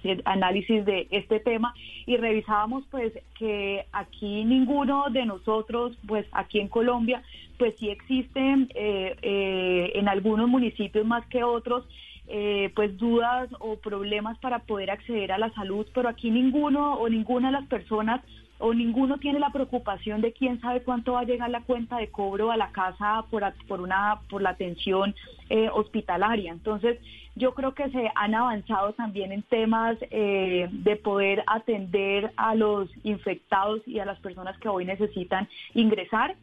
de 0.04 0.22
análisis 0.26 0.84
de 0.84 1.08
este 1.12 1.40
tema 1.40 1.74
y 2.06 2.18
revisábamos 2.18 2.84
pues 2.92 3.14
que 3.38 3.86
aquí 3.94 4.44
ninguno 4.44 5.06
de 5.12 5.26
nosotros, 5.26 5.98
pues 6.06 6.26
aquí 6.34 6.60
en 6.60 6.68
Colombia, 6.68 7.24
pues 7.58 7.74
sí 7.78 7.90
existen 7.90 8.70
eh, 8.76 9.16
eh, 9.22 9.92
en 9.96 10.10
algunos 10.10 10.50
municipios 10.50 11.06
más 11.06 11.26
que 11.28 11.46
otros 11.46 11.86
eh, 12.30 12.72
pues 12.76 12.96
dudas 12.98 13.50
o 13.60 13.78
problemas 13.78 14.38
para 14.38 14.60
poder 14.60 14.92
acceder 14.92 15.32
a 15.32 15.40
la 15.40 15.52
salud, 15.54 15.88
pero 15.94 16.08
aquí 16.10 16.30
ninguno 16.30 16.94
o 16.94 17.10
ninguna 17.10 17.48
de 17.48 17.54
las 17.54 17.68
personas 17.68 18.22
o 18.60 18.74
ninguno 18.74 19.18
tiene 19.18 19.40
la 19.40 19.52
preocupación 19.52 20.22
de 20.22 20.34
quién 20.34 20.62
sabe 20.62 20.84
cuánto 20.84 21.14
va 21.14 21.22
a 21.22 21.24
llegar 21.24 21.50
la 21.50 21.62
cuenta 21.62 21.98
de 21.98 22.10
cobro 22.10 22.52
a 22.52 22.58
la 22.58 22.72
casa 22.72 23.26
por, 23.32 23.44
por 23.68 23.82
una 23.82 24.20
por 24.30 24.42
la 24.42 24.52
atención 24.52 25.16
eh, 25.50 25.70
hospitalaria. 25.74 26.52
Entonces, 26.52 27.00
yo 27.36 27.56
creo 27.56 27.74
que 27.74 27.90
se 27.90 28.12
han 28.16 28.36
avanzado 28.36 28.94
también 28.94 29.32
en 29.32 29.44
temas 29.44 29.98
eh, 30.12 30.68
de 30.72 30.96
poder 30.98 31.44
atender 31.48 32.32
a 32.36 32.54
los 32.54 32.90
infectados 33.04 33.82
y 33.88 34.00
a 34.00 34.06
las 34.06 34.20
personas 34.20 34.58
que 34.60 34.68
hoy 34.68 34.86
necesitan 34.86 35.48
ingresar 35.74 36.36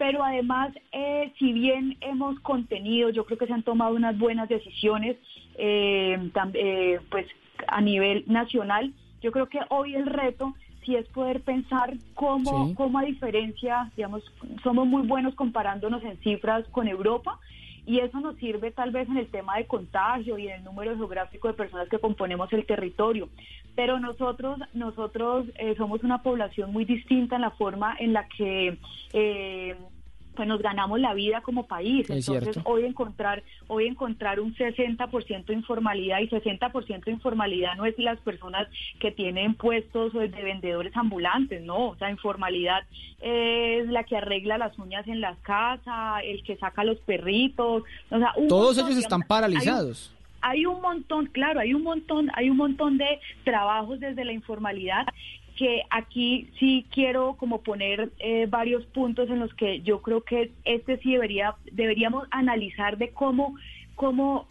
pero 0.00 0.24
además, 0.24 0.72
eh, 0.92 1.30
si 1.38 1.52
bien 1.52 1.98
hemos 2.00 2.40
contenido, 2.40 3.10
yo 3.10 3.26
creo 3.26 3.36
que 3.36 3.46
se 3.46 3.52
han 3.52 3.62
tomado 3.62 3.94
unas 3.94 4.18
buenas 4.18 4.48
decisiones, 4.48 5.18
eh, 5.58 6.18
eh, 6.54 7.00
pues 7.10 7.26
a 7.68 7.82
nivel 7.82 8.24
nacional, 8.26 8.94
yo 9.20 9.30
creo 9.30 9.50
que 9.50 9.58
hoy 9.68 9.94
el 9.94 10.06
reto 10.06 10.54
sí 10.86 10.96
es 10.96 11.06
poder 11.08 11.42
pensar 11.42 11.98
cómo, 12.14 12.74
cómo 12.76 12.98
a 12.98 13.02
diferencia, 13.02 13.92
digamos, 13.94 14.22
somos 14.62 14.86
muy 14.86 15.06
buenos 15.06 15.34
comparándonos 15.34 16.02
en 16.02 16.16
cifras 16.20 16.66
con 16.68 16.88
Europa, 16.88 17.38
y 17.86 17.98
eso 17.98 18.20
nos 18.20 18.36
sirve 18.36 18.70
tal 18.70 18.92
vez 18.92 19.08
en 19.08 19.16
el 19.16 19.26
tema 19.28 19.56
de 19.56 19.66
contagio 19.66 20.38
y 20.38 20.48
en 20.48 20.58
el 20.58 20.64
número 20.64 20.96
geográfico 20.96 21.48
de 21.48 21.54
personas 21.54 21.88
que 21.88 21.98
componemos 21.98 22.52
el 22.52 22.64
territorio. 22.64 23.28
Pero 23.74 23.98
nosotros, 23.98 24.60
nosotros 24.74 25.46
eh, 25.56 25.74
somos 25.76 26.02
una 26.02 26.22
población 26.22 26.72
muy 26.72 26.84
distinta 26.84 27.36
en 27.36 27.42
la 27.42 27.50
forma 27.50 27.96
en 27.98 28.12
la 28.12 28.28
que 28.28 28.78
eh, 29.12 29.76
pues 30.40 30.48
nos 30.48 30.62
ganamos 30.62 30.98
la 30.98 31.12
vida 31.12 31.42
como 31.42 31.66
país. 31.66 32.08
Entonces, 32.08 32.56
hoy 32.64 32.86
encontrar 32.86 33.42
hoy 33.66 33.86
encontrar 33.86 34.40
un 34.40 34.54
60% 34.54 35.44
de 35.44 35.52
informalidad 35.52 36.20
y 36.20 36.30
60% 36.30 37.04
de 37.04 37.10
informalidad 37.10 37.76
no 37.76 37.84
es 37.84 37.98
las 37.98 38.18
personas 38.20 38.66
que 39.00 39.10
tienen 39.10 39.52
puestos 39.52 40.14
de 40.14 40.28
vendedores 40.28 40.96
ambulantes, 40.96 41.60
no, 41.62 41.88
o 41.88 41.96
sea, 41.96 42.10
informalidad 42.10 42.84
es 43.20 43.86
la 43.88 44.04
que 44.04 44.16
arregla 44.16 44.56
las 44.56 44.78
uñas 44.78 45.06
en 45.08 45.20
las 45.20 45.36
casas, 45.40 46.22
el 46.24 46.42
que 46.42 46.56
saca 46.56 46.84
los 46.84 46.96
perritos, 47.00 47.82
o 48.10 48.18
sea, 48.18 48.32
todos 48.48 48.78
ellos 48.78 48.96
están 48.96 49.20
paralizados. 49.20 50.10
hay 50.40 50.64
un 50.64 50.80
montón, 50.80 51.26
claro, 51.26 51.60
hay 51.60 51.74
un 51.74 51.82
montón, 51.82 52.30
hay 52.34 52.48
un 52.48 52.56
montón 52.56 52.96
de 52.96 53.20
trabajos 53.44 54.00
desde 54.00 54.24
la 54.24 54.32
informalidad 54.32 55.04
que 55.60 55.82
aquí 55.90 56.48
sí 56.58 56.86
quiero 56.90 57.34
como 57.34 57.60
poner 57.60 58.10
eh, 58.18 58.46
varios 58.48 58.86
puntos 58.86 59.28
en 59.28 59.40
los 59.40 59.52
que 59.52 59.82
yo 59.82 60.00
creo 60.00 60.22
que 60.22 60.52
este 60.64 60.96
sí 61.00 61.12
debería 61.12 61.54
deberíamos 61.70 62.26
analizar 62.30 62.96
de 62.96 63.10
cómo 63.10 63.56
cómo 63.94 64.48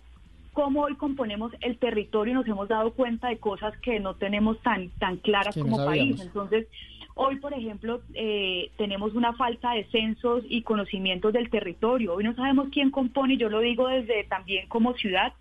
cómo 0.53 0.81
hoy 0.83 0.95
componemos 0.97 1.51
el 1.61 1.79
territorio 1.79 2.33
y 2.33 2.35
nos 2.35 2.47
hemos 2.47 2.67
dado 2.67 2.91
cuenta 2.93 3.29
de 3.29 3.39
cosas 3.39 3.75
que 3.79 3.99
no 3.99 4.17
tenemos 4.17 4.61
tan 4.61 4.89
tan 4.99 5.17
claras 5.17 5.57
como 5.57 5.83
país. 5.83 6.21
Entonces, 6.21 6.67
hoy, 7.15 7.37
por 7.37 7.53
ejemplo, 7.53 8.01
eh, 8.13 8.69
tenemos 8.77 9.15
una 9.15 9.33
falta 9.33 9.71
de 9.71 9.85
censos 9.85 10.43
y 10.47 10.61
conocimientos 10.61 11.33
del 11.33 11.49
territorio. 11.49 12.13
Hoy 12.13 12.23
no 12.23 12.35
sabemos 12.35 12.67
quién 12.71 12.91
compone, 12.91 13.35
yo 13.35 13.49
lo 13.49 13.61
digo 13.61 13.87
desde 13.87 14.25
también 14.25 14.67
como 14.67 14.93
ciudad, 14.93 15.33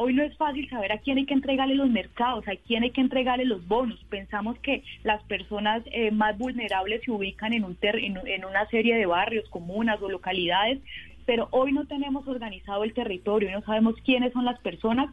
Hoy 0.00 0.14
no 0.14 0.22
es 0.22 0.36
fácil 0.36 0.70
saber 0.70 0.92
a 0.92 0.98
quién 0.98 1.18
hay 1.18 1.26
que 1.26 1.34
entregarle 1.34 1.74
los 1.74 1.90
mercados, 1.90 2.46
a 2.46 2.54
quién 2.54 2.84
hay 2.84 2.92
que 2.92 3.00
entregarle 3.00 3.44
los 3.44 3.66
bonos. 3.66 3.98
Pensamos 4.08 4.56
que 4.60 4.84
las 5.02 5.20
personas 5.24 5.82
eh, 5.86 6.12
más 6.12 6.38
vulnerables 6.38 7.02
se 7.02 7.10
ubican 7.10 7.52
en, 7.52 7.64
un 7.64 7.76
en 7.82 8.44
una 8.44 8.64
serie 8.68 8.94
de 8.94 9.06
barrios, 9.06 9.48
comunas 9.48 10.00
o 10.00 10.08
localidades, 10.08 10.78
pero 11.26 11.48
hoy 11.50 11.72
no 11.72 11.84
tenemos 11.86 12.28
organizado 12.28 12.84
el 12.84 12.94
territorio 12.94 13.50
no 13.50 13.60
sabemos 13.62 13.96
quiénes 14.04 14.32
son 14.32 14.44
las 14.44 14.60
personas 14.60 15.12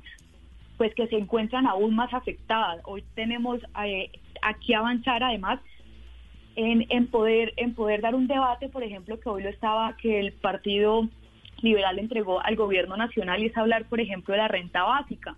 pues 0.78 0.94
que 0.94 1.08
se 1.08 1.18
encuentran 1.18 1.66
aún 1.66 1.96
más 1.96 2.14
afectadas. 2.14 2.80
Hoy 2.84 3.04
tenemos 3.16 3.62
eh, 3.84 4.12
aquí 4.44 4.76
avanzar 4.76 5.24
además 5.24 5.62
en 6.58 7.08
poder 7.08 8.02
dar 8.02 8.14
un 8.14 8.28
debate, 8.28 8.70
por 8.70 8.84
ejemplo, 8.84 9.20
que 9.20 9.30
hoy 9.30 9.42
lo 9.42 9.50
estaba 9.50 9.98
que 9.98 10.20
el 10.20 10.32
partido 10.32 11.10
liberal 11.62 12.00
entregó 12.00 12.44
al 12.44 12.56
gobierno 12.56 12.98
nacional 12.98 13.42
y 13.42 13.48
es 13.48 13.58
hablar, 13.58 13.86
por 13.86 14.00
ejemplo, 14.00 14.34
de 14.34 14.40
la 14.40 14.48
renta 14.48 14.84
básica. 14.84 15.36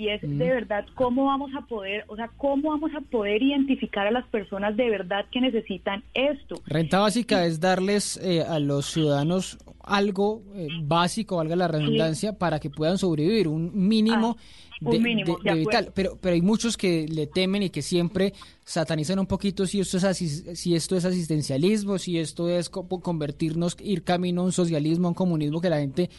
Y 0.00 0.08
es 0.08 0.22
de 0.22 0.28
mm. 0.28 0.38
verdad 0.38 0.86
cómo 0.94 1.26
vamos 1.26 1.50
a 1.54 1.66
poder, 1.66 2.04
o 2.08 2.16
sea, 2.16 2.30
cómo 2.38 2.70
vamos 2.70 2.90
a 2.96 3.02
poder 3.02 3.42
identificar 3.42 4.06
a 4.06 4.10
las 4.10 4.26
personas 4.28 4.74
de 4.76 4.88
verdad 4.88 5.26
que 5.30 5.42
necesitan 5.42 6.02
esto. 6.14 6.54
Renta 6.64 7.00
básica 7.00 7.44
es 7.44 7.60
darles 7.60 8.16
eh, 8.22 8.42
a 8.42 8.58
los 8.60 8.86
ciudadanos 8.86 9.58
algo 9.82 10.42
eh, 10.54 10.68
básico, 10.82 11.36
valga 11.36 11.54
la 11.54 11.68
redundancia, 11.68 12.38
para 12.38 12.60
que 12.60 12.70
puedan 12.70 12.96
sobrevivir, 12.96 13.46
un 13.46 13.72
mínimo 13.74 14.36
ah 14.38 14.70
mínimo, 14.80 15.38
de, 15.42 15.54
vital. 15.54 15.92
Pero, 15.94 16.18
pero 16.20 16.34
hay 16.34 16.42
muchos 16.42 16.76
que 16.76 17.06
le 17.08 17.26
temen 17.26 17.62
y 17.62 17.70
que 17.70 17.82
siempre 17.82 18.32
satanizan 18.64 19.18
un 19.18 19.26
poquito 19.26 19.66
si 19.66 19.80
esto 19.80 19.98
es 19.98 20.16
si 20.54 20.74
esto 20.74 20.96
es 20.96 21.04
asistencialismo, 21.04 21.98
si 21.98 22.18
esto 22.18 22.48
es 22.48 22.70
convertirnos, 22.70 23.76
ir 23.82 24.02
camino 24.02 24.42
a 24.42 24.44
un 24.44 24.52
socialismo, 24.52 25.08
a 25.08 25.10
un 25.10 25.14
comunismo, 25.14 25.60
que 25.60 25.70
la 25.70 25.80
gente 25.80 26.10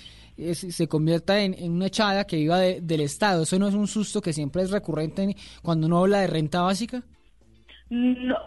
se 0.54 0.88
convierta 0.88 1.42
en, 1.42 1.72
una 1.72 1.88
echada 1.88 2.26
que 2.26 2.38
viva 2.38 2.60
del 2.60 3.02
Estado. 3.02 3.44
¿Eso 3.44 3.60
no 3.60 3.68
es 3.68 3.74
un 3.74 3.88
susto 3.88 4.22
que 4.22 4.34
siempre 4.34 4.64
es 4.64 4.72
recurrente 4.72 5.36
cuando 5.62 5.88
uno 5.88 6.00
habla 6.00 6.22
de 6.22 6.28
renta 6.28 6.62
básica? 6.62 7.04
No, 7.90 8.38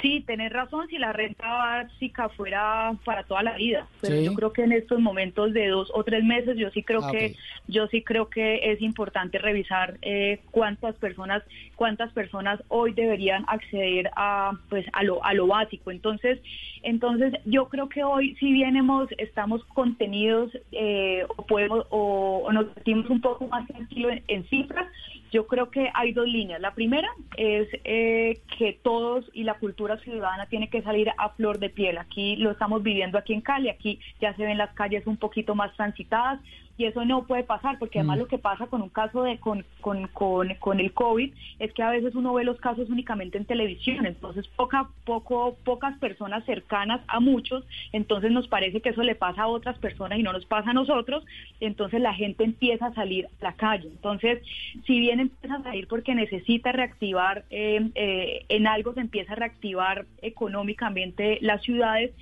Sí, 0.00 0.22
tenés 0.24 0.52
razón, 0.52 0.86
si 0.88 0.96
la 0.96 1.12
renta 1.12 1.48
básica 1.48 2.28
fuera 2.28 2.92
para 3.04 3.24
toda 3.24 3.42
la 3.42 3.56
vida, 3.56 3.88
pero 4.00 4.20
yo 4.20 4.32
creo 4.34 4.52
que 4.52 4.62
en 4.62 4.70
estos 4.70 5.00
momentos 5.00 5.52
de 5.52 5.66
dos 5.68 5.90
o 5.92 6.04
tres 6.04 6.22
meses 6.22 6.56
yo 6.56 6.70
sí 6.70 6.84
creo 6.84 7.04
ah, 7.04 7.10
que 7.10 7.34
yo 7.66 7.88
sí 7.88 8.02
creo 8.02 8.28
que 8.28 8.70
es 8.70 8.80
importante 8.80 9.38
revisar 9.38 9.98
eh, 10.02 10.40
cuántas 10.52 10.94
personas 10.96 11.42
cuántas 11.74 12.12
personas 12.12 12.62
hoy 12.68 12.92
deberían 12.92 13.44
acceder 13.48 14.10
a 14.14 14.52
pues 14.68 14.86
a 14.92 15.02
lo 15.02 15.24
a 15.24 15.34
lo 15.34 15.48
básico. 15.48 15.90
Entonces 15.90 16.38
entonces 16.84 17.34
yo 17.44 17.68
creo 17.68 17.88
que 17.88 18.04
hoy 18.04 18.36
si 18.36 18.52
bien 18.52 18.76
hemos 18.76 19.08
estamos 19.18 19.64
contenidos 19.64 20.56
eh, 20.70 21.24
o 21.36 21.44
podemos 21.44 21.86
o, 21.90 22.48
nos 22.52 22.72
sentimos 22.74 23.10
un 23.10 23.20
poco 23.20 23.48
más 23.48 23.66
tranquilos 23.66 24.12
en 24.28 24.44
cifras 24.48 24.86
yo 25.30 25.46
creo 25.46 25.70
que 25.70 25.90
hay 25.94 26.12
dos 26.12 26.26
líneas. 26.26 26.60
La 26.60 26.74
primera 26.74 27.08
es 27.36 27.68
eh, 27.84 28.40
que 28.58 28.78
todos 28.82 29.30
y 29.32 29.44
la 29.44 29.54
cultura 29.54 29.98
ciudadana 29.98 30.46
tiene 30.46 30.68
que 30.70 30.82
salir 30.82 31.10
a 31.16 31.30
flor 31.30 31.58
de 31.58 31.70
piel. 31.70 31.98
Aquí 31.98 32.36
lo 32.36 32.50
estamos 32.50 32.82
viviendo 32.82 33.18
aquí 33.18 33.34
en 33.34 33.40
Cali, 33.40 33.68
aquí 33.68 34.00
ya 34.20 34.34
se 34.34 34.44
ven 34.44 34.58
las 34.58 34.72
calles 34.74 35.06
un 35.06 35.16
poquito 35.16 35.54
más 35.54 35.74
transitadas, 35.76 36.40
y 36.78 36.84
eso 36.84 37.04
no 37.04 37.24
puede 37.24 37.42
pasar 37.42 37.78
porque 37.78 37.98
además 37.98 38.18
mm. 38.18 38.20
lo 38.20 38.28
que 38.28 38.38
pasa 38.38 38.68
con 38.68 38.80
un 38.82 38.88
caso 38.88 39.24
de 39.24 39.38
con, 39.38 39.64
con, 39.80 40.06
con, 40.06 40.54
con, 40.60 40.80
el 40.80 40.92
COVID 40.92 41.32
es 41.58 41.72
que 41.74 41.82
a 41.82 41.90
veces 41.90 42.14
uno 42.14 42.32
ve 42.32 42.44
los 42.44 42.60
casos 42.60 42.88
únicamente 42.88 43.36
en 43.36 43.44
televisión, 43.44 44.06
entonces 44.06 44.46
poca, 44.46 44.88
poco, 45.04 45.56
pocas 45.64 45.98
personas 45.98 46.44
cercanas 46.44 47.00
a 47.08 47.18
muchos, 47.18 47.64
entonces 47.92 48.30
nos 48.30 48.46
parece 48.46 48.80
que 48.80 48.90
eso 48.90 49.02
le 49.02 49.16
pasa 49.16 49.42
a 49.42 49.48
otras 49.48 49.76
personas 49.78 50.20
y 50.20 50.22
no 50.22 50.32
nos 50.32 50.46
pasa 50.46 50.70
a 50.70 50.74
nosotros, 50.74 51.24
entonces 51.60 52.00
la 52.00 52.14
gente 52.14 52.44
empieza 52.44 52.86
a 52.86 52.94
salir 52.94 53.26
a 53.26 53.44
la 53.44 53.52
calle. 53.54 53.88
Entonces, 53.88 54.40
si 54.86 55.00
bien 55.00 55.17
empieza 55.20 55.56
a 55.56 55.62
salir 55.62 55.88
porque 55.88 56.14
necesita 56.14 56.72
reactivar, 56.72 57.44
eh, 57.50 57.90
eh, 57.94 58.44
en 58.48 58.66
algo 58.66 58.94
se 58.94 59.00
empieza 59.00 59.32
a 59.32 59.36
reactivar 59.36 60.06
económicamente 60.22 61.38
las 61.40 61.62
ciudades, 61.62 62.12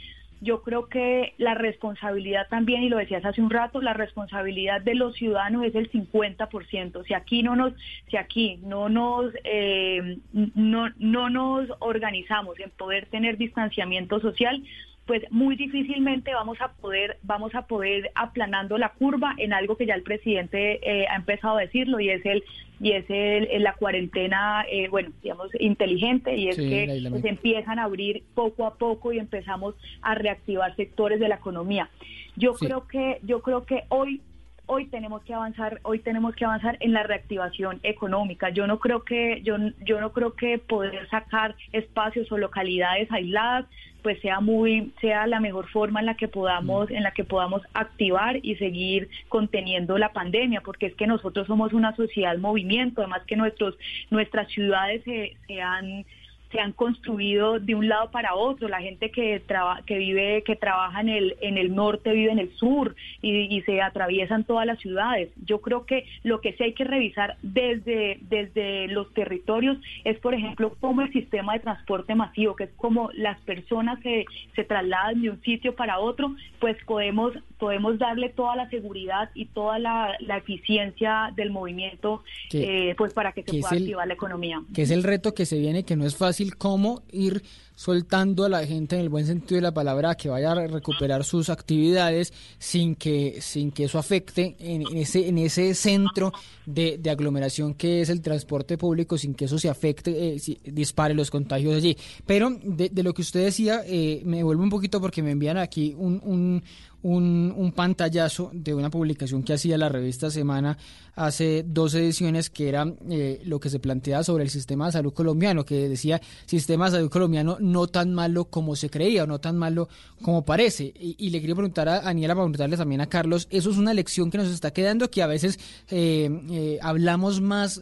yo 0.41 0.63
creo 0.63 0.89
que 0.89 1.33
la 1.39 1.55
responsabilidad 1.55 2.47
también, 2.49 2.83
y 2.83 2.89
lo 2.89 2.99
decías 2.99 3.25
hace 3.25 3.41
un 3.41 3.51
rato, 3.51 3.81
la 3.81 3.95
responsabilidad 3.95 4.83
de 4.83 4.95
los 4.95 5.15
ciudadanos 5.15 5.65
es 5.65 5.75
el 5.75 5.91
50%. 5.91 7.05
Si 7.07 7.15
aquí 7.15 7.43
no 7.43 7.57
nos, 7.57 7.73
si 8.11 8.17
aquí 8.17 8.59
no 8.63 8.89
nos, 8.89 9.33
eh, 9.45 10.19
no, 10.33 10.91
no 10.99 11.31
nos 11.31 11.69
organizamos 11.79 12.59
en 12.61 12.71
poder 12.71 13.07
tener 13.07 13.39
distanciamiento 13.39 14.21
social, 14.21 14.63
pues 15.07 15.23
muy 15.31 15.57
difícilmente 15.57 16.35
vamos 16.35 16.61
a 16.61 16.73
poder 16.73 17.19
vamos 17.23 17.55
a 17.55 17.67
poder 17.67 18.11
aplanando 18.15 18.77
la 18.77 18.91
curva 18.91 19.35
en 19.39 19.53
algo 19.53 19.77
que 19.77 19.87
ya 19.87 19.95
el 19.95 20.03
presidente 20.03 20.81
eh, 20.83 21.07
ha 21.09 21.17
empezado 21.17 21.57
a 21.57 21.61
decirlo 21.61 22.01
y 22.01 22.11
es 22.11 22.27
el 22.27 22.43
y 22.81 22.93
es 22.93 23.05
el, 23.09 23.63
la 23.63 23.75
cuarentena 23.75 24.65
eh, 24.71 24.89
bueno 24.89 25.11
digamos 25.23 25.49
inteligente 25.61 26.37
y 26.37 26.49
es 26.49 26.57
que 26.57 27.01
se 27.23 27.29
empiezan 27.29 27.79
a 27.79 27.85
abrir 27.85 28.25
poco 28.35 28.67
a 28.67 28.75
poco 28.75 29.13
y 29.13 29.19
empezamos 29.19 29.75
a 30.03 30.15
reactivar 30.15 30.75
sectores 30.77 31.21
de 31.21 31.29
la 31.29 31.37
economía. 31.37 31.89
Yo 32.37 32.55
creo 32.55 32.87
que 32.87 33.21
yo 33.23 33.41
creo 33.41 33.65
que 33.65 33.85
hoy 33.89 34.21
hoy 34.67 34.87
tenemos 34.87 35.23
que 35.23 35.33
avanzar, 35.33 35.81
hoy 35.83 36.01
tenemos 36.01 36.35
que 36.35 36.45
avanzar 36.45 36.77
en 36.81 36.93
la 36.93 37.03
reactivación 37.03 37.81
económica. 37.83 38.51
Yo 38.51 38.67
no 38.67 38.79
creo 38.79 39.05
que 39.05 39.41
yo 39.43 39.57
yo 39.85 40.01
no 40.01 40.13
creo 40.13 40.35
que 40.35 40.59
poder 40.59 41.09
sacar 41.09 41.55
espacios 41.73 42.31
o 42.33 42.39
localidades 42.39 43.11
aisladas 43.11 43.67
pues 44.03 44.21
sea 44.21 44.41
muy 44.41 44.93
sea 45.01 45.27
la 45.27 45.41
mejor 45.41 45.69
forma 45.69 46.01
en 46.01 46.07
la 46.07 46.15
que 46.15 46.29
podamos 46.29 46.91
en 46.91 47.03
la 47.03 47.11
que 47.13 47.25
podamos 47.25 47.63
activar 47.75 48.39
y 48.43 48.57
seguir 48.57 49.09
conteniendo 49.29 49.99
la 49.99 50.13
pandemia, 50.13 50.61
porque 50.61 50.87
es 50.87 50.95
que 50.95 51.07
nosotros 51.07 51.47
somos 51.47 51.73
una 51.73 51.95
sociedad 51.97 52.37
movimiento, 52.39 53.01
además 53.01 53.23
que 53.27 53.37
nuestros 53.37 53.77
nuestras 54.11 54.49
ciudades 54.49 55.03
se, 55.05 55.37
se 55.47 55.61
han 55.61 56.05
se 56.51 56.61
han 56.61 56.73
construido 56.73 57.59
de 57.59 57.75
un 57.75 57.89
lado 57.89 58.11
para 58.11 58.35
otro. 58.35 58.69
La 58.69 58.81
gente 58.81 59.11
que, 59.11 59.43
que 59.87 59.99
vive, 59.99 60.43
que 60.45 60.57
trabaja 60.57 61.01
en 61.01 61.09
el, 61.09 61.37
en 61.41 61.59
el 61.59 61.75
norte 61.75 62.13
vive 62.13 62.33
en 62.33 62.39
el 62.39 62.55
sur 62.57 62.95
y, 63.23 63.47
se 63.67 63.81
atraviesan 63.81 64.45
todas 64.45 64.67
las 64.67 64.79
ciudades. 64.79 65.31
Yo 65.45 65.61
creo 65.61 65.87
que 65.87 66.05
lo 66.23 66.41
que 66.41 66.53
sí 66.53 66.63
hay 66.63 66.73
que 66.73 66.85
revisar 66.85 67.37
desde, 67.43 68.19
desde 68.21 68.87
los 68.89 69.13
territorios 69.15 69.79
es, 70.05 70.19
por 70.19 70.35
ejemplo, 70.35 70.77
cómo 70.79 71.03
el 71.03 71.13
sistema 71.13 71.55
de 71.55 71.61
transporte 71.61 72.15
masivo, 72.15 72.55
que 72.55 72.65
es 72.65 72.71
como 72.77 73.11
las 73.13 73.41
personas 73.41 73.99
que 74.01 74.27
se 74.55 74.65
trasladan 74.65 75.23
de 75.23 75.31
un 75.31 75.43
sitio 75.43 75.75
para 75.75 75.99
otro, 75.99 76.37
pues 76.61 76.77
podemos, 76.87 77.33
podemos 77.59 77.99
darle 77.99 78.29
toda 78.29 78.57
la 78.57 78.69
seguridad 78.69 79.31
y 79.35 79.47
toda 79.47 79.79
la, 79.79 80.17
eficiencia 80.37 81.33
del 81.35 81.51
movimiento, 81.51 82.23
eh, 82.53 82.95
pues 82.99 83.15
para 83.15 83.33
que 83.33 83.43
se 83.43 83.59
pueda 83.59 83.75
activar 83.75 84.07
la 84.07 84.15
economía. 84.15 84.63
Que 84.75 84.83
es 84.83 84.91
el 84.91 85.03
reto 85.03 85.35
que 85.35 85.47
se 85.47 85.59
viene, 85.59 85.85
que 85.85 85.97
no 85.97 86.05
es 86.05 86.15
fácil 86.15 86.36
cómo 86.57 87.03
ir 87.11 87.43
soltando 87.77 88.45
a 88.45 88.49
la 88.49 88.67
gente 88.67 88.97
en 88.97 89.03
el 89.03 89.09
buen 89.11 89.27
sentido 89.27 89.57
de 89.57 89.63
la 89.63 89.75
palabra 89.75 90.15
que 90.15 90.31
vaya 90.31 90.53
a 90.53 90.67
recuperar 90.67 91.25
sus 91.25 91.51
actividades 91.51 92.33
sin 92.59 92.95
que 92.95 93.41
sin 93.43 93.71
que 93.71 93.85
eso 93.85 93.99
afecte 93.99 94.57
en, 94.59 94.83
ese 94.97 95.29
en 95.29 95.37
ese 95.39 95.75
centro 95.75 96.33
de, 96.65 96.99
aglomeración 97.09 97.75
que 97.75 98.01
es 98.01 98.09
el 98.09 98.23
transporte 98.23 98.79
público 98.79 99.19
sin 99.19 99.35
que 99.35 99.45
eso 99.45 99.59
se 99.59 99.69
afecte 99.69 100.37
eh, 100.37 100.41
dispare 100.65 101.13
los 101.13 101.31
contagios 101.31 101.75
allí. 101.75 101.97
Pero 102.25 102.51
de, 102.63 102.91
lo 103.03 103.13
que 103.13 103.23
usted 103.23 103.45
decía 103.45 103.83
eh, 103.87 104.23
me 104.25 104.43
vuelvo 104.43 104.63
un 104.63 104.71
poquito 104.71 105.01
porque 105.01 105.23
me 105.23 105.33
envían 105.33 105.59
aquí 105.59 105.95
un, 105.99 106.21
un 106.25 106.63
un, 107.07 107.55
un, 107.57 107.71
pantallazo 107.71 108.51
de 108.53 108.75
una 108.75 108.91
publicación 108.91 109.45
que 109.45 109.53
hacía 109.53 109.79
la 109.79 109.89
revista 109.89 110.29
Semana 110.29 110.77
hace 111.15 111.65
dos 111.67 111.95
ediciones, 111.95 112.51
que 112.51 112.69
era 112.69 112.93
eh, 113.09 113.41
lo 113.45 113.59
que 113.59 113.71
se 113.71 113.79
planteaba 113.79 114.23
sobre 114.23 114.45
el 114.45 114.51
sistema 114.51 114.87
de 114.87 114.93
salud 114.93 115.15
colombiano, 115.15 115.65
que 115.65 115.89
decía 115.89 116.21
sistema 116.45 116.87
de 116.87 116.99
salud 116.99 117.11
colombiano 117.11 117.57
no 117.59 117.87
tan 117.87 118.13
malo 118.13 118.47
como 118.47 118.77
se 118.77 118.91
creía, 118.91 119.25
o 119.25 119.27
no 119.27 119.41
tan 119.41 119.57
malo 119.57 119.89
como 120.21 120.45
parece. 120.45 120.93
Y, 120.95 121.31
le 121.31 121.41
quería 121.41 121.55
preguntar 121.55 121.89
a 121.89 122.09
Aniela, 122.09 122.35
para 122.35 122.45
preguntarle 122.45 122.77
también 122.77 123.01
a 123.01 123.07
Carlos, 123.07 123.47
eso 123.51 123.71
es 123.71 123.79
una 123.79 123.95
lección 123.95 124.31
que 124.31 124.39
nos 124.39 124.49
está 124.49 124.73
quedando, 124.73 125.11
que 125.11 125.23
a 125.23 125.27
veces 125.27 125.59
eh, 125.91 126.29
eh, 126.51 126.79
hablamos 126.83 127.41
más 127.41 127.81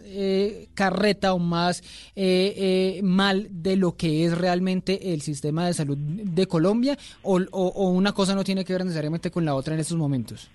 carreta 0.75 1.35
o 1.35 1.39
más 1.39 1.83
mal 3.03 3.49
de 3.51 3.77
lo 3.77 3.97
que 3.97 4.25
es 4.25 4.37
realmente 4.37 5.13
el 5.13 5.23
sistema 5.23 5.67
de 5.67 5.75
salud 5.75 5.97
de 5.97 6.47
Colombia, 6.47 6.97
o, 7.23 7.41
o 7.51 7.89
una 7.89 8.13
cosa 8.13 8.35
no 8.35 8.45
tiene 8.45 8.65
que 8.65 8.73
ver 8.73 8.85
necesariamente 8.85 9.14
con 9.31 9.45
la 9.45 9.55
otra 9.55 9.75
en 9.75 9.81
estos 9.81 9.97
momentos? 9.97 10.51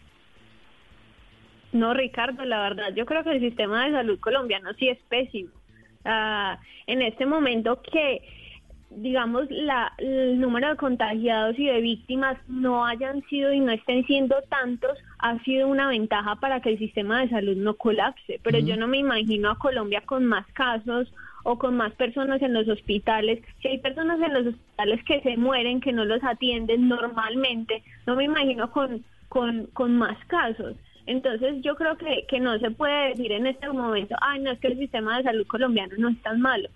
No, 1.71 1.93
Ricardo, 1.93 2.43
la 2.45 2.61
verdad, 2.61 2.93
yo 2.95 3.05
creo 3.05 3.23
que 3.23 3.31
el 3.31 3.39
sistema 3.39 3.85
de 3.85 3.91
salud 3.91 4.19
colombiano 4.19 4.73
sí 4.73 4.89
es 4.89 4.97
pésimo. 5.07 5.51
Ah, 6.03 6.59
en 6.87 7.01
este 7.01 7.25
momento 7.25 7.81
que, 7.83 8.21
digamos, 8.89 9.45
la, 9.49 9.93
el 9.99 10.39
número 10.39 10.69
de 10.69 10.77
contagiados 10.77 11.59
y 11.59 11.65
de 11.65 11.81
víctimas 11.81 12.37
no 12.47 12.85
hayan 12.85 13.21
sido 13.29 13.53
y 13.53 13.59
no 13.59 13.71
estén 13.71 14.05
siendo 14.07 14.35
tantos, 14.49 14.97
ha 15.19 15.37
sido 15.43 15.67
una 15.67 15.87
ventaja 15.87 16.37
para 16.37 16.61
que 16.61 16.69
el 16.69 16.79
sistema 16.79 17.21
de 17.21 17.29
salud 17.29 17.55
no 17.57 17.75
colapse. 17.75 18.39
Pero 18.43 18.57
yo 18.59 18.75
no 18.75 18.87
me 18.87 18.97
imagino 18.97 19.51
a 19.51 19.59
Colombia 19.59 20.01
con 20.05 20.25
más 20.25 20.47
casos 20.53 21.13
o 21.43 21.57
con 21.57 21.77
más 21.77 21.93
personas 21.93 22.41
en 22.41 22.53
los 22.53 22.67
hospitales. 22.67 23.41
Si 23.61 23.67
hay 23.67 23.79
personas 23.79 24.19
en 24.21 24.33
los 24.33 24.47
hospitales 24.47 25.03
que 25.05 25.21
se 25.21 25.37
mueren, 25.37 25.81
que 25.81 25.93
no 25.93 26.05
los 26.05 26.23
atienden 26.23 26.87
normalmente, 26.87 27.83
no 28.05 28.15
me 28.15 28.25
imagino 28.25 28.71
con, 28.71 29.03
con, 29.29 29.67
con 29.67 29.97
más 29.97 30.17
casos. 30.25 30.75
Entonces 31.05 31.61
yo 31.61 31.75
creo 31.75 31.97
que, 31.97 32.25
que 32.27 32.39
no 32.39 32.59
se 32.59 32.69
puede 32.71 33.09
decir 33.09 33.31
en 33.31 33.47
este 33.47 33.67
momento, 33.69 34.15
ay, 34.21 34.41
no 34.41 34.51
es 34.51 34.59
que 34.59 34.67
el 34.67 34.77
sistema 34.77 35.17
de 35.17 35.23
salud 35.23 35.47
colombiano 35.47 35.95
no 35.97 36.09
es 36.09 36.21
tan 36.21 36.39
malo. 36.39 36.69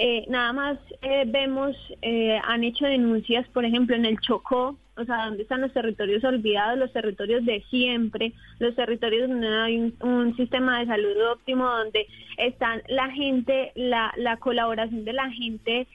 Eh, 0.00 0.24
nada 0.28 0.52
más 0.52 0.78
eh, 1.02 1.24
vemos, 1.26 1.76
eh, 2.02 2.38
han 2.44 2.62
hecho 2.62 2.86
denuncias, 2.86 3.48
por 3.48 3.64
ejemplo, 3.64 3.96
en 3.96 4.04
el 4.04 4.20
Chocó, 4.20 4.76
o 4.96 5.04
sea, 5.04 5.26
donde 5.26 5.42
están 5.42 5.60
los 5.60 5.72
territorios 5.72 6.22
olvidados, 6.22 6.78
los 6.78 6.92
territorios 6.92 7.44
de 7.44 7.64
siempre, 7.68 8.32
los 8.60 8.76
territorios 8.76 9.28
donde 9.28 9.48
no 9.48 9.62
hay 9.64 9.92
un, 10.00 10.36
sistema 10.36 10.78
de 10.78 10.86
salud 10.86 11.16
óptimo, 11.32 11.68
donde 11.68 12.06
están 12.36 12.80
la 12.88 13.10
gente, 13.10 13.72
la, 13.74 14.12
la 14.16 14.36
colaboración 14.36 15.04
de 15.04 15.12
la 15.12 15.30
gente 15.30 15.88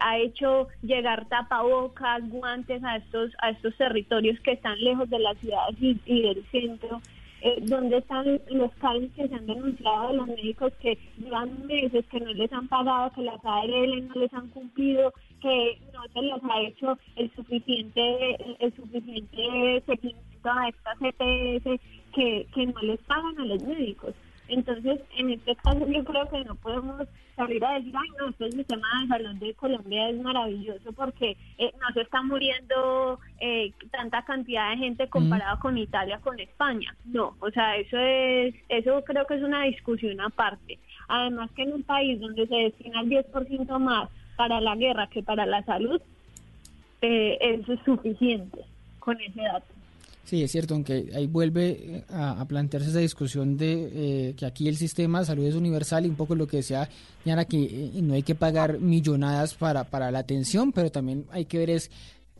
ha 0.00 0.16
hecho 0.16 0.68
llegar 0.80 1.28
tapabocas, 1.28 2.26
guantes 2.30 2.82
a 2.82 2.96
estos, 2.96 3.30
a 3.42 3.50
estos 3.50 3.76
territorios 3.76 4.40
que 4.40 4.52
están 4.52 4.82
lejos 4.82 5.10
de 5.10 5.18
las 5.18 5.36
ciudades 5.36 5.76
y 5.78 6.22
del 6.22 6.42
centro. 6.50 7.02
Eh, 7.42 7.58
¿Dónde 7.62 7.98
están 7.98 8.40
los 8.50 8.72
casos 8.76 9.04
que 9.14 9.28
se 9.28 9.34
han 9.34 9.46
denunciado 9.46 10.08
de 10.08 10.16
los 10.16 10.26
médicos 10.26 10.72
que 10.80 10.98
llevan 11.18 11.66
meses, 11.66 12.06
que 12.06 12.20
no 12.20 12.32
les 12.32 12.52
han 12.52 12.66
pagado, 12.68 13.12
que 13.12 13.22
las 13.22 13.44
ARL 13.44 14.08
no 14.08 14.14
les 14.14 14.32
han 14.32 14.48
cumplido, 14.48 15.12
que 15.42 15.78
no 15.92 16.02
se 16.12 16.22
les 16.22 16.44
ha 16.44 16.60
hecho 16.62 16.98
el 17.16 17.30
suficiente 17.34 18.36
el 18.58 18.74
suficiente 18.74 19.82
seguimiento 19.86 20.50
a 20.50 20.68
estas 20.68 21.02
EPS, 21.02 21.80
que, 22.14 22.46
que 22.54 22.66
no 22.66 22.80
les 22.80 23.00
pagan 23.00 23.38
a 23.38 23.44
los 23.44 23.62
médicos? 23.62 24.14
Entonces, 24.48 25.00
en 25.16 25.30
este 25.30 25.56
caso 25.56 25.86
yo 25.88 26.04
creo 26.04 26.28
que 26.28 26.44
no 26.44 26.54
podemos 26.56 27.08
salir 27.34 27.64
a 27.64 27.74
decir, 27.74 27.92
ay, 27.96 28.08
no, 28.18 28.28
este 28.28 28.52
sistema 28.52 28.86
de 29.02 29.08
salud 29.08 29.34
de 29.36 29.54
Colombia 29.54 30.08
es 30.08 30.20
maravilloso 30.20 30.92
porque 30.92 31.36
eh, 31.58 31.72
no 31.80 31.92
se 31.92 32.02
está 32.02 32.22
muriendo 32.22 33.18
eh, 33.40 33.72
tanta 33.90 34.22
cantidad 34.24 34.70
de 34.70 34.78
gente 34.78 35.08
comparado 35.08 35.58
con 35.58 35.76
Italia, 35.76 36.20
con 36.22 36.38
España. 36.40 36.94
No, 37.04 37.36
o 37.40 37.50
sea, 37.50 37.76
eso 37.76 37.98
es, 37.98 38.54
eso 38.68 39.02
creo 39.04 39.26
que 39.26 39.34
es 39.34 39.42
una 39.42 39.64
discusión 39.64 40.20
aparte. 40.20 40.78
Además 41.08 41.50
que 41.52 41.62
en 41.62 41.74
un 41.74 41.82
país 41.82 42.20
donde 42.20 42.46
se 42.46 42.54
destina 42.54 43.00
el 43.00 43.10
10% 43.10 43.78
más 43.78 44.08
para 44.36 44.60
la 44.60 44.76
guerra 44.76 45.08
que 45.08 45.22
para 45.22 45.46
la 45.46 45.62
salud, 45.64 46.00
eh, 47.02 47.38
eso 47.40 47.72
es 47.72 47.80
suficiente 47.84 48.60
con 48.98 49.20
ese 49.20 49.40
dato. 49.42 49.75
Sí, 50.26 50.42
es 50.42 50.50
cierto, 50.50 50.74
aunque 50.74 51.12
ahí 51.14 51.28
vuelve 51.28 51.68
eh, 51.70 52.04
a, 52.08 52.44
plantearse 52.46 52.90
esa 52.90 52.98
discusión 52.98 53.56
de 53.56 53.90
eh, 53.92 54.34
que 54.36 54.44
aquí 54.44 54.66
el 54.66 54.76
sistema 54.76 55.20
de 55.20 55.26
salud 55.26 55.44
es 55.44 55.54
universal 55.54 56.04
y 56.04 56.08
un 56.08 56.16
poco 56.16 56.34
lo 56.34 56.48
que 56.48 56.58
decía 56.58 56.90
Diana, 57.24 57.44
que 57.44 57.62
eh, 57.62 58.02
no 58.02 58.14
hay 58.14 58.24
que 58.24 58.34
pagar 58.34 58.80
millonadas 58.80 59.54
para, 59.54 59.84
para 59.84 60.10
la 60.10 60.18
atención, 60.18 60.72
pero 60.72 60.90
también 60.90 61.26
hay 61.30 61.44
que 61.44 61.58
ver 61.58 61.70
es 61.70 61.92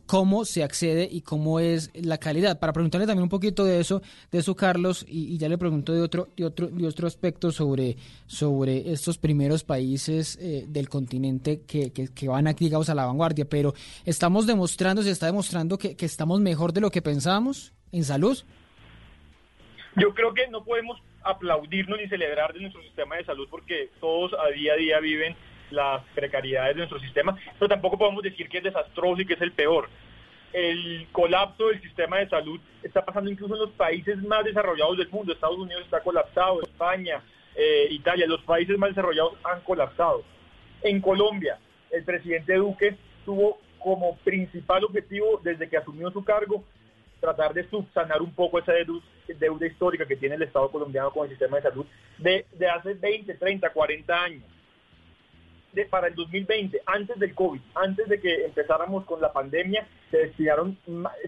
cómo 0.05 0.43
se 0.43 0.63
accede 0.63 1.07
y 1.09 1.21
cómo 1.21 1.61
es 1.61 1.91
la 1.93 2.17
calidad. 2.17 2.59
Para 2.59 2.73
preguntarle 2.73 3.07
también 3.07 3.23
un 3.23 3.29
poquito 3.29 3.63
de 3.63 3.79
eso, 3.79 4.01
de 4.31 4.39
eso 4.39 4.53
Carlos, 4.53 5.05
y, 5.07 5.37
ya 5.37 5.47
le 5.47 5.57
pregunto 5.57 5.93
de 5.93 6.01
otro, 6.01 6.29
de 6.35 6.43
otro, 6.43 6.67
de 6.67 6.87
otro 6.87 7.07
aspecto 7.07 7.53
sobre, 7.53 7.95
sobre 8.25 8.91
estos 8.91 9.17
primeros 9.17 9.63
países 9.63 10.37
eh, 10.41 10.65
del 10.67 10.89
continente 10.89 11.61
que, 11.61 11.91
que, 11.91 12.27
van 12.27 12.47
aquí, 12.47 12.65
digamos, 12.65 12.89
a 12.89 12.95
la 12.95 13.05
vanguardia, 13.05 13.45
pero 13.47 13.73
estamos 14.03 14.47
demostrando, 14.47 15.03
se 15.03 15.11
está 15.11 15.27
demostrando 15.27 15.77
que, 15.77 15.95
que 15.95 16.05
estamos 16.05 16.41
mejor 16.41 16.73
de 16.73 16.81
lo 16.81 16.89
que 16.89 17.01
pensábamos 17.01 17.73
en 17.91 18.03
salud. 18.03 18.37
Yo 19.95 20.13
creo 20.13 20.33
que 20.33 20.47
no 20.47 20.63
podemos 20.63 21.01
aplaudirnos 21.23 21.99
ni 21.99 22.07
celebrar 22.07 22.53
de 22.53 22.61
nuestro 22.61 22.81
sistema 22.83 23.17
de 23.17 23.25
salud 23.25 23.47
porque 23.49 23.89
todos 23.99 24.33
a 24.33 24.47
día 24.51 24.73
a 24.73 24.77
día 24.77 24.99
viven 24.99 25.35
las 25.71 26.03
precariedades 26.15 26.75
de 26.75 26.81
nuestro 26.81 26.99
sistema, 26.99 27.37
pero 27.59 27.67
tampoco 27.67 27.97
podemos 27.97 28.23
decir 28.23 28.47
que 28.47 28.59
es 28.59 28.63
desastroso 28.63 29.21
y 29.21 29.25
que 29.25 29.33
es 29.33 29.41
el 29.41 29.51
peor. 29.51 29.89
El 30.53 31.07
colapso 31.11 31.67
del 31.67 31.81
sistema 31.81 32.19
de 32.19 32.29
salud 32.29 32.59
está 32.81 33.03
pasando 33.03 33.29
incluso 33.29 33.53
en 33.55 33.61
los 33.61 33.71
países 33.71 34.17
más 34.23 34.45
desarrollados 34.45 34.97
del 34.97 35.09
mundo. 35.09 35.33
Estados 35.33 35.57
Unidos 35.57 35.83
está 35.83 35.99
colapsado, 36.01 36.61
España, 36.61 37.21
eh, 37.55 37.87
Italia, 37.91 38.25
los 38.27 38.41
países 38.43 38.77
más 38.77 38.89
desarrollados 38.89 39.33
han 39.43 39.61
colapsado. 39.61 40.23
En 40.83 41.01
Colombia, 41.01 41.59
el 41.91 42.03
presidente 42.03 42.53
Duque 42.53 42.95
tuvo 43.25 43.59
como 43.79 44.15
principal 44.17 44.83
objetivo 44.85 45.41
desde 45.43 45.67
que 45.67 45.77
asumió 45.77 46.11
su 46.11 46.23
cargo 46.23 46.63
tratar 47.19 47.53
de 47.53 47.67
subsanar 47.69 48.21
un 48.21 48.33
poco 48.33 48.59
esa 48.59 48.73
deuda 48.73 49.67
histórica 49.67 50.05
que 50.05 50.15
tiene 50.15 50.35
el 50.35 50.43
Estado 50.43 50.69
colombiano 50.69 51.11
con 51.11 51.25
el 51.25 51.31
sistema 51.31 51.57
de 51.57 51.63
salud 51.63 51.85
de, 52.17 52.45
de 52.53 52.69
hace 52.69 52.93
20, 52.93 53.33
30, 53.35 53.69
40 53.69 54.23
años 54.23 54.43
para 55.85 56.07
el 56.07 56.15
2020, 56.15 56.81
antes 56.85 57.19
del 57.19 57.35
COVID, 57.35 57.61
antes 57.75 58.07
de 58.07 58.19
que 58.19 58.45
empezáramos 58.45 59.05
con 59.05 59.21
la 59.21 59.31
pandemia, 59.31 59.87
se 60.09 60.17
destinaron, 60.17 60.77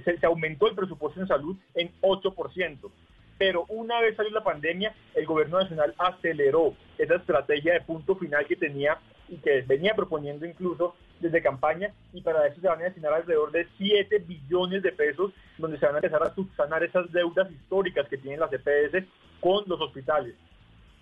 se, 0.04 0.18
se 0.18 0.26
aumentó 0.26 0.68
el 0.68 0.76
presupuesto 0.76 1.22
en 1.22 1.28
salud 1.28 1.56
en 1.76 1.92
8%. 2.02 2.92
Pero 3.38 3.66
una 3.70 4.02
vez 4.02 4.16
salió 4.16 4.32
la 4.32 4.44
pandemia, 4.44 4.94
el 5.16 5.26
gobierno 5.26 5.60
nacional 5.60 5.94
aceleró 5.98 6.74
esa 6.98 7.16
estrategia 7.16 7.74
de 7.74 7.82
punto 7.82 8.16
final 8.16 8.46
que 8.48 8.56
tenía 8.56 8.98
y 9.30 9.38
que 9.38 9.62
venía 9.62 9.94
proponiendo 9.94 10.46
incluso 10.46 10.96
desde 11.20 11.42
campaña 11.42 11.92
y 12.14 12.22
para 12.22 12.48
eso 12.48 12.62
se 12.62 12.68
van 12.68 12.80
a 12.82 12.86
destinar 12.86 13.14
alrededor 13.14 13.52
de 13.52 13.68
7 13.78 14.20
billones 14.20 14.84
de 14.84 14.92
pesos 14.92 15.32
donde 15.58 15.78
se 15.78 15.86
van 15.86 15.96
a 15.96 15.98
empezar 16.00 16.24
a 16.24 16.34
subsanar 16.34 16.84
esas 16.84 17.12
deudas 17.12 17.52
históricas 17.52 18.08
que 18.08 18.18
tienen 18.18 18.40
las 18.40 18.52
EPS 18.54 19.06
con 19.42 19.64
los 19.68 19.80
hospitales 19.82 20.36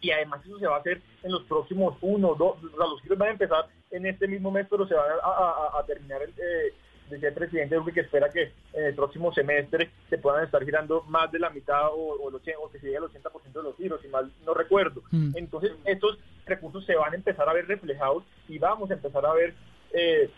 y 0.02 0.12
además 0.12 0.42
eso 0.46 0.60
se 0.60 0.68
va 0.68 0.78
a 0.78 0.80
hacer 0.80 1.02
en 1.24 1.32
los 1.32 1.44
próximos 1.44 1.98
uno, 2.02 2.36
dos, 2.36 2.58
o 2.64 2.78
sea, 2.78 2.88
los 2.88 3.02
giros 3.02 3.18
van 3.18 3.30
a 3.30 3.32
empezar 3.32 3.68
en 3.92 4.06
este 4.06 4.28
mismo 4.28 4.52
mes, 4.52 4.68
pero 4.70 4.88
se 4.88 4.94
van 4.94 5.06
a, 5.24 5.84
terminar, 5.86 6.22
el, 6.22 6.30
eh, 6.30 6.74
decía 7.10 7.30
el 7.30 7.36
presidente 7.36 7.76
Duque 7.76 7.94
que 7.94 8.02
espera 8.02 8.30
que 8.30 8.52
en 8.74 8.86
el 8.86 8.96
próximo 8.96 9.34
semestre 9.34 9.90
se 10.10 10.18
puedan 10.18 10.44
estar 10.44 10.64
girando 10.64 11.04
más 11.04 11.32
de 11.32 11.40
la 11.40 11.50
mitad 11.50 11.88
o, 11.88 12.16
o, 12.22 12.70
que 12.72 12.80
se 12.80 12.86
llegue 12.86 12.98
al 12.98 13.04
80% 13.04 13.54
de 13.54 13.64
los 13.64 13.76
giros, 13.76 14.02
si 14.02 14.08
mal 14.08 14.32
no 14.46 14.54
recuerdo. 14.54 15.02
Mm. 15.12 15.32
Entonces, 15.36 15.72
estos 15.86 16.20
recursos 16.46 16.86
se 16.86 16.96
van 16.96 17.14
a 17.14 17.16
empezar 17.16 17.48
a 17.50 17.54
ver 17.54 17.68
reflejados 17.68 18.24
y 18.48 18.60
vamos 18.60 18.92
a 18.92 18.96
empezar 18.96 19.26
a 19.26 19.34
ver 19.34 19.54
eh, 19.94 20.30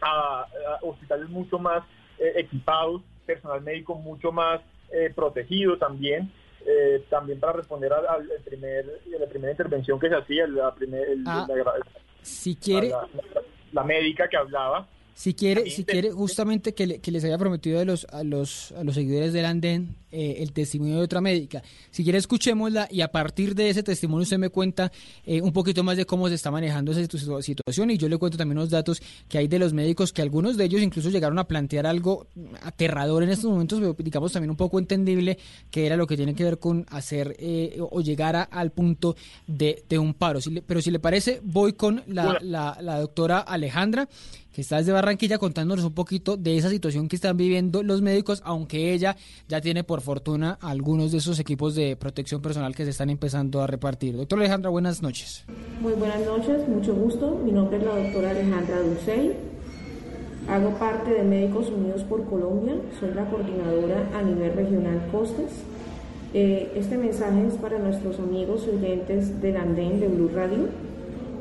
a, 0.00 0.46
hospitales 0.82 1.28
mucho 1.28 1.58
más 1.58 1.84
eh, 2.18 2.32
equipados, 2.36 3.02
personal 3.24 3.62
médico 3.62 3.94
mucho 3.96 4.32
más 4.32 4.60
eh, 4.92 5.12
protegido 5.14 5.78
también. 5.78 6.30
Eh, 6.68 7.04
también 7.08 7.38
para 7.38 7.52
responder 7.52 7.92
a, 7.92 8.18
primer, 8.44 8.84
a 8.84 9.20
la 9.20 9.26
primera 9.28 9.52
intervención 9.52 10.00
que 10.00 10.08
se 10.08 10.16
hacía, 10.16 10.48
la, 10.48 10.74
primer, 10.74 11.06
ah, 11.24 11.46
si 12.22 12.56
quiere, 12.56 12.90
la, 13.72 13.84
médica 13.84 14.28
que 14.28 14.36
hablaba. 14.36 14.88
Si 15.14 15.32
quiere, 15.32 15.70
si 15.70 15.84
quiere 15.84 16.10
justamente 16.10 16.74
que, 16.74 17.00
que 17.00 17.12
les 17.12 17.24
haya 17.24 17.38
prometido 17.38 17.78
a 17.80 17.84
los, 17.84 18.04
a 18.06 18.24
los, 18.24 18.72
a 18.72 18.82
los 18.82 18.96
seguidores 18.96 19.32
del 19.32 19.44
Andén 19.44 19.94
eh, 20.12 20.36
el 20.38 20.52
testimonio 20.52 20.96
de 20.96 21.02
otra 21.02 21.20
médica. 21.20 21.62
Si 21.90 22.04
quiere, 22.04 22.18
escuchémosla 22.18 22.88
y 22.90 23.00
a 23.00 23.08
partir 23.08 23.54
de 23.54 23.70
ese 23.70 23.82
testimonio 23.82 24.22
usted 24.22 24.38
me 24.38 24.50
cuenta 24.50 24.92
eh, 25.24 25.40
un 25.40 25.52
poquito 25.52 25.82
más 25.82 25.96
de 25.96 26.06
cómo 26.06 26.28
se 26.28 26.34
está 26.34 26.50
manejando 26.50 26.92
esa 26.92 27.02
situación 27.42 27.90
y 27.90 27.98
yo 27.98 28.08
le 28.08 28.16
cuento 28.16 28.38
también 28.38 28.58
los 28.58 28.70
datos 28.70 29.02
que 29.28 29.38
hay 29.38 29.48
de 29.48 29.58
los 29.58 29.72
médicos, 29.72 30.12
que 30.12 30.22
algunos 30.22 30.56
de 30.56 30.64
ellos 30.64 30.80
incluso 30.80 31.10
llegaron 31.10 31.38
a 31.38 31.48
plantear 31.48 31.86
algo 31.86 32.28
aterrador 32.62 33.24
en 33.24 33.30
estos 33.30 33.50
momentos, 33.50 33.80
pero 33.80 33.96
digamos 33.98 34.32
también 34.32 34.50
un 34.50 34.56
poco 34.56 34.78
entendible, 34.78 35.38
que 35.70 35.86
era 35.86 35.96
lo 35.96 36.06
que 36.06 36.16
tiene 36.16 36.34
que 36.34 36.44
ver 36.44 36.58
con 36.58 36.86
hacer 36.90 37.34
eh, 37.38 37.78
o 37.80 38.00
llegar 38.00 38.48
al 38.50 38.70
punto 38.70 39.16
de, 39.46 39.84
un 39.98 40.14
paro. 40.14 40.40
pero 40.66 40.80
si 40.80 40.90
le 40.90 40.98
parece, 41.00 41.40
voy 41.42 41.72
con 41.72 42.02
la, 42.06 42.38
la, 42.40 42.78
la 42.80 43.00
doctora 43.00 43.40
Alejandra 43.40 44.08
que 44.56 44.62
está 44.62 44.78
desde 44.78 44.90
Barranquilla 44.90 45.36
contándonos 45.36 45.84
un 45.84 45.92
poquito 45.92 46.38
de 46.38 46.56
esa 46.56 46.70
situación 46.70 47.08
que 47.08 47.16
están 47.16 47.36
viviendo 47.36 47.82
los 47.82 48.00
médicos, 48.00 48.40
aunque 48.42 48.94
ella 48.94 49.14
ya 49.48 49.60
tiene 49.60 49.84
por 49.84 50.00
fortuna 50.06 50.56
algunos 50.62 51.10
de 51.10 51.18
esos 51.18 51.38
equipos 51.40 51.74
de 51.74 51.96
protección 51.96 52.40
personal 52.40 52.74
que 52.74 52.84
se 52.84 52.90
están 52.90 53.10
empezando 53.10 53.60
a 53.60 53.66
repartir. 53.66 54.16
Doctora 54.16 54.42
Alejandra, 54.42 54.70
buenas 54.70 55.02
noches. 55.02 55.44
Muy 55.80 55.94
buenas 55.94 56.24
noches, 56.24 56.66
mucho 56.68 56.94
gusto. 56.94 57.38
Mi 57.44 57.50
nombre 57.50 57.78
es 57.78 57.84
la 57.84 57.96
doctora 57.96 58.30
Alejandra 58.30 58.80
Dulcey. 58.80 59.32
Hago 60.48 60.70
parte 60.78 61.10
de 61.10 61.24
Médicos 61.24 61.70
Unidos 61.70 62.04
por 62.04 62.24
Colombia, 62.24 62.76
soy 63.00 63.12
la 63.14 63.28
coordinadora 63.28 64.08
a 64.16 64.22
nivel 64.22 64.52
regional 64.54 65.08
Costes. 65.10 65.50
Eh, 66.32 66.72
este 66.76 66.96
mensaje 66.96 67.48
es 67.48 67.54
para 67.54 67.78
nuestros 67.80 68.20
amigos 68.20 68.68
oyentes 68.68 69.40
del 69.42 69.56
Andén 69.56 69.98
de 69.98 70.06
Blue 70.06 70.30
Radio 70.32 70.68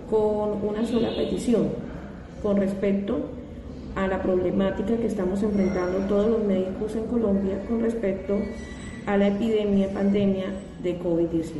con 0.10 0.68
una 0.68 0.86
sola 0.88 1.10
petición 1.16 1.70
con 2.42 2.58
respecto 2.58 3.30
a 3.96 4.08
la 4.08 4.22
problemática 4.22 4.98
que 4.98 5.08
estamos 5.08 5.42
enfrentando 5.42 6.00
todos 6.08 6.30
los 6.30 6.44
médicos 6.44 6.96
en 6.96 7.06
Colombia 7.06 7.62
con 7.68 7.82
respecto 7.82 8.38
a 9.06 9.18
la 9.18 9.28
epidemia, 9.28 9.90
pandemia 9.94 10.48
de 10.84 11.00
COVID-19. 11.00 11.54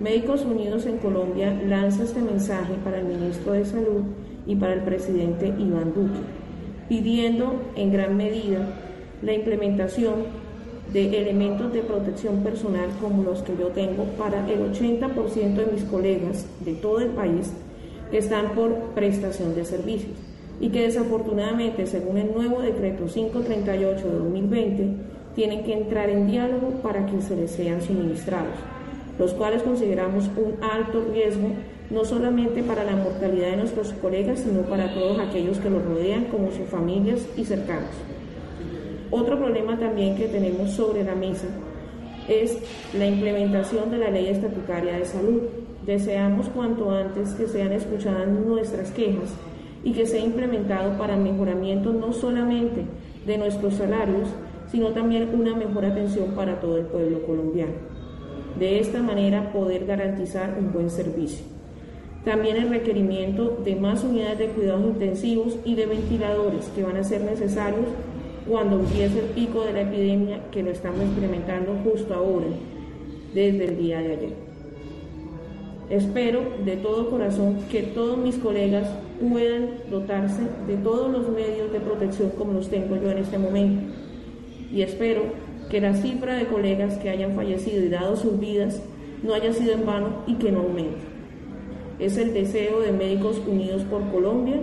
Médicos 0.00 0.44
Unidos 0.44 0.86
en 0.86 0.96
Colombia 0.96 1.54
lanza 1.66 2.04
este 2.04 2.20
mensaje 2.20 2.72
para 2.82 3.00
el 3.00 3.04
ministro 3.04 3.52
de 3.52 3.66
Salud 3.66 4.02
y 4.46 4.56
para 4.56 4.72
el 4.72 4.80
presidente 4.80 5.48
Iván 5.48 5.92
Duque, 5.94 6.20
pidiendo 6.88 7.60
en 7.76 7.92
gran 7.92 8.16
medida 8.16 8.60
la 9.20 9.34
implementación 9.34 10.14
de 10.94 11.20
elementos 11.20 11.72
de 11.72 11.82
protección 11.82 12.42
personal 12.42 12.88
como 13.00 13.22
los 13.22 13.42
que 13.42 13.56
yo 13.56 13.68
tengo 13.68 14.04
para 14.18 14.48
el 14.50 14.72
80% 14.72 15.54
de 15.54 15.72
mis 15.72 15.84
colegas 15.84 16.46
de 16.64 16.72
todo 16.72 17.00
el 17.00 17.10
país 17.10 17.52
que 18.10 18.18
están 18.18 18.54
por 18.54 18.74
prestación 18.94 19.54
de 19.54 19.64
servicios 19.64 20.29
y 20.60 20.68
que 20.68 20.82
desafortunadamente, 20.82 21.86
según 21.86 22.18
el 22.18 22.32
nuevo 22.32 22.60
decreto 22.60 23.06
538 23.06 24.06
de 24.06 24.18
2020, 24.18 24.88
tienen 25.34 25.64
que 25.64 25.72
entrar 25.72 26.10
en 26.10 26.26
diálogo 26.26 26.70
para 26.82 27.06
que 27.06 27.20
se 27.22 27.34
les 27.34 27.50
sean 27.50 27.80
suministrados, 27.80 28.54
los 29.18 29.32
cuales 29.32 29.62
consideramos 29.62 30.28
un 30.36 30.62
alto 30.62 31.04
riesgo 31.12 31.48
no 31.90 32.04
solamente 32.04 32.62
para 32.62 32.84
la 32.84 32.94
mortalidad 32.94 33.50
de 33.50 33.56
nuestros 33.56 33.92
colegas, 33.94 34.40
sino 34.40 34.60
para 34.62 34.94
todos 34.94 35.18
aquellos 35.18 35.58
que 35.58 35.70
los 35.70 35.84
rodean, 35.84 36.26
como 36.26 36.52
sus 36.52 36.68
familias 36.68 37.26
y 37.36 37.44
cercanos. 37.44 37.90
Otro 39.10 39.38
problema 39.38 39.76
también 39.78 40.14
que 40.14 40.28
tenemos 40.28 40.70
sobre 40.70 41.02
la 41.02 41.16
mesa 41.16 41.46
es 42.28 42.58
la 42.96 43.06
implementación 43.06 43.90
de 43.90 43.98
la 43.98 44.10
ley 44.10 44.28
estatutaria 44.28 44.98
de 44.98 45.04
salud, 45.04 45.42
Deseamos 45.86 46.50
cuanto 46.50 46.90
antes 46.90 47.30
que 47.30 47.48
sean 47.48 47.72
escuchadas 47.72 48.28
nuestras 48.28 48.90
quejas 48.90 49.30
y 49.82 49.92
que 49.92 50.06
sea 50.06 50.20
implementado 50.20 50.98
para 50.98 51.16
mejoramiento 51.16 51.92
no 51.92 52.12
solamente 52.12 52.84
de 53.26 53.38
nuestros 53.38 53.74
salarios, 53.74 54.28
sino 54.70 54.88
también 54.88 55.28
una 55.34 55.54
mejor 55.54 55.84
atención 55.84 56.32
para 56.34 56.60
todo 56.60 56.78
el 56.78 56.86
pueblo 56.86 57.22
colombiano. 57.22 57.72
De 58.58 58.78
esta 58.78 59.02
manera 59.02 59.52
poder 59.52 59.86
garantizar 59.86 60.56
un 60.58 60.72
buen 60.72 60.90
servicio. 60.90 61.44
También 62.24 62.56
el 62.56 62.68
requerimiento 62.68 63.58
de 63.64 63.76
más 63.76 64.04
unidades 64.04 64.38
de 64.38 64.48
cuidados 64.48 64.84
intensivos 64.84 65.56
y 65.64 65.74
de 65.74 65.86
ventiladores 65.86 66.66
que 66.74 66.82
van 66.82 66.96
a 66.96 67.04
ser 67.04 67.22
necesarios 67.22 67.86
cuando 68.46 68.80
empiece 68.80 69.20
el 69.20 69.26
pico 69.26 69.64
de 69.64 69.72
la 69.72 69.82
epidemia 69.82 70.40
que 70.50 70.62
lo 70.62 70.70
estamos 70.70 71.02
implementando 71.02 71.76
justo 71.82 72.14
ahora, 72.14 72.46
desde 73.32 73.64
el 73.64 73.78
día 73.78 74.00
de 74.00 74.12
ayer. 74.12 74.49
Espero 75.90 76.42
de 76.64 76.76
todo 76.76 77.10
corazón 77.10 77.58
que 77.68 77.82
todos 77.82 78.16
mis 78.16 78.36
colegas 78.36 78.88
puedan 79.20 79.70
dotarse 79.90 80.42
de 80.68 80.76
todos 80.76 81.10
los 81.10 81.28
medios 81.30 81.72
de 81.72 81.80
protección 81.80 82.30
como 82.38 82.52
los 82.52 82.70
tengo 82.70 82.94
yo 82.94 83.10
en 83.10 83.18
este 83.18 83.38
momento. 83.38 83.92
Y 84.72 84.82
espero 84.82 85.22
que 85.68 85.80
la 85.80 85.94
cifra 85.94 86.36
de 86.36 86.46
colegas 86.46 86.96
que 86.98 87.10
hayan 87.10 87.34
fallecido 87.34 87.84
y 87.84 87.88
dado 87.88 88.14
sus 88.14 88.38
vidas 88.38 88.80
no 89.24 89.34
haya 89.34 89.52
sido 89.52 89.72
en 89.72 89.84
vano 89.84 90.22
y 90.28 90.34
que 90.34 90.52
no 90.52 90.60
aumente. 90.60 91.00
Es 91.98 92.16
el 92.18 92.34
deseo 92.34 92.82
de 92.82 92.92
Médicos 92.92 93.42
Unidos 93.44 93.82
por 93.82 94.08
Colombia 94.12 94.60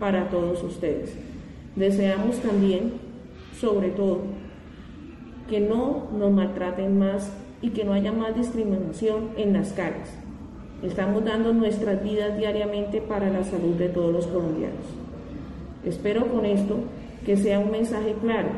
para 0.00 0.28
todos 0.28 0.60
ustedes. 0.64 1.14
Deseamos 1.76 2.38
también, 2.38 2.94
sobre 3.60 3.90
todo, 3.90 4.22
que 5.48 5.60
no 5.60 6.08
nos 6.18 6.32
maltraten 6.32 6.98
más 6.98 7.32
y 7.62 7.70
que 7.70 7.84
no 7.84 7.92
haya 7.92 8.10
más 8.10 8.34
discriminación 8.34 9.30
en 9.36 9.52
las 9.52 9.72
calles 9.72 10.23
Estamos 10.82 11.24
dando 11.24 11.52
nuestras 11.52 12.02
vidas 12.02 12.36
diariamente 12.36 13.00
para 13.00 13.30
la 13.30 13.44
salud 13.44 13.74
de 13.74 13.88
todos 13.88 14.12
los 14.12 14.26
colombianos. 14.26 14.84
Espero 15.84 16.26
con 16.26 16.44
esto 16.44 16.78
que 17.24 17.36
sea 17.36 17.58
un 17.58 17.70
mensaje 17.70 18.14
claro 18.20 18.48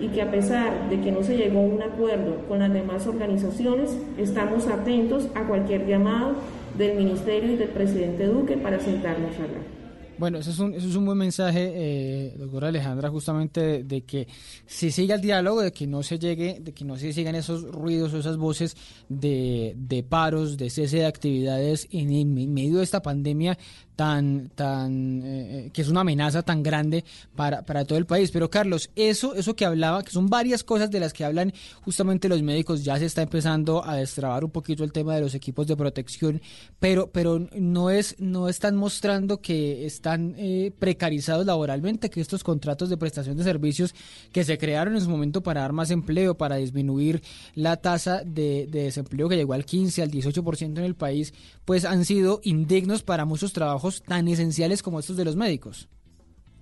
y 0.00 0.08
que 0.08 0.22
a 0.22 0.30
pesar 0.30 0.90
de 0.90 1.00
que 1.00 1.12
no 1.12 1.22
se 1.22 1.36
llegó 1.36 1.60
a 1.60 1.62
un 1.62 1.82
acuerdo 1.82 2.36
con 2.48 2.58
las 2.58 2.72
demás 2.72 3.06
organizaciones, 3.06 3.96
estamos 4.18 4.66
atentos 4.66 5.28
a 5.34 5.44
cualquier 5.44 5.86
llamado 5.86 6.34
del 6.76 6.96
Ministerio 6.96 7.52
y 7.52 7.56
del 7.56 7.68
presidente 7.68 8.26
Duque 8.26 8.56
para 8.56 8.80
sentarnos 8.80 9.30
a. 9.36 9.83
Bueno, 10.16 10.38
eso 10.38 10.50
es 10.50 10.58
un, 10.58 10.74
eso 10.74 10.88
es 10.88 10.94
un 10.94 11.04
buen 11.06 11.18
mensaje, 11.18 11.72
eh, 11.74 12.34
doctora 12.38 12.68
Alejandra, 12.68 13.10
justamente 13.10 13.82
de, 13.82 14.02
que 14.02 14.28
se 14.66 14.90
siga 14.90 15.16
el 15.16 15.20
diálogo, 15.20 15.60
de 15.60 15.72
que 15.72 15.86
no 15.86 16.02
se 16.02 16.18
llegue, 16.18 16.58
de 16.60 16.72
que 16.72 16.84
no 16.84 16.96
se 16.96 17.12
sigan 17.12 17.34
esos 17.34 17.62
ruidos 17.62 18.14
o 18.14 18.18
esas 18.18 18.36
voces 18.36 18.76
de, 19.08 19.74
de 19.76 20.02
paros, 20.02 20.56
de 20.56 20.70
cese 20.70 20.98
de 20.98 21.06
actividades 21.06 21.88
en 21.90 22.52
medio 22.54 22.78
de 22.78 22.84
esta 22.84 23.02
pandemia 23.02 23.58
tan, 23.96 24.50
tan, 24.54 25.22
eh, 25.24 25.70
que 25.72 25.82
es 25.82 25.88
una 25.88 26.00
amenaza 26.00 26.42
tan 26.42 26.62
grande 26.62 27.04
para, 27.36 27.62
para 27.62 27.84
todo 27.84 27.98
el 27.98 28.06
país. 28.06 28.30
Pero 28.30 28.50
Carlos, 28.50 28.90
eso, 28.96 29.34
eso 29.34 29.54
que 29.54 29.64
hablaba, 29.64 30.02
que 30.02 30.10
son 30.10 30.28
varias 30.28 30.64
cosas 30.64 30.90
de 30.90 31.00
las 31.00 31.12
que 31.12 31.24
hablan 31.24 31.52
justamente 31.82 32.28
los 32.28 32.42
médicos, 32.42 32.84
ya 32.84 32.98
se 32.98 33.06
está 33.06 33.22
empezando 33.22 33.84
a 33.84 33.96
destrabar 33.96 34.44
un 34.44 34.50
poquito 34.50 34.84
el 34.84 34.92
tema 34.92 35.14
de 35.14 35.20
los 35.20 35.34
equipos 35.34 35.66
de 35.66 35.76
protección, 35.76 36.40
pero, 36.80 37.10
pero 37.10 37.46
no 37.56 37.90
es, 37.90 38.16
no 38.18 38.48
están 38.48 38.76
mostrando 38.76 39.40
que 39.40 39.86
están 39.86 40.34
eh, 40.38 40.72
precarizados 40.78 41.46
laboralmente, 41.46 42.10
que 42.10 42.20
estos 42.20 42.42
contratos 42.42 42.88
de 42.88 42.96
prestación 42.96 43.36
de 43.36 43.44
servicios 43.44 43.94
que 44.32 44.44
se 44.44 44.58
crearon 44.58 44.94
en 44.94 45.00
su 45.02 45.10
momento 45.10 45.42
para 45.42 45.60
dar 45.60 45.72
más 45.72 45.90
empleo, 45.90 46.36
para 46.36 46.56
disminuir 46.56 47.22
la 47.54 47.76
tasa 47.76 48.22
de, 48.24 48.66
de 48.66 48.84
desempleo 48.84 49.28
que 49.28 49.36
llegó 49.36 49.52
al 49.52 49.64
15, 49.64 50.02
al 50.02 50.10
18% 50.10 50.78
en 50.78 50.84
el 50.84 50.94
país, 50.94 51.32
pues 51.64 51.84
han 51.84 52.04
sido 52.04 52.40
indignos 52.42 53.02
para 53.02 53.24
muchos 53.24 53.52
trabajos 53.52 53.83
tan 54.02 54.28
esenciales 54.28 54.82
como 54.82 55.00
estos 55.00 55.16
de 55.16 55.24
los 55.24 55.36
médicos. 55.36 55.88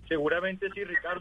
Seguramente 0.08 0.68
sí, 0.74 0.84
Ricardo. 0.84 1.20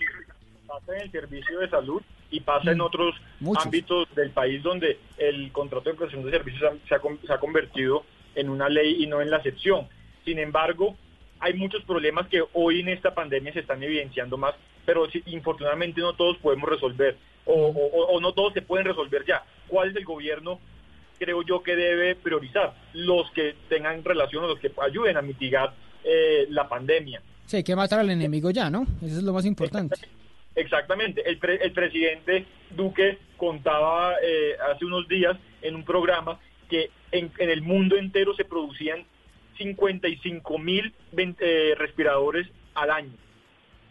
Pasa 0.67 0.95
en 0.95 1.01
el 1.01 1.11
servicio 1.11 1.59
de 1.59 1.69
salud 1.69 2.01
y 2.29 2.39
pasa 2.39 2.71
en 2.71 2.77
mm, 2.77 2.81
otros 2.81 3.15
ámbitos 3.57 4.07
del 4.15 4.31
país 4.31 4.63
donde 4.63 4.99
el 5.17 5.51
contrato 5.51 5.89
de 5.89 5.95
prestación 5.95 6.23
de 6.25 6.31
servicios 6.31 6.73
se 6.87 6.95
ha, 6.95 6.99
se 6.99 7.33
ha 7.33 7.39
convertido 7.39 8.05
en 8.35 8.49
una 8.49 8.69
ley 8.69 9.03
y 9.03 9.07
no 9.07 9.21
en 9.21 9.29
la 9.29 9.37
excepción. 9.37 9.87
Sin 10.23 10.39
embargo, 10.39 10.95
hay 11.39 11.53
muchos 11.55 11.83
problemas 11.83 12.27
que 12.27 12.43
hoy 12.53 12.79
en 12.79 12.89
esta 12.89 13.13
pandemia 13.13 13.51
se 13.51 13.59
están 13.59 13.83
evidenciando 13.83 14.37
más, 14.37 14.55
pero 14.85 15.07
infortunadamente 15.25 15.99
no 15.99 16.13
todos 16.13 16.37
podemos 16.37 16.69
resolver 16.69 17.17
o, 17.45 17.53
o, 17.53 18.15
o, 18.15 18.21
no 18.21 18.33
todos 18.33 18.53
se 18.53 18.61
pueden 18.61 18.85
resolver 18.85 19.25
ya. 19.25 19.43
¿Cuál 19.67 19.89
es 19.89 19.95
el 19.95 20.05
gobierno 20.05 20.59
creo 21.17 21.43
yo 21.43 21.61
que 21.61 21.75
debe 21.75 22.15
priorizar 22.15 22.73
los 22.93 23.29
que 23.31 23.55
tengan 23.69 24.03
relación 24.03 24.43
o 24.43 24.47
los 24.47 24.59
que 24.59 24.71
ayuden 24.81 25.17
a 25.17 25.21
mitigar 25.21 25.71
eh, 26.03 26.45
la 26.49 26.67
pandemia. 26.67 27.21
Sí, 27.45 27.57
hay 27.57 27.63
que 27.63 27.75
matar 27.75 27.99
al 27.99 28.09
enemigo 28.09 28.51
ya, 28.51 28.69
¿no? 28.69 28.83
Eso 29.01 29.17
es 29.17 29.23
lo 29.23 29.33
más 29.33 29.45
importante. 29.45 29.95
Exactamente. 30.55 31.21
El, 31.29 31.39
el 31.61 31.71
presidente 31.71 32.45
Duque 32.71 33.17
contaba 33.37 34.15
eh, 34.23 34.55
hace 34.71 34.85
unos 34.85 35.07
días 35.07 35.37
en 35.61 35.75
un 35.75 35.83
programa 35.83 36.39
que 36.69 36.89
en, 37.11 37.31
el 37.37 37.61
mundo 37.61 37.97
entero 37.97 38.33
se 38.35 38.45
producían 38.45 39.05
55 39.57 40.57
mil 40.57 40.93
eh, 41.17 41.75
respiradores 41.77 42.47
al 42.73 42.91
año. 42.91 43.13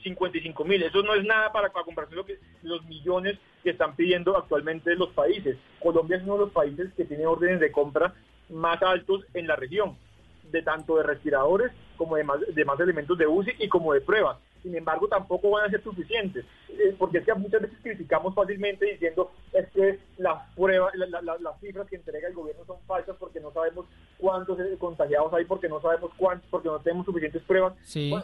55 0.02 0.64
mil. 0.64 0.82
Eso 0.82 1.02
no 1.02 1.14
es 1.14 1.24
nada 1.24 1.52
para, 1.52 1.70
para 1.70 1.84
comparación 1.84 2.18
lo 2.18 2.24
que 2.24 2.38
los 2.62 2.84
millones 2.86 3.38
que 3.62 3.70
están 3.70 3.94
pidiendo 3.94 4.36
actualmente 4.36 4.94
los 4.96 5.10
países. 5.10 5.56
Colombia 5.78 6.16
es 6.16 6.22
uno 6.22 6.34
de 6.34 6.40
los 6.40 6.50
países 6.50 6.90
que 6.96 7.04
tiene 7.04 7.26
órdenes 7.26 7.60
de 7.60 7.70
compra 7.70 8.14
más 8.48 8.82
altos 8.82 9.24
en 9.34 9.46
la 9.46 9.56
región, 9.56 9.96
de 10.50 10.62
tanto 10.62 10.96
de 10.96 11.02
respiradores 11.02 11.72
como 11.96 12.16
de 12.16 12.24
más, 12.24 12.40
de 12.40 12.64
más 12.64 12.80
elementos 12.80 13.16
de 13.18 13.26
UCI 13.26 13.52
y 13.58 13.68
como 13.68 13.92
de 13.92 14.00
pruebas. 14.00 14.38
sin 14.62 14.74
embargo 14.74 15.08
tampoco 15.08 15.50
van 15.50 15.66
a 15.66 15.70
ser 15.70 15.82
suficientes, 15.82 16.44
eh, 16.68 16.94
porque 16.98 17.18
es 17.18 17.24
que 17.24 17.34
muchas 17.34 17.62
veces 17.62 17.78
criticamos 17.82 18.34
fácilmente 18.34 18.86
diciendo 18.86 19.30
es 19.52 19.68
que 19.70 19.98
las 20.18 20.48
pruebas, 20.54 20.94
las 20.94 21.60
cifras 21.60 21.86
que 21.88 21.96
entrega 21.96 22.28
el 22.28 22.34
gobierno 22.34 22.64
son 22.66 22.78
falsas 22.86 23.16
porque 23.18 23.40
no 23.40 23.52
sabemos 23.52 23.86
cuántos 24.18 24.58
contagiados 24.78 25.32
hay, 25.32 25.44
porque 25.44 25.68
no 25.68 25.80
sabemos 25.80 26.10
cuántos, 26.16 26.48
porque 26.50 26.68
no 26.68 26.78
tenemos 26.80 27.06
suficientes 27.06 27.42
pruebas. 27.42 27.74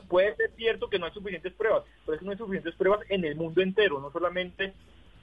puede 0.08 0.34
ser 0.36 0.50
cierto 0.56 0.88
que 0.88 0.98
no 0.98 1.06
hay 1.06 1.12
suficientes 1.12 1.52
pruebas, 1.54 1.84
pero 2.04 2.14
es 2.14 2.20
que 2.20 2.26
no 2.26 2.32
hay 2.32 2.38
suficientes 2.38 2.74
pruebas 2.74 3.00
en 3.08 3.24
el 3.24 3.34
mundo 3.36 3.62
entero, 3.62 4.00
no 4.00 4.10
solamente 4.10 4.72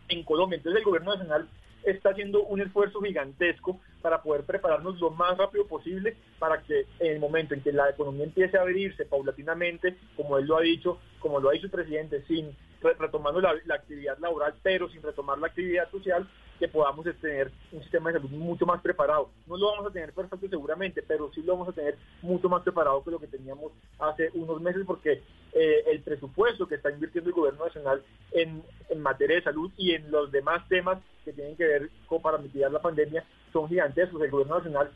en 0.10 0.24
Colombia. 0.24 0.58
Entonces 0.58 0.80
el 0.80 0.86
gobierno 0.86 1.14
nacional 1.14 1.48
está 1.84 2.10
haciendo 2.10 2.44
un 2.44 2.62
esfuerzo 2.62 3.02
gigantesco 3.02 3.80
para 4.04 4.22
poder 4.22 4.44
prepararnos 4.44 5.00
lo 5.00 5.10
más 5.12 5.38
rápido 5.38 5.66
posible 5.66 6.16
para 6.38 6.62
que 6.62 6.86
en 7.00 7.14
el 7.14 7.20
momento 7.20 7.54
en 7.54 7.64
que 7.64 7.72
la 7.72 7.90
economía 7.90 8.26
empiece 8.26 8.58
a 8.58 8.62
abrirse 8.62 9.06
paulatinamente, 9.06 9.96
como 10.18 10.38
él 10.38 10.46
lo 10.46 10.58
ha 10.58 10.62
dicho, 10.62 11.00
como 11.20 11.40
lo 11.40 11.50
ha 11.50 11.54
dicho 11.54 11.68
el 11.68 11.72
presidente, 11.72 12.22
sin 12.28 12.54
retomando 13.00 13.40
la, 13.40 13.56
actividad 13.74 14.18
laboral, 14.20 14.56
pero 14.62 14.90
sin 14.90 15.02
retomar 15.02 15.38
la 15.40 15.48
actividad 15.48 15.90
social, 15.90 16.28
que 16.60 16.68
podamos 16.68 17.06
tener 17.22 17.50
un 17.72 17.82
sistema 17.82 18.12
de 18.12 18.20
salud 18.20 18.30
mucho 18.32 18.66
más 18.66 18.82
preparado. 18.82 19.30
No 19.48 19.56
lo 19.56 19.72
vamos 19.72 19.88
a 19.88 19.94
tener 19.94 20.12
perfecto 20.12 20.50
seguramente, 20.50 21.02
pero 21.02 21.32
sí 21.34 21.42
lo 21.42 21.54
vamos 21.54 21.70
a 21.70 21.72
tener 21.72 21.98
mucho 22.22 22.50
más 22.50 22.62
preparado 22.62 23.02
que 23.04 23.12
lo 23.12 23.20
que 23.20 23.28
teníamos 23.28 23.72
hace 24.00 24.30
unos 24.34 24.62
meses, 24.62 24.84
porque 24.86 25.24
eh, 25.54 25.84
el 25.88 26.02
presupuesto 26.02 26.68
que 26.68 26.76
está 26.76 26.92
invirtiendo 26.92 27.30
el 27.30 27.36
gobierno 27.36 27.66
nacional 27.66 28.04
en, 28.32 28.62
en 28.90 29.02
materia 29.02 29.38
de 29.38 29.44
salud 29.44 29.72
y 29.78 29.94
en 29.94 30.12
los 30.12 30.30
demás 30.32 30.68
temas 30.68 31.00
que 31.24 31.34
tienen 31.34 31.56
que 31.56 31.66
ver 31.66 31.90
con 32.06 32.22
para 32.22 32.38
mitigar 32.38 32.72
la 32.72 32.82
pandemia 32.82 33.26
son 33.54 33.70
gigantescos. 33.70 34.22
El 34.22 34.32
gobierno 34.32 34.58
nacional 34.58 34.92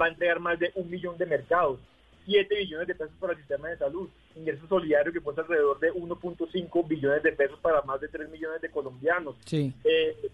va 0.00 0.06
a 0.06 0.08
entregar 0.08 0.40
más 0.40 0.58
de 0.58 0.72
un 0.76 0.88
millón 0.88 1.18
de 1.18 1.26
mercados 1.26 1.78
7 2.26 2.54
billones 2.56 2.86
de 2.86 2.94
pesos 2.94 3.14
para 3.18 3.32
el 3.32 3.38
sistema 3.38 3.68
de 3.68 3.78
salud, 3.78 4.08
ingreso 4.36 4.66
solidario 4.68 5.12
que 5.12 5.20
cuesta 5.20 5.42
alrededor 5.42 5.78
de 5.80 5.92
1.5 5.92 6.88
billones 6.88 7.22
de 7.22 7.32
pesos 7.32 7.58
para 7.60 7.82
más 7.82 8.00
de 8.00 8.08
3 8.08 8.30
millones 8.30 8.60
de 8.60 8.70
colombianos. 8.70 9.36
Sí. 9.44 9.72
Eh, 9.84 10.30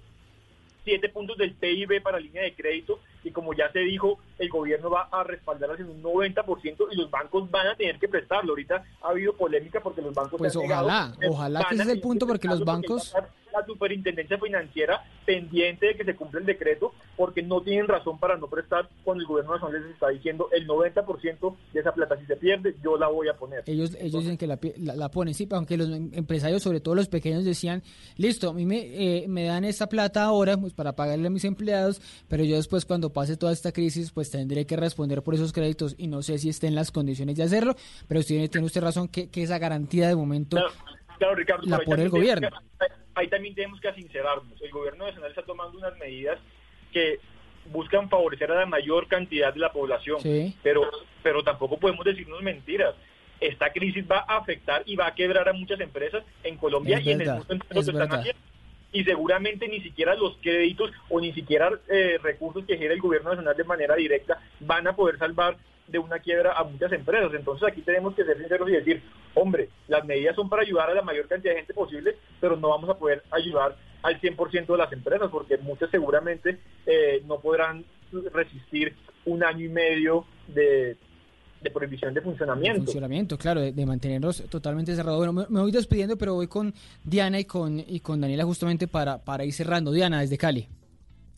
7 0.84 1.08
puntos 1.10 1.36
del 1.36 1.52
PIB 1.54 2.02
para 2.02 2.18
línea 2.18 2.42
de 2.42 2.54
crédito 2.54 3.00
y 3.22 3.30
como 3.30 3.52
ya 3.52 3.70
se 3.72 3.80
dijo, 3.80 4.18
el 4.38 4.48
gobierno 4.48 4.88
va 4.88 5.08
a 5.12 5.22
respaldarlas 5.22 5.80
en 5.80 5.90
un 5.90 6.02
90% 6.02 6.88
y 6.90 6.96
los 6.96 7.10
bancos 7.10 7.50
van 7.50 7.66
a 7.66 7.74
tener 7.74 7.98
que 7.98 8.08
prestarlo. 8.08 8.52
Ahorita 8.52 8.84
ha 9.02 9.08
habido 9.08 9.34
polémica 9.34 9.80
porque 9.80 10.00
los 10.00 10.14
bancos... 10.14 10.38
Pues 10.38 10.56
ojalá, 10.56 11.12
ojalá 11.28 11.66
que 11.68 11.74
ese 11.74 11.82
es 11.82 11.90
el 11.90 12.00
punto 12.00 12.26
porque 12.26 12.48
los 12.48 12.64
bancos 12.64 13.14
la 13.58 13.66
superintendencia 13.66 14.38
financiera 14.38 15.04
pendiente 15.24 15.86
de 15.86 15.94
que 15.94 16.04
se 16.04 16.16
cumpla 16.16 16.40
el 16.40 16.46
decreto 16.46 16.92
porque 17.16 17.42
no 17.42 17.60
tienen 17.60 17.86
razón 17.86 18.18
para 18.18 18.36
no 18.36 18.46
prestar 18.48 18.88
cuando 19.04 19.22
el 19.22 19.28
gobierno 19.28 19.54
nacional 19.54 19.82
les 19.82 19.92
está 19.92 20.08
diciendo 20.08 20.48
el 20.52 20.66
90% 20.66 21.56
de 21.72 21.80
esa 21.80 21.92
plata 21.92 22.16
si 22.16 22.26
se 22.26 22.36
pierde 22.36 22.74
yo 22.82 22.96
la 22.96 23.08
voy 23.08 23.28
a 23.28 23.34
poner. 23.34 23.64
Ellos 23.66 23.96
ellos 24.00 24.22
dicen 24.22 24.36
que 24.36 24.46
la, 24.46 24.58
la, 24.76 25.10
ponen, 25.10 25.34
sí, 25.34 25.48
aunque 25.50 25.76
los 25.76 25.90
em, 25.90 26.10
empresarios, 26.12 26.62
sobre 26.62 26.80
todo 26.80 26.94
los 26.94 27.08
pequeños, 27.08 27.44
decían, 27.44 27.82
listo, 28.16 28.50
a 28.50 28.54
mí 28.54 28.64
me, 28.64 28.78
eh, 28.78 29.26
me 29.28 29.44
dan 29.44 29.64
esta 29.64 29.88
plata 29.88 30.24
ahora 30.24 30.56
pues 30.56 30.72
para 30.72 30.94
pagarle 30.94 31.26
a 31.26 31.30
mis 31.30 31.44
empleados, 31.44 32.00
pero 32.28 32.44
yo 32.44 32.56
después 32.56 32.84
cuando 32.84 33.12
pase 33.12 33.36
toda 33.36 33.52
esta 33.52 33.72
crisis 33.72 34.12
pues 34.12 34.30
tendré 34.30 34.66
que 34.66 34.76
responder 34.76 35.22
por 35.22 35.34
esos 35.34 35.52
créditos 35.52 35.94
y 35.98 36.06
no 36.06 36.22
sé 36.22 36.38
si 36.38 36.48
esté 36.48 36.66
en 36.68 36.74
las 36.74 36.90
condiciones 36.90 37.36
de 37.36 37.42
hacerlo, 37.42 37.74
pero 38.06 38.20
usted 38.20 38.48
tiene 38.50 38.66
usted 38.66 38.80
razón 38.80 39.08
que, 39.08 39.28
que 39.28 39.42
esa 39.42 39.58
garantía 39.58 40.08
de 40.08 40.16
momento 40.16 40.56
claro, 41.18 41.34
Ricardo, 41.34 41.66
la 41.66 41.78
pone 41.80 42.04
el 42.04 42.10
gobierno 42.10 42.48
ahí 43.18 43.28
también 43.28 43.54
tenemos 43.54 43.80
que 43.80 43.92
sincerarnos. 43.92 44.60
El 44.60 44.70
gobierno 44.70 45.06
nacional 45.06 45.30
está 45.30 45.42
tomando 45.42 45.78
unas 45.78 45.96
medidas 45.98 46.38
que 46.92 47.18
buscan 47.66 48.08
favorecer 48.08 48.50
a 48.50 48.54
la 48.60 48.66
mayor 48.66 49.08
cantidad 49.08 49.52
de 49.52 49.60
la 49.60 49.72
población, 49.72 50.18
pero, 50.62 50.90
pero 51.22 51.42
tampoco 51.42 51.78
podemos 51.78 52.04
decirnos 52.04 52.42
mentiras. 52.42 52.94
Esta 53.40 53.70
crisis 53.72 54.04
va 54.10 54.24
a 54.26 54.38
afectar 54.38 54.82
y 54.84 54.96
va 54.96 55.06
a 55.06 55.14
quebrar 55.14 55.48
a 55.48 55.52
muchas 55.52 55.78
empresas 55.80 56.24
en 56.42 56.56
Colombia 56.56 57.00
y 57.00 57.12
en 57.12 57.20
el 57.20 57.30
mundo 57.30 57.54
entero 57.54 57.82
y 58.92 59.04
seguramente 59.04 59.68
ni 59.68 59.80
siquiera 59.80 60.14
los 60.14 60.36
créditos 60.38 60.90
o 61.10 61.20
ni 61.20 61.32
siquiera 61.32 61.70
eh, 61.88 62.18
recursos 62.22 62.64
que 62.64 62.74
genera 62.74 62.94
el 62.94 63.00
gobierno 63.00 63.30
nacional 63.30 63.56
de 63.56 63.64
manera 63.64 63.94
directa 63.94 64.40
van 64.60 64.86
a 64.86 64.96
poder 64.96 65.18
salvar 65.18 65.56
de 65.86 65.98
una 65.98 66.18
quiebra 66.18 66.52
a 66.52 66.64
muchas 66.64 66.92
empresas. 66.92 67.32
Entonces 67.34 67.68
aquí 67.68 67.82
tenemos 67.82 68.14
que 68.14 68.24
ser 68.24 68.38
sinceros 68.38 68.68
y 68.68 68.72
decir, 68.72 69.02
hombre, 69.34 69.68
las 69.88 70.04
medidas 70.04 70.36
son 70.36 70.48
para 70.48 70.62
ayudar 70.62 70.90
a 70.90 70.94
la 70.94 71.02
mayor 71.02 71.28
cantidad 71.28 71.52
de 71.52 71.60
gente 71.60 71.74
posible, 71.74 72.16
pero 72.40 72.56
no 72.56 72.68
vamos 72.68 72.90
a 72.90 72.98
poder 72.98 73.22
ayudar 73.30 73.76
al 74.02 74.20
100% 74.20 74.66
de 74.66 74.76
las 74.76 74.92
empresas, 74.92 75.30
porque 75.30 75.58
muchas 75.58 75.90
seguramente 75.90 76.58
eh, 76.86 77.22
no 77.26 77.40
podrán 77.40 77.84
resistir 78.32 78.94
un 79.24 79.42
año 79.42 79.64
y 79.64 79.68
medio 79.68 80.24
de, 80.46 80.96
prohibición 81.72 82.14
de 82.14 82.20
funcionamiento. 82.20 82.84
funcionamiento, 82.84 83.38
claro, 83.38 83.60
de, 83.60 83.86
mantenerlos 83.86 84.44
totalmente 84.48 84.94
cerrados. 84.94 85.18
Bueno, 85.18 85.46
me, 85.48 85.60
voy 85.60 85.72
despidiendo, 85.72 86.16
pero 86.16 86.34
voy 86.34 86.46
con 86.46 86.72
Diana 87.04 87.38
y 87.38 87.44
con, 87.44 87.80
y 87.80 88.00
con 88.00 88.20
Daniela 88.20 88.44
justamente 88.44 88.86
para, 88.86 89.18
para 89.18 89.44
ir 89.44 89.52
cerrando. 89.52 89.92
Diana, 89.92 90.20
desde 90.20 90.38
Cali. 90.38 90.68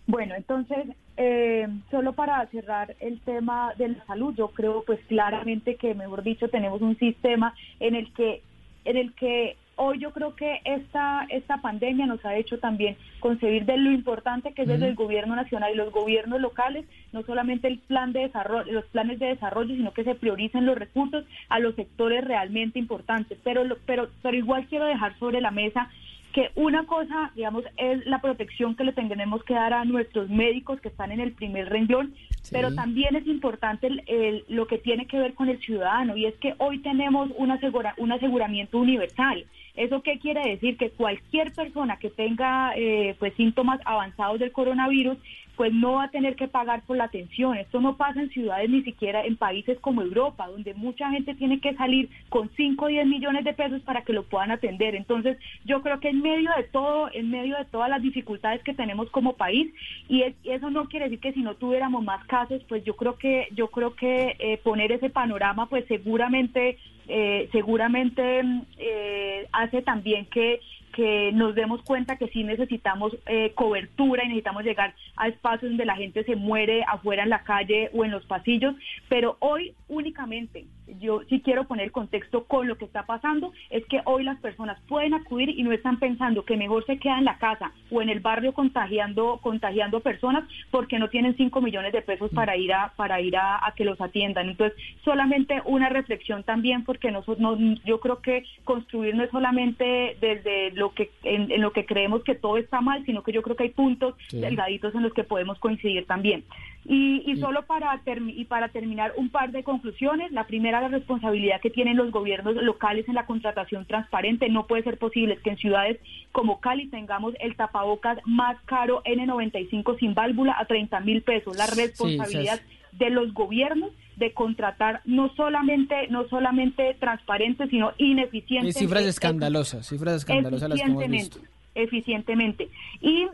Bueno, 0.06 0.34
entonces, 0.34 0.88
eh, 1.16 1.68
solo 1.90 2.12
para 2.14 2.44
cerrar 2.46 2.96
el 2.98 3.20
tema 3.20 3.72
de 3.78 3.90
la 3.90 4.04
salud, 4.06 4.34
yo 4.36 4.48
creo 4.48 4.82
pues 4.84 4.98
claramente 5.06 5.76
que, 5.76 5.94
mejor 5.94 6.22
dicho, 6.22 6.48
tenemos 6.48 6.82
un 6.82 6.98
sistema 6.98 7.54
en 7.78 7.94
el 7.94 8.12
que, 8.14 8.42
en 8.84 8.96
el 8.96 9.14
que 9.14 9.56
hoy 9.81 9.99
yo 9.99 10.12
creo 10.12 10.35
que 10.37 10.61
esta, 10.64 11.26
esta 11.31 11.57
pandemia 11.62 12.05
nos 12.05 12.22
ha 12.26 12.37
hecho 12.37 12.59
también 12.59 12.99
concebir 13.18 13.64
de 13.64 13.78
lo 13.78 13.91
importante 13.91 14.53
que 14.53 14.62
es 14.62 14.68
desde 14.68 14.89
el 14.89 14.95
gobierno 14.95 15.35
nacional 15.35 15.72
y 15.72 15.76
los 15.76 15.91
gobiernos 15.91 16.39
locales, 16.39 16.85
no 17.12 17.22
solamente 17.22 17.66
el 17.66 17.78
plan 17.78 18.12
de 18.12 18.20
desarrollo, 18.20 18.70
los 18.70 18.85
planes 18.87 19.18
de 19.18 19.26
desarrollo, 19.26 19.74
sino 19.74 19.95
que 19.95 20.05
se 20.05 20.14
prioricen 20.14 20.66
los 20.66 20.76
recursos 20.76 21.24
a 21.49 21.59
los 21.61 21.74
sectores 21.76 22.22
realmente 22.22 22.78
importantes. 22.78 23.39
Pero, 23.43 23.62
pero, 23.87 24.11
pero 24.20 24.37
igual 24.37 24.66
quiero 24.66 24.85
dejar 24.85 25.18
sobre 25.18 25.41
la 25.41 25.51
mesa 25.51 25.89
que 26.33 26.51
una 26.55 26.87
cosa, 26.87 27.33
digamos, 27.35 27.64
es 27.76 28.07
la 28.07 28.20
protección 28.20 28.76
que 28.76 28.85
le 28.85 28.93
tenemos 28.93 29.43
que 29.45 29.55
dar 29.55 29.72
a 29.72 29.85
nuestros 29.85 30.28
médicos 30.28 30.81
que 30.81 30.89
están 30.89 31.11
en 31.11 31.20
el 31.20 31.33
primer 31.33 31.68
renglón, 31.68 32.14
pero 32.53 32.72
también 32.74 33.16
es 33.16 33.26
importante 33.26 33.89
el, 34.07 34.45
lo 34.49 34.66
que 34.66 34.78
tiene 34.78 35.07
que 35.07 35.18
ver 35.18 35.35
con 35.35 35.49
el 35.49 35.59
ciudadano 35.61 36.16
y 36.16 36.26
es 36.26 36.35
que 36.37 36.55
hoy 36.59 36.78
tenemos 36.78 37.31
un, 37.37 37.51
asegura, 37.51 37.95
un 37.99 38.12
aseguramiento 38.12 38.78
universal. 38.78 39.45
¿Eso 39.74 40.02
qué 40.02 40.18
quiere 40.18 40.48
decir? 40.48 40.76
Que 40.76 40.90
cualquier 40.90 41.52
persona 41.52 41.96
que 41.98 42.10
tenga 42.10 42.72
eh, 42.76 43.14
pues 43.18 43.34
síntomas 43.34 43.80
avanzados 43.84 44.38
del 44.40 44.52
coronavirus 44.52 45.18
pues 45.61 45.74
no 45.74 45.96
va 45.96 46.04
a 46.04 46.11
tener 46.11 46.36
que 46.36 46.48
pagar 46.48 46.80
por 46.86 46.96
la 46.96 47.04
atención. 47.04 47.54
Esto 47.54 47.82
no 47.82 47.98
pasa 47.98 48.22
en 48.22 48.30
ciudades 48.30 48.70
ni 48.70 48.80
siquiera 48.82 49.26
en 49.26 49.36
países 49.36 49.78
como 49.80 50.00
Europa, 50.00 50.48
donde 50.48 50.72
mucha 50.72 51.11
gente 51.11 51.34
tiene 51.34 51.61
que 51.61 51.74
salir 51.74 52.08
con 52.30 52.48
5 52.56 52.82
o 52.82 52.88
10 52.88 53.06
millones 53.06 53.44
de 53.44 53.52
pesos 53.52 53.82
para 53.82 54.00
que 54.00 54.14
lo 54.14 54.22
puedan 54.22 54.52
atender. 54.52 54.94
Entonces, 54.94 55.36
yo 55.66 55.82
creo 55.82 56.00
que 56.00 56.08
en 56.08 56.22
medio 56.22 56.48
de 56.56 56.62
todo, 56.62 57.11
en 57.12 57.28
medio 57.28 57.58
de 57.58 57.66
todas 57.66 57.90
las 57.90 58.00
dificultades 58.00 58.62
que 58.62 58.72
tenemos 58.72 59.11
como 59.11 59.34
país, 59.34 59.70
y, 60.08 60.24
eso 60.44 60.70
no 60.70 60.88
quiere 60.88 61.11
decir 61.11 61.20
que 61.20 61.34
si 61.34 61.42
no 61.42 61.54
tuviéramos 61.56 62.02
más 62.02 62.24
casos, 62.24 62.62
pues 62.66 62.82
yo 62.84 62.96
creo 62.96 63.18
que 63.18 63.48
yo 63.52 63.68
creo 63.68 63.94
que 63.94 64.36
eh, 64.38 64.58
poner 64.64 64.92
ese 64.92 65.11
panorama, 65.11 65.66
pues 65.66 65.84
seguramente 65.88 66.78
eh, 67.06 67.50
seguramente 67.52 68.40
eh, 68.78 69.46
hace 69.52 69.82
también 69.82 70.24
que 70.24 70.61
que 70.91 71.30
nos 71.32 71.55
demos 71.55 71.82
cuenta 71.82 72.16
que 72.16 72.28
sí 72.28 72.45
necesitamos 72.45 73.16
eh, 73.26 73.53
cobertura 73.55 74.24
y 74.24 74.28
necesitamos 74.28 74.64
llegar 74.64 74.95
a 75.16 75.28
espacios 75.28 75.70
donde 75.70 75.84
la 75.84 75.97
gente 75.97 76.24
se 76.24 76.36
muere 76.36 76.84
afuera 76.86 77.22
en 77.22 77.30
la 77.30 77.43
calle 77.43 77.91
o 77.95 78.05
en 78.05 78.11
los 78.11 78.24
pasillos, 78.26 78.74
pero 79.09 79.36
hoy 79.41 79.74
únicamente, 79.88 80.66
yo 80.99 81.22
sí 81.28 81.41
quiero 81.41 81.64
poner 81.64 81.93
contexto 81.93 82.45
con 82.45 82.66
lo 82.68 82.76
que 82.76 82.84
está 82.84 83.07
pasando, 83.07 83.53
es 83.70 83.84
que 83.86 84.01
hoy 84.05 84.24
las 84.24 84.38
personas 84.41 84.78
pueden 84.88 85.14
acudir 85.14 85.51
y 85.51 85.62
no 85.62 85.72
están 85.72 85.99
pensando 85.99 86.45
que 86.45 86.57
mejor 86.57 86.84
se 86.86 86.99
queda 86.99 87.18
en 87.18 87.24
la 87.24 87.38
casa 87.38 87.72
o 87.91 88.03
en 88.03 88.09
el 88.09 88.20
barrio 88.20 88.53
contagiando, 88.53 89.38
contagiando 89.43 90.01
personas 90.01 90.45
porque 90.70 90.99
no 90.99 91.09
tienen 91.09 91.36
5 91.36 91.61
millones 91.61 91.93
de 91.93 92.03
pesos 92.03 92.30
para 92.32 92.57
ir 92.57 92.72
a, 92.72 92.93
para 92.97 93.20
ir 93.20 93.36
a, 93.36 93.61
que 93.76 93.84
los 93.84 94.01
atiendan. 94.01 94.49
Entonces, 94.49 94.78
solamente 95.05 95.62
una 95.64 95.88
reflexión 95.88 96.43
también 96.43 96.84
porque 96.84 97.11
nosotros, 97.11 97.59
yo 97.84 98.01
creo 98.01 98.20
que 98.20 98.45
construir 98.64 99.14
no 99.14 99.24
es 99.24 99.30
solamente 99.30 100.16
desde 100.20 100.72
lo 100.72 100.93
que 100.93 101.11
en, 101.22 101.61
lo 101.61 101.72
que 101.72 101.86
creemos 101.86 102.24
que 102.24 102.34
todo 102.34 102.57
está 102.57 102.80
mal, 102.80 103.05
sino 103.07 103.22
que 103.22 103.32
yo 103.32 103.43
creo 103.43 103.57
que 103.57 103.64
hay 103.64 103.70
puntos 103.70 104.14
delgaditos 104.32 104.95
en 104.95 105.03
los 105.03 105.12
que 105.12 105.24
podemos 105.24 105.59
coincidir 105.59 106.07
también. 106.07 106.45
Y, 106.84 107.36
solo 107.38 107.62
para, 107.66 108.01
y 108.07 108.45
para 108.47 108.68
terminar, 108.68 109.12
un 109.16 109.28
par 109.28 109.53
de 109.53 109.62
conclusiones. 109.62 110.32
La 110.32 110.45
primera, 110.45 110.80
la 110.81 110.89
responsabilidad 110.89 111.61
que 111.61 111.70
tienen 111.70 111.97
los 111.97 112.11
gobiernos 112.11 112.55
locales 112.57 113.09
en 113.09 113.14
la 113.14 113.26
contratación 113.26 113.87
transparente. 113.87 114.49
No 114.49 114.66
puede 114.66 114.83
ser 114.83 114.99
posible 114.99 115.39
que 115.43 115.51
en 115.51 115.57
ciudades 115.59 115.99
como 116.33 116.61
Cali 116.61 116.89
tengamos 116.89 117.35
el 117.41 117.57
tapabocas 117.57 118.18
más 118.24 118.57
caro 118.66 119.03
N95 119.05 119.99
sin 119.99 120.14
válvula 120.14 120.57
a 120.59 120.66
30 120.66 121.01
mil 121.01 121.22
pesos. 121.22 121.57
La 121.57 121.66
responsabilidad 121.66 122.61
de 122.93 123.11
los 123.11 123.33
gobiernos 123.35 123.91
de 124.16 124.33
contratar 124.33 125.01
no 125.05 125.35
solamente 125.35 126.09
no 126.09 126.28
solamente 126.28 126.95
transparente, 127.01 127.66
sino 127.68 127.93
ineficiente. 127.97 128.72
cifras 128.72 129.05
escandalosas, 129.05 129.87
cifras 129.87 130.16
escandalosas 130.16 130.68
las 130.68 130.81
que 130.81 130.87
hemos 130.87 131.09
visto. 131.09 131.41
Eficientemente. 131.74 132.68
Y 133.01 133.26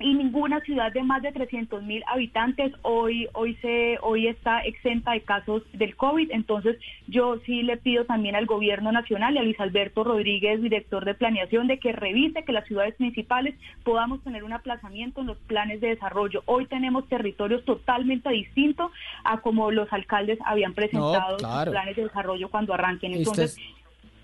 y 0.00 0.14
ninguna 0.14 0.60
ciudad 0.60 0.92
de 0.92 1.02
más 1.02 1.22
de 1.22 1.30
300 1.30 1.82
mil 1.82 2.02
habitantes 2.06 2.72
hoy 2.82 3.28
hoy 3.34 3.54
se 3.56 3.98
hoy 4.00 4.28
está 4.28 4.60
exenta 4.60 5.12
de 5.12 5.20
casos 5.20 5.62
del 5.74 5.94
COVID. 5.94 6.30
Entonces 6.32 6.78
yo 7.06 7.38
sí 7.44 7.62
le 7.62 7.76
pido 7.76 8.06
también 8.06 8.34
al 8.34 8.46
gobierno 8.46 8.92
nacional 8.92 9.34
y 9.34 9.38
a 9.38 9.42
Luis 9.42 9.60
Alberto 9.60 10.02
Rodríguez, 10.02 10.62
director 10.62 11.04
de 11.04 11.14
planeación, 11.14 11.66
de 11.66 11.78
que 11.78 11.92
revise 11.92 12.44
que 12.44 12.52
las 12.52 12.66
ciudades 12.66 12.94
principales 12.94 13.54
podamos 13.84 14.22
tener 14.24 14.42
un 14.42 14.54
aplazamiento 14.54 15.20
en 15.20 15.26
los 15.26 15.38
planes 15.38 15.80
de 15.82 15.88
desarrollo. 15.88 16.42
Hoy 16.46 16.66
tenemos 16.66 17.06
territorios 17.08 17.64
totalmente 17.64 18.30
distintos 18.30 18.90
a 19.24 19.40
como 19.40 19.70
los 19.70 19.92
alcaldes 19.92 20.38
habían 20.46 20.72
presentado 20.72 21.38
sus 21.38 21.70
planes 21.70 21.96
de 21.96 22.04
desarrollo 22.04 22.48
cuando 22.48 22.72
arranquen. 22.72 23.12
Entonces, 23.12 23.58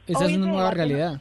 esta 0.06 0.24
es, 0.24 0.36
una 0.36 0.46
nueva 0.46 0.70
realidad 0.70 1.20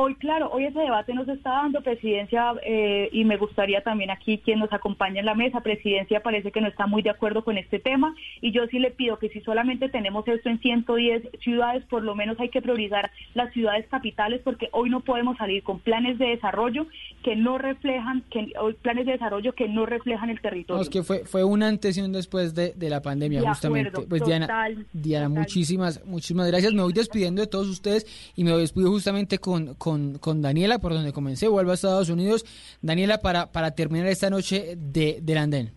hoy, 0.00 0.14
claro, 0.14 0.50
hoy 0.52 0.64
ese 0.64 0.78
debate 0.78 1.12
nos 1.12 1.28
está 1.28 1.50
dando 1.50 1.82
presidencia 1.82 2.54
eh, 2.64 3.08
y 3.12 3.24
me 3.24 3.36
gustaría 3.36 3.82
también 3.82 4.10
aquí 4.10 4.38
quien 4.38 4.60
nos 4.60 4.72
acompaña 4.72 5.20
en 5.20 5.26
la 5.26 5.34
mesa, 5.34 5.60
presidencia 5.60 6.22
parece 6.22 6.52
que 6.52 6.60
no 6.60 6.68
está 6.68 6.86
muy 6.86 7.02
de 7.02 7.10
acuerdo 7.10 7.44
con 7.44 7.58
este 7.58 7.78
tema 7.78 8.14
y 8.40 8.52
yo 8.52 8.66
sí 8.70 8.78
le 8.78 8.90
pido 8.90 9.18
que 9.18 9.28
si 9.28 9.40
solamente 9.40 9.88
tenemos 9.88 10.26
esto 10.28 10.48
en 10.48 10.60
110 10.60 11.22
ciudades, 11.42 11.84
por 11.84 12.02
lo 12.02 12.14
menos 12.14 12.38
hay 12.40 12.48
que 12.48 12.62
priorizar 12.62 13.10
las 13.34 13.52
ciudades 13.52 13.86
capitales 13.88 14.40
porque 14.44 14.68
hoy 14.72 14.88
no 14.88 15.00
podemos 15.00 15.36
salir 15.36 15.62
con 15.62 15.80
planes 15.80 16.18
de 16.18 16.26
desarrollo 16.26 16.86
que 17.22 17.34
no 17.34 17.58
reflejan, 17.58 18.22
que 18.30 18.52
hoy 18.60 18.74
planes 18.74 19.06
de 19.06 19.12
desarrollo 19.12 19.52
que 19.54 19.68
no 19.68 19.84
reflejan 19.84 20.30
el 20.30 20.40
territorio. 20.40 20.76
No, 20.76 20.82
es 20.82 20.90
que 20.90 21.02
fue, 21.02 21.24
fue 21.24 21.44
un 21.44 21.62
antes 21.62 21.96
y 21.98 22.00
un 22.00 22.12
después 22.12 22.54
de, 22.54 22.74
la 22.88 23.02
pandemia, 23.02 23.42
justamente. 23.42 24.02
pues 24.02 24.24
Diana, 24.24 24.68
Diana 24.92 25.28
muchísimas, 25.28 26.04
muchísimas 26.06 26.46
gracias. 26.46 26.72
Me 26.72 26.82
voy 26.82 26.92
despidiendo 26.92 27.42
de 27.42 27.48
todos 27.48 27.68
ustedes 27.68 28.32
y 28.34 28.44
me 28.44 28.52
despido 28.52 28.90
justamente 28.90 29.38
con 29.38 29.58
con, 29.74 29.87
Daniela, 29.96 30.78
por 30.78 30.92
donde 30.92 31.12
comencé, 31.12 31.48
vuelvo 31.48 31.70
a 31.70 31.74
Estados 31.74 32.10
Unidos. 32.10 32.44
Daniela, 32.82 33.18
para, 33.18 33.52
para 33.52 33.72
terminar 33.72 34.08
esta 34.08 34.30
noche 34.30 34.74
de, 34.76 35.18
del 35.22 35.38
andén. 35.38 35.70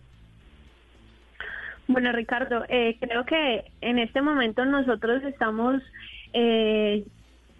Bueno, 1.88 2.12
Ricardo, 2.12 2.64
eh, 2.68 2.96
creo 3.00 3.24
que 3.24 3.64
en 3.80 3.98
este 3.98 4.22
momento 4.22 4.64
nosotros 4.64 5.22
estamos 5.24 5.82
eh, 6.32 7.04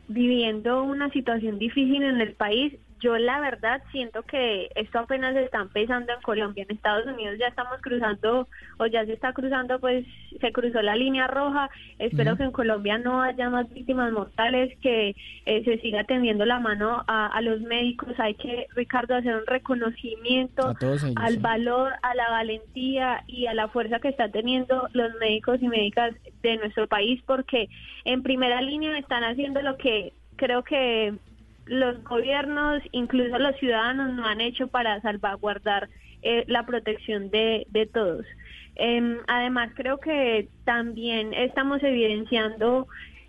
viviendo 0.08 0.82
una 0.82 1.10
situación 1.10 1.58
difícil 1.58 2.02
en 2.02 2.20
el 2.20 2.32
país 2.32 2.72
yo 3.02 3.18
la 3.18 3.40
verdad 3.40 3.82
siento 3.90 4.22
que 4.22 4.70
esto 4.76 5.00
apenas 5.00 5.34
está 5.34 5.60
empezando 5.60 6.12
en 6.12 6.22
Colombia. 6.22 6.64
En 6.68 6.74
Estados 6.74 7.04
Unidos 7.06 7.36
ya 7.38 7.48
estamos 7.48 7.80
cruzando, 7.80 8.48
o 8.78 8.86
ya 8.86 9.04
se 9.04 9.12
está 9.12 9.32
cruzando, 9.32 9.80
pues 9.80 10.06
se 10.40 10.52
cruzó 10.52 10.80
la 10.82 10.94
línea 10.94 11.26
roja. 11.26 11.68
Espero 11.98 12.36
que 12.36 12.44
en 12.44 12.52
Colombia 12.52 12.98
no 12.98 13.20
haya 13.20 13.50
más 13.50 13.68
víctimas 13.72 14.12
mortales, 14.12 14.78
que 14.80 15.16
eh, 15.46 15.64
se 15.64 15.78
siga 15.78 16.04
tendiendo 16.04 16.44
la 16.44 16.60
mano 16.60 17.04
a, 17.08 17.40
los 17.42 17.60
médicos. 17.60 18.18
Hay 18.18 18.34
que, 18.34 18.68
Ricardo, 18.76 19.16
hacer 19.16 19.34
un 19.34 19.46
reconocimiento 19.46 20.74
al 21.16 21.38
valor, 21.38 21.94
a 22.02 22.14
la 22.14 22.30
valentía 22.30 23.24
y 23.26 23.46
a 23.46 23.54
la 23.54 23.66
fuerza 23.66 23.98
que 23.98 24.08
están 24.08 24.30
teniendo 24.30 24.88
los 24.92 25.12
médicos 25.16 25.60
y 25.60 25.68
médicas 25.68 26.14
de 26.42 26.56
nuestro 26.56 26.86
país, 26.86 27.20
porque 27.26 27.68
en 28.04 28.22
primera 28.22 28.62
línea 28.62 28.96
están 28.96 29.24
haciendo 29.24 29.60
lo 29.60 29.76
que 29.76 30.12
creo 30.36 30.62
que 30.62 31.14
los 31.66 32.02
gobiernos, 32.04 32.82
incluso 32.92 33.38
los 33.38 33.56
ciudadanos, 33.56 34.12
no 34.14 34.26
han 34.26 34.40
hecho 34.40 34.68
para 34.68 35.00
salvaguardar 35.00 35.88
eh, 36.22 36.44
la 36.46 36.64
protección 36.66 37.30
de, 37.30 37.66
de 37.70 37.86
todos. 37.86 38.24
Em, 38.76 39.18
además, 39.26 39.70
creo 39.74 39.98
que 39.98 40.48
también 40.64 41.34
estamos 41.34 41.82
evidenciando 41.82 42.86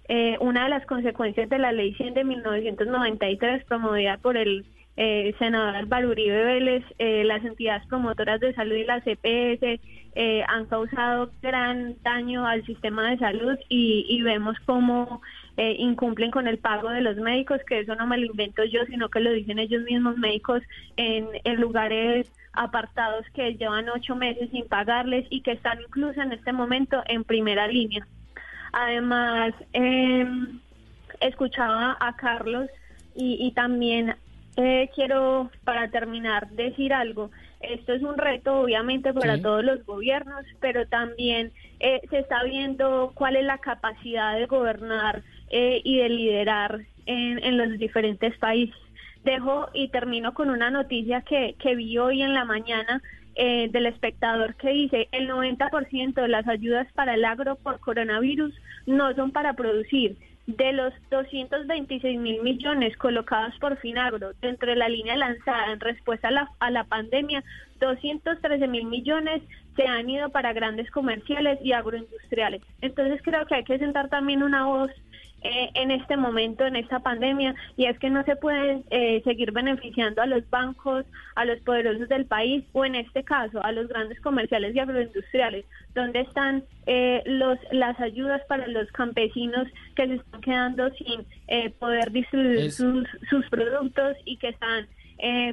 eh, 0.08 0.38
una 0.40 0.64
de 0.64 0.70
las 0.70 0.86
consecuencias 0.86 1.50
de 1.50 1.60
la 1.60 1.72
Ley 1.72 1.94
100 1.96 2.14
de 2.14 2.24
1993 2.24 3.66
promovida 3.66 4.18
por 4.18 4.38
el 4.38 4.66
eh, 4.96 5.34
senador 5.40 5.76
Álvaro 5.76 6.10
Uribe 6.10 6.44
Vélez, 6.44 6.84
eh, 7.00 7.24
las 7.24 7.44
entidades 7.44 7.86
promotoras 7.88 8.40
de 8.40 8.54
salud 8.54 8.76
y 8.76 8.84
la 8.84 9.02
CPS 9.02 9.80
eh, 10.16 10.44
han 10.48 10.68
causado 10.68 11.32
gran 11.42 11.96
daño 12.04 12.46
al 12.46 12.64
sistema 12.66 13.10
de 13.10 13.18
salud 13.18 13.58
y, 13.70 14.06
y 14.08 14.22
vemos 14.22 14.56
cómo 14.66 15.22
eh, 15.58 15.76
incumplen 15.78 16.32
con 16.32 16.48
el 16.48 16.58
pago 16.58 16.90
de 16.90 17.02
los 17.02 17.18
médicos, 17.18 17.62
que 17.68 17.80
eso 17.80 17.96
no 17.96 18.08
me 18.08 18.18
lo 18.18 18.26
invento 18.26 18.64
yo, 18.64 18.86
sino 18.86 19.10
que 19.10 19.20
lo 19.20 19.32
dicen 19.32 19.60
ellos 19.60 19.84
mismos 19.84 20.18
médicos 20.18 20.64
en, 20.98 21.28
en 21.44 21.62
lugares 21.62 22.32
apartados 22.54 23.26
que 23.34 23.56
llevan 23.56 23.90
ocho 23.90 24.16
meses 24.16 24.50
sin 24.52 24.68
pagarles 24.68 25.26
y 25.30 25.42
que 25.42 25.52
están 25.52 25.80
incluso 25.82 26.22
en 26.22 26.32
este 26.32 26.54
momento 26.54 27.04
en 27.08 27.24
primera 27.24 27.68
línea. 27.68 28.08
Además, 28.72 29.54
eh, 29.74 30.26
escuchaba 31.20 31.98
a 32.00 32.16
Carlos 32.16 32.70
y, 33.16 33.38
y 33.40 33.52
también 33.52 34.16
eh, 34.56 34.90
quiero, 34.94 35.50
para 35.64 35.90
terminar, 35.90 36.50
decir 36.52 36.94
algo. 36.94 37.32
Esto 37.60 37.94
es 37.94 38.04
un 38.04 38.18
reto, 38.18 38.60
obviamente, 38.60 39.14
para 39.14 39.42
todos 39.42 39.64
los 39.64 39.86
gobiernos, 39.86 40.46
pero 40.60 40.86
también 40.88 41.52
eh, 41.80 42.02
se 42.10 42.20
está 42.20 42.44
viendo 42.44 43.14
cuál 43.16 43.38
es 43.38 43.46
la 43.46 43.58
capacidad 43.60 44.36
de 44.36 44.48
gobernar 44.48 45.24
eh, 45.56 45.82
y 45.84 46.00
de 46.00 46.10
liderar 46.10 46.82
en, 47.06 47.58
los 47.58 47.78
diferentes 47.78 48.36
países. 48.40 48.76
Dejo 49.24 49.70
y 49.72 49.90
termino 49.90 50.34
con 50.34 50.50
una 50.50 50.72
noticia 50.72 51.22
que, 51.22 51.54
que 51.60 51.76
vi 51.76 51.96
hoy 52.00 52.24
en 52.24 52.34
la 52.34 52.44
mañana 52.44 53.04
eh, 53.36 53.70
del 53.72 53.86
espectador 53.86 54.56
que 54.56 54.70
dice 54.70 55.10
el 55.12 55.30
90% 55.30 56.16
de 56.16 56.28
las 56.28 56.48
ayudas 56.48 56.92
para 56.94 57.14
el 57.14 57.24
agro 57.24 57.56
por 57.56 57.80
coronavirus 57.80 58.52
no 58.88 59.14
son 59.14 59.32
para 59.32 59.54
producir. 59.54 60.18
De 60.48 60.74
los 60.74 60.92
226 61.12 62.20
mil 62.20 62.42
millones 62.42 62.98
colocados 62.98 63.56
por 63.60 63.78
Finagro 63.78 64.32
dentro 64.42 64.72
de 64.72 64.76
la 64.76 64.90
línea 64.90 65.16
lanzada 65.16 65.72
en 65.72 65.80
respuesta 65.80 66.30
a 66.30 66.32
la, 66.32 66.50
a 66.60 66.72
la 66.72 66.84
pandemia, 66.84 67.44
213 67.80 68.68
mil 68.68 68.86
millones 68.86 69.44
se 69.76 69.88
han 69.88 70.10
ido 70.10 70.30
para 70.30 70.52
grandes 70.52 70.90
comerciales 70.90 71.60
y 71.64 71.74
agroindustriales. 71.74 72.64
Entonces 72.82 73.22
creo 73.24 73.46
que 73.46 73.56
hay 73.56 73.64
que 73.64 73.78
sentar 73.78 74.10
también 74.10 74.42
una 74.42 74.66
voz 74.66 74.92
eh, 75.44 75.70
en 75.74 75.92
este 75.92 76.18
momento, 76.18 76.66
en 76.66 76.76
esta 76.76 77.00
pandemia, 77.00 77.54
y 77.76 77.86
es 77.86 78.00
que 78.00 78.10
no 78.10 78.24
se 78.24 78.36
pueden 78.36 78.84
eh, 78.90 79.22
seguir 79.24 79.52
beneficiando 79.52 80.22
a 80.22 80.26
los 80.26 80.50
bancos, 80.50 81.06
a 81.36 81.46
los 81.46 81.60
poderosos 81.60 82.08
del 82.08 82.26
país, 82.26 82.64
o 82.72 82.86
en 82.86 82.96
este 82.96 83.24
caso, 83.24 83.64
a 83.64 83.72
los 83.72 83.88
grandes 83.88 84.20
comerciales 84.22 84.76
y 84.76 84.80
agroindustriales, 84.80 85.66
donde 85.94 86.22
están 86.22 86.64
eh, 86.86 87.22
los 87.26 87.60
las 87.72 88.00
ayudas 88.00 88.42
para 88.48 88.68
los 88.68 88.90
campesinos 88.92 89.68
que 89.96 90.08
se 90.08 90.16
están 90.16 90.42
quedando 90.42 90.90
sin 90.96 91.26
poder 91.80 92.12
distribuir 92.12 92.72
sus, 92.72 93.08
sus 93.30 93.48
productos 93.50 94.18
y 94.26 94.38
que 94.38 94.50
están, 94.50 94.88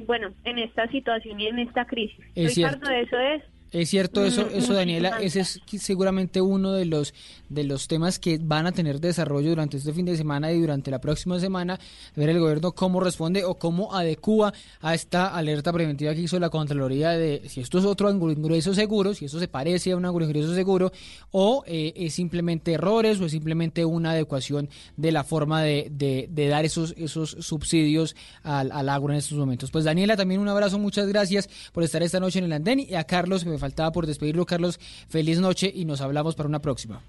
bueno, 0.05 0.29
en 0.45 0.57
esta 0.57 0.87
situación 0.87 1.39
y 1.39 1.47
en 1.47 1.59
esta 1.59 1.85
crisis. 1.85 2.19
Ricardo, 2.35 2.89
eso 2.89 3.19
es 3.19 3.43
es 3.71 3.89
cierto 3.89 4.25
eso, 4.25 4.47
eso 4.47 4.73
Daniela, 4.73 5.19
ese 5.21 5.41
es 5.41 5.61
seguramente 5.79 6.41
uno 6.41 6.73
de 6.73 6.85
los 6.85 7.13
de 7.51 7.63
los 7.65 7.87
temas 7.87 8.17
que 8.17 8.39
van 8.41 8.65
a 8.65 8.71
tener 8.71 8.99
desarrollo 8.99 9.49
durante 9.49 9.77
este 9.77 9.91
fin 9.93 10.05
de 10.05 10.15
semana 10.15 10.51
y 10.51 10.59
durante 10.59 10.89
la 10.89 11.01
próxima 11.01 11.39
semana, 11.39 11.79
ver 12.15 12.29
el 12.29 12.39
gobierno 12.39 12.71
cómo 12.71 13.01
responde 13.01 13.43
o 13.43 13.55
cómo 13.55 13.93
adecua 13.93 14.53
a 14.79 14.93
esta 14.93 15.35
alerta 15.35 15.73
preventiva 15.73 16.13
que 16.13 16.21
hizo 16.21 16.39
la 16.39 16.49
Contraloría 16.49 17.09
de 17.11 17.43
si 17.49 17.59
esto 17.59 17.79
es 17.79 17.85
otro 17.85 18.09
ingreso 18.09 18.73
seguro, 18.73 19.13
si 19.13 19.25
eso 19.25 19.39
se 19.39 19.47
parece 19.47 19.91
a 19.91 19.97
un 19.97 20.05
ingreso 20.05 20.53
seguro 20.55 20.91
o 21.31 21.63
eh, 21.67 21.93
es 21.95 22.13
simplemente 22.13 22.73
errores 22.73 23.19
o 23.19 23.25
es 23.25 23.31
simplemente 23.31 23.83
una 23.83 24.11
adecuación 24.11 24.69
de 24.95 25.11
la 25.11 25.23
forma 25.23 25.61
de, 25.61 25.89
de, 25.91 26.47
dar 26.47 26.63
esos, 26.63 26.93
esos 26.97 27.31
subsidios 27.39 28.15
al, 28.43 28.71
al 28.71 28.89
agro 28.89 29.11
en 29.11 29.19
estos 29.19 29.37
momentos. 29.37 29.71
Pues 29.71 29.83
Daniela, 29.83 30.15
también 30.15 30.39
un 30.39 30.47
abrazo, 30.47 30.79
muchas 30.79 31.07
gracias 31.07 31.49
por 31.73 31.83
estar 31.83 32.01
esta 32.01 32.19
noche 32.19 32.39
en 32.39 32.45
el 32.45 32.53
andén 32.53 32.79
y 32.79 32.95
a 32.95 33.03
Carlos 33.03 33.43
faltaba 33.61 33.93
por 33.93 34.05
despedirlo, 34.05 34.45
Carlos. 34.45 34.79
Feliz 35.07 35.39
noche 35.39 35.71
y 35.73 35.85
nos 35.85 36.01
hablamos 36.01 36.35
para 36.35 36.49
una 36.49 36.59
próxima. 36.59 37.01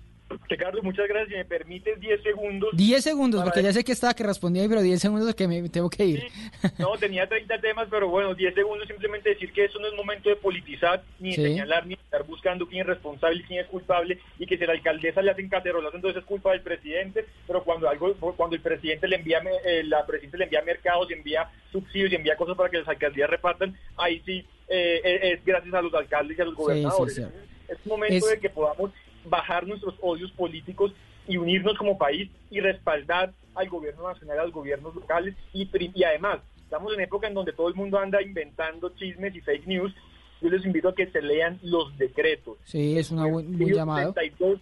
Ricardo, 0.49 0.83
muchas 0.83 1.09
gracias. 1.09 1.31
Si 1.31 1.37
me 1.37 1.45
permites 1.45 2.01
10 2.01 2.23
segundos. 2.23 2.71
10 2.75 3.05
segundos, 3.05 3.43
porque 3.43 3.63
ya 3.63 3.73
sé 3.73 3.85
que 3.85 3.93
estaba 3.93 4.15
que 4.15 4.25
respondía, 4.25 4.69
pero 4.69 4.83
10 4.83 5.01
segundos 5.01 5.35
que 5.35 5.49
me 5.49 5.69
tengo 5.69 5.89
que 5.91 6.05
ir. 6.05 6.23
no, 6.79 6.97
tenía 6.99 7.27
30 7.27 7.61
temas, 7.61 7.89
pero 7.91 8.09
bueno, 8.09 8.35
10 8.35 8.55
segundos 8.55 8.87
simplemente 8.87 9.31
decir 9.31 9.53
que 9.53 9.65
eso 9.65 9.79
no 9.79 9.89
es 9.89 9.95
momento 9.95 10.29
de 10.29 10.37
politizar, 10.37 11.03
ni 11.19 11.31
de 11.31 11.43
señalar, 11.43 11.87
ni 11.87 11.95
de 11.95 12.03
estar 12.03 12.25
buscando 12.25 12.67
quién 12.67 12.83
es 12.83 12.87
responsable 12.87 13.45
quién 13.47 13.61
es 13.61 13.67
culpable, 13.67 14.19
y 14.39 14.47
que 14.47 14.59
si 14.59 14.67
la 14.67 14.73
alcaldesa 14.73 15.23
le 15.23 15.31
hacen 15.31 15.49
cacerolas, 15.49 15.95
entonces 15.95 16.21
es 16.21 16.27
culpa 16.27 16.53
del 16.53 16.61
presidente, 16.61 17.27
pero 17.47 17.63
cuando 17.65 17.89
algo 17.89 18.15
cuando 18.37 18.57
el 18.57 18.63
presidente 18.63 19.09
le 19.09 19.17
envía, 19.17 19.43
eh, 19.65 19.83
la 19.85 20.05
presidenta 20.07 20.39
le 20.39 20.45
envía 20.45 20.63
mercados, 20.63 21.11
envía 21.11 21.51
subsidios, 21.71 22.13
y 22.13 22.17
envía 22.17 22.37
cosas 22.37 22.57
para 22.57 22.71
que 22.71 22.79
las 22.79 22.89
alcaldías 22.89 23.31
repartan, 23.31 23.77
ahí 23.97 24.23
sí 24.25 24.45
eh, 24.69 25.33
es 25.35 25.45
gracias 25.45 25.75
a 25.75 25.83
los 25.83 25.93
alcaldes 25.95 26.39
y 26.39 26.43
a 26.43 26.45
los 26.45 26.55
gobernadores. 26.55 27.21
Es 27.69 27.87
momento 27.87 28.27
de 28.27 28.39
que 28.39 28.51
podamos 28.51 28.91
bajar 29.25 29.67
nuestros 29.67 29.95
odios 30.01 30.31
políticos 30.33 30.93
y 31.27 31.37
unirnos 31.37 31.77
como 31.79 31.99
país 31.99 32.31
y 32.51 32.61
respaldar 32.61 33.33
al 33.55 33.69
gobierno 33.69 34.09
nacional, 34.09 34.39
a 34.39 34.45
los 34.45 34.53
gobiernos 34.53 34.95
locales 34.95 35.35
y, 35.53 35.69
y 35.95 36.05
además 36.05 36.41
estamos 36.65 36.95
en 36.95 37.01
época 37.01 37.29
en 37.29 37.35
donde 37.35 37.53
todo 37.53 37.69
el 37.69 37.75
mundo 37.75 37.99
anda 37.99 38.23
inventando 38.23 38.91
chismes 38.97 39.35
y 39.35 39.41
fake 39.41 39.67
news. 39.67 39.95
Yo 40.41 40.49
les 40.49 40.65
invito 40.65 40.89
a 40.89 40.95
que 40.95 41.07
se 41.07 41.23
lean 41.23 41.61
los 41.63 41.97
decretos. 41.99 42.59
Sí, 42.65 42.99
es 42.99 43.11
una 43.11 43.27
buen, 43.27 43.57
llamado. 43.59 44.13
72 44.15 44.59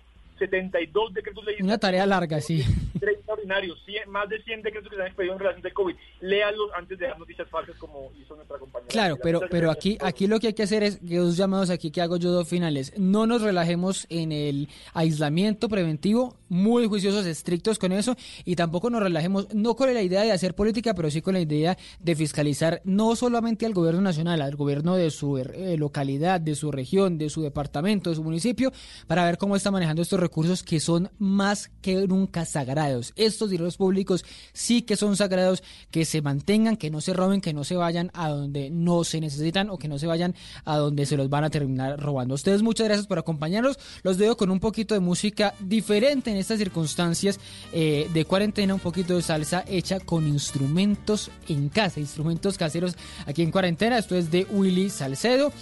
decretos 0.48 1.44
legislativos. 1.44 1.60
Una 1.60 1.78
tarea 1.78 2.06
larga, 2.06 2.40
sí. 2.40 2.64
Extraordinarios, 3.00 3.78
más 4.08 4.28
de 4.28 4.42
100 4.42 4.62
decretos 4.62 4.90
que 4.90 4.96
se 4.96 5.02
han 5.02 5.08
expedido 5.08 5.34
en 5.34 5.38
relación 5.38 5.62
del 5.62 5.72
COVID. 5.72 5.94
Léalos 6.20 6.70
antes 6.76 6.98
de 6.98 7.06
dar 7.06 7.18
noticias 7.18 7.48
falsas 7.48 7.76
como 7.76 8.10
hizo 8.20 8.34
nuestra 8.34 8.58
compañera. 8.58 8.88
Claro, 8.88 9.18
pero, 9.22 9.40
pero 9.50 9.70
aquí, 9.70 9.96
aquí 10.00 10.26
lo 10.26 10.40
que 10.40 10.48
hay 10.48 10.54
que 10.54 10.62
hacer 10.62 10.82
es, 10.82 10.98
que 10.98 11.16
dos 11.16 11.36
llamados 11.36 11.70
aquí 11.70 11.90
que 11.90 12.00
hago 12.00 12.16
yo 12.16 12.30
dos 12.30 12.48
finales. 12.48 12.92
No 12.98 13.26
nos 13.26 13.42
relajemos 13.42 14.06
en 14.10 14.32
el 14.32 14.68
aislamiento 14.94 15.68
preventivo, 15.68 16.36
muy 16.48 16.86
juiciosos, 16.86 17.26
estrictos 17.26 17.78
con 17.78 17.92
eso, 17.92 18.16
y 18.44 18.56
tampoco 18.56 18.90
nos 18.90 19.02
relajemos, 19.02 19.54
no 19.54 19.76
con 19.76 19.92
la 19.92 20.02
idea 20.02 20.22
de 20.22 20.32
hacer 20.32 20.54
política, 20.54 20.94
pero 20.94 21.10
sí 21.10 21.22
con 21.22 21.34
la 21.34 21.40
idea 21.40 21.76
de 22.00 22.16
fiscalizar 22.16 22.80
no 22.84 23.14
solamente 23.16 23.66
al 23.66 23.74
gobierno 23.74 24.00
nacional, 24.00 24.42
al 24.42 24.56
gobierno 24.56 24.96
de 24.96 25.10
su 25.10 25.38
eh, 25.38 25.76
localidad, 25.76 26.40
de 26.40 26.54
su 26.54 26.72
región, 26.72 27.18
de 27.18 27.30
su 27.30 27.42
departamento, 27.42 28.10
de 28.10 28.16
su 28.16 28.24
municipio, 28.24 28.72
para 29.06 29.24
ver 29.24 29.38
cómo 29.38 29.56
está 29.56 29.70
manejando 29.70 30.02
estos 30.02 30.18
recursos 30.18 30.29
que 30.64 30.80
son 30.80 31.10
más 31.18 31.70
que 31.82 32.06
nunca 32.06 32.44
sagrados. 32.44 33.12
Estos 33.16 33.50
dineros 33.50 33.76
públicos 33.76 34.24
sí 34.52 34.82
que 34.82 34.96
son 34.96 35.16
sagrados, 35.16 35.62
que 35.90 36.04
se 36.04 36.22
mantengan, 36.22 36.76
que 36.76 36.90
no 36.90 37.00
se 37.00 37.12
roben, 37.12 37.40
que 37.40 37.52
no 37.52 37.64
se 37.64 37.76
vayan 37.76 38.10
a 38.14 38.28
donde 38.28 38.70
no 38.70 39.04
se 39.04 39.20
necesitan 39.20 39.70
o 39.70 39.78
que 39.78 39.88
no 39.88 39.98
se 39.98 40.06
vayan 40.06 40.34
a 40.64 40.76
donde 40.76 41.06
se 41.06 41.16
los 41.16 41.28
van 41.28 41.44
a 41.44 41.50
terminar 41.50 42.00
robando. 42.00 42.34
Ustedes 42.34 42.62
muchas 42.62 42.86
gracias 42.86 43.06
por 43.06 43.18
acompañarnos. 43.18 43.78
Los 44.02 44.18
dejo 44.18 44.36
con 44.36 44.50
un 44.50 44.60
poquito 44.60 44.94
de 44.94 45.00
música 45.00 45.54
diferente 45.60 46.30
en 46.30 46.36
estas 46.36 46.58
circunstancias 46.58 47.40
eh, 47.72 48.08
de 48.12 48.24
cuarentena, 48.24 48.74
un 48.74 48.80
poquito 48.80 49.16
de 49.16 49.22
salsa 49.22 49.64
hecha 49.66 50.00
con 50.00 50.26
instrumentos 50.26 51.30
en 51.48 51.68
casa, 51.68 52.00
instrumentos 52.00 52.56
caseros 52.56 52.96
aquí 53.26 53.42
en 53.42 53.50
cuarentena. 53.50 53.98
Esto 53.98 54.16
es 54.16 54.30
de 54.30 54.44
Willy 54.44 54.90
Salcedo 54.90 55.52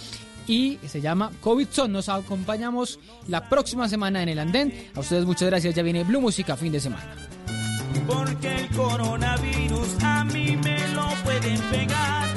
y 0.49 0.79
se 0.87 0.99
llama 0.99 1.31
COVID 1.41 1.67
Zone. 1.71 1.93
Nos 1.93 2.09
acompañamos 2.09 2.99
la 3.27 3.47
próxima 3.47 3.87
semana 3.87 4.23
en 4.23 4.29
el 4.29 4.39
andén. 4.39 4.89
A 4.95 4.99
ustedes 4.99 5.23
muchas 5.23 5.47
gracias. 5.47 5.75
Ya 5.75 5.83
viene 5.83 6.03
Blue 6.03 6.19
Música 6.19 6.57
fin 6.57 6.71
de 6.71 6.79
semana. 6.79 7.15
Porque 8.07 8.55
el 8.55 8.69
coronavirus 8.75 10.03
a 10.03 10.23
mí 10.25 10.57
me 10.63 10.87
lo 10.89 11.07
pueden 11.23 11.61
pegar. 11.69 12.27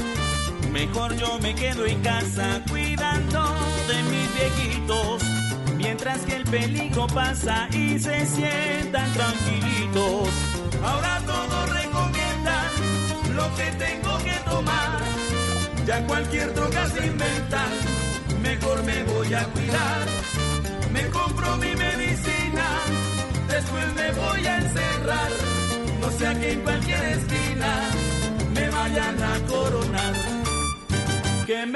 Mejor 0.71 1.17
yo 1.17 1.39
me 1.41 1.55
quedo 1.55 1.87
en 1.87 2.01
casa 2.03 2.63
cuidando 2.69 3.43
de 3.89 4.03
mis 4.11 4.35
viejitos. 4.35 5.23
Mientras 5.79 6.19
que 6.27 6.37
el 6.37 6.45
peligro 6.45 7.07
pasa 7.07 7.67
y 7.73 7.99
se 7.99 8.27
sientan 8.27 9.11
tranquilitos. 9.15 10.29
Ahora 10.85 11.19
todos 11.25 11.71
recomiendan 11.71 12.67
lo 13.35 13.55
que 13.57 13.71
tengo 13.79 14.19
que 14.19 14.51
tomar. 14.51 14.99
Ya 15.87 16.07
cualquier 16.07 16.55
droga 16.55 16.89
se 16.91 17.07
inventa 17.07 17.67
mejor 18.43 18.83
me 18.85 19.05
voy 19.05 19.35
a 19.35 19.45
cuidar. 19.45 20.07
Me 20.93 21.03
compro 21.09 21.57
mi 21.57 21.75
medicina, 21.75 22.67
después 23.49 23.87
me 23.95 24.13
voy 24.13 24.47
a 24.47 24.57
encerrar. 24.59 25.31
No 26.01 26.11
sea 26.11 26.35
que 26.39 26.53
en 26.53 26.61
cualquier 26.61 27.05
esquina 27.05 27.73
me 28.55 28.69
vayan 28.69 29.23
a 29.23 29.35
coronar. 29.47 30.15
Que 31.47 31.67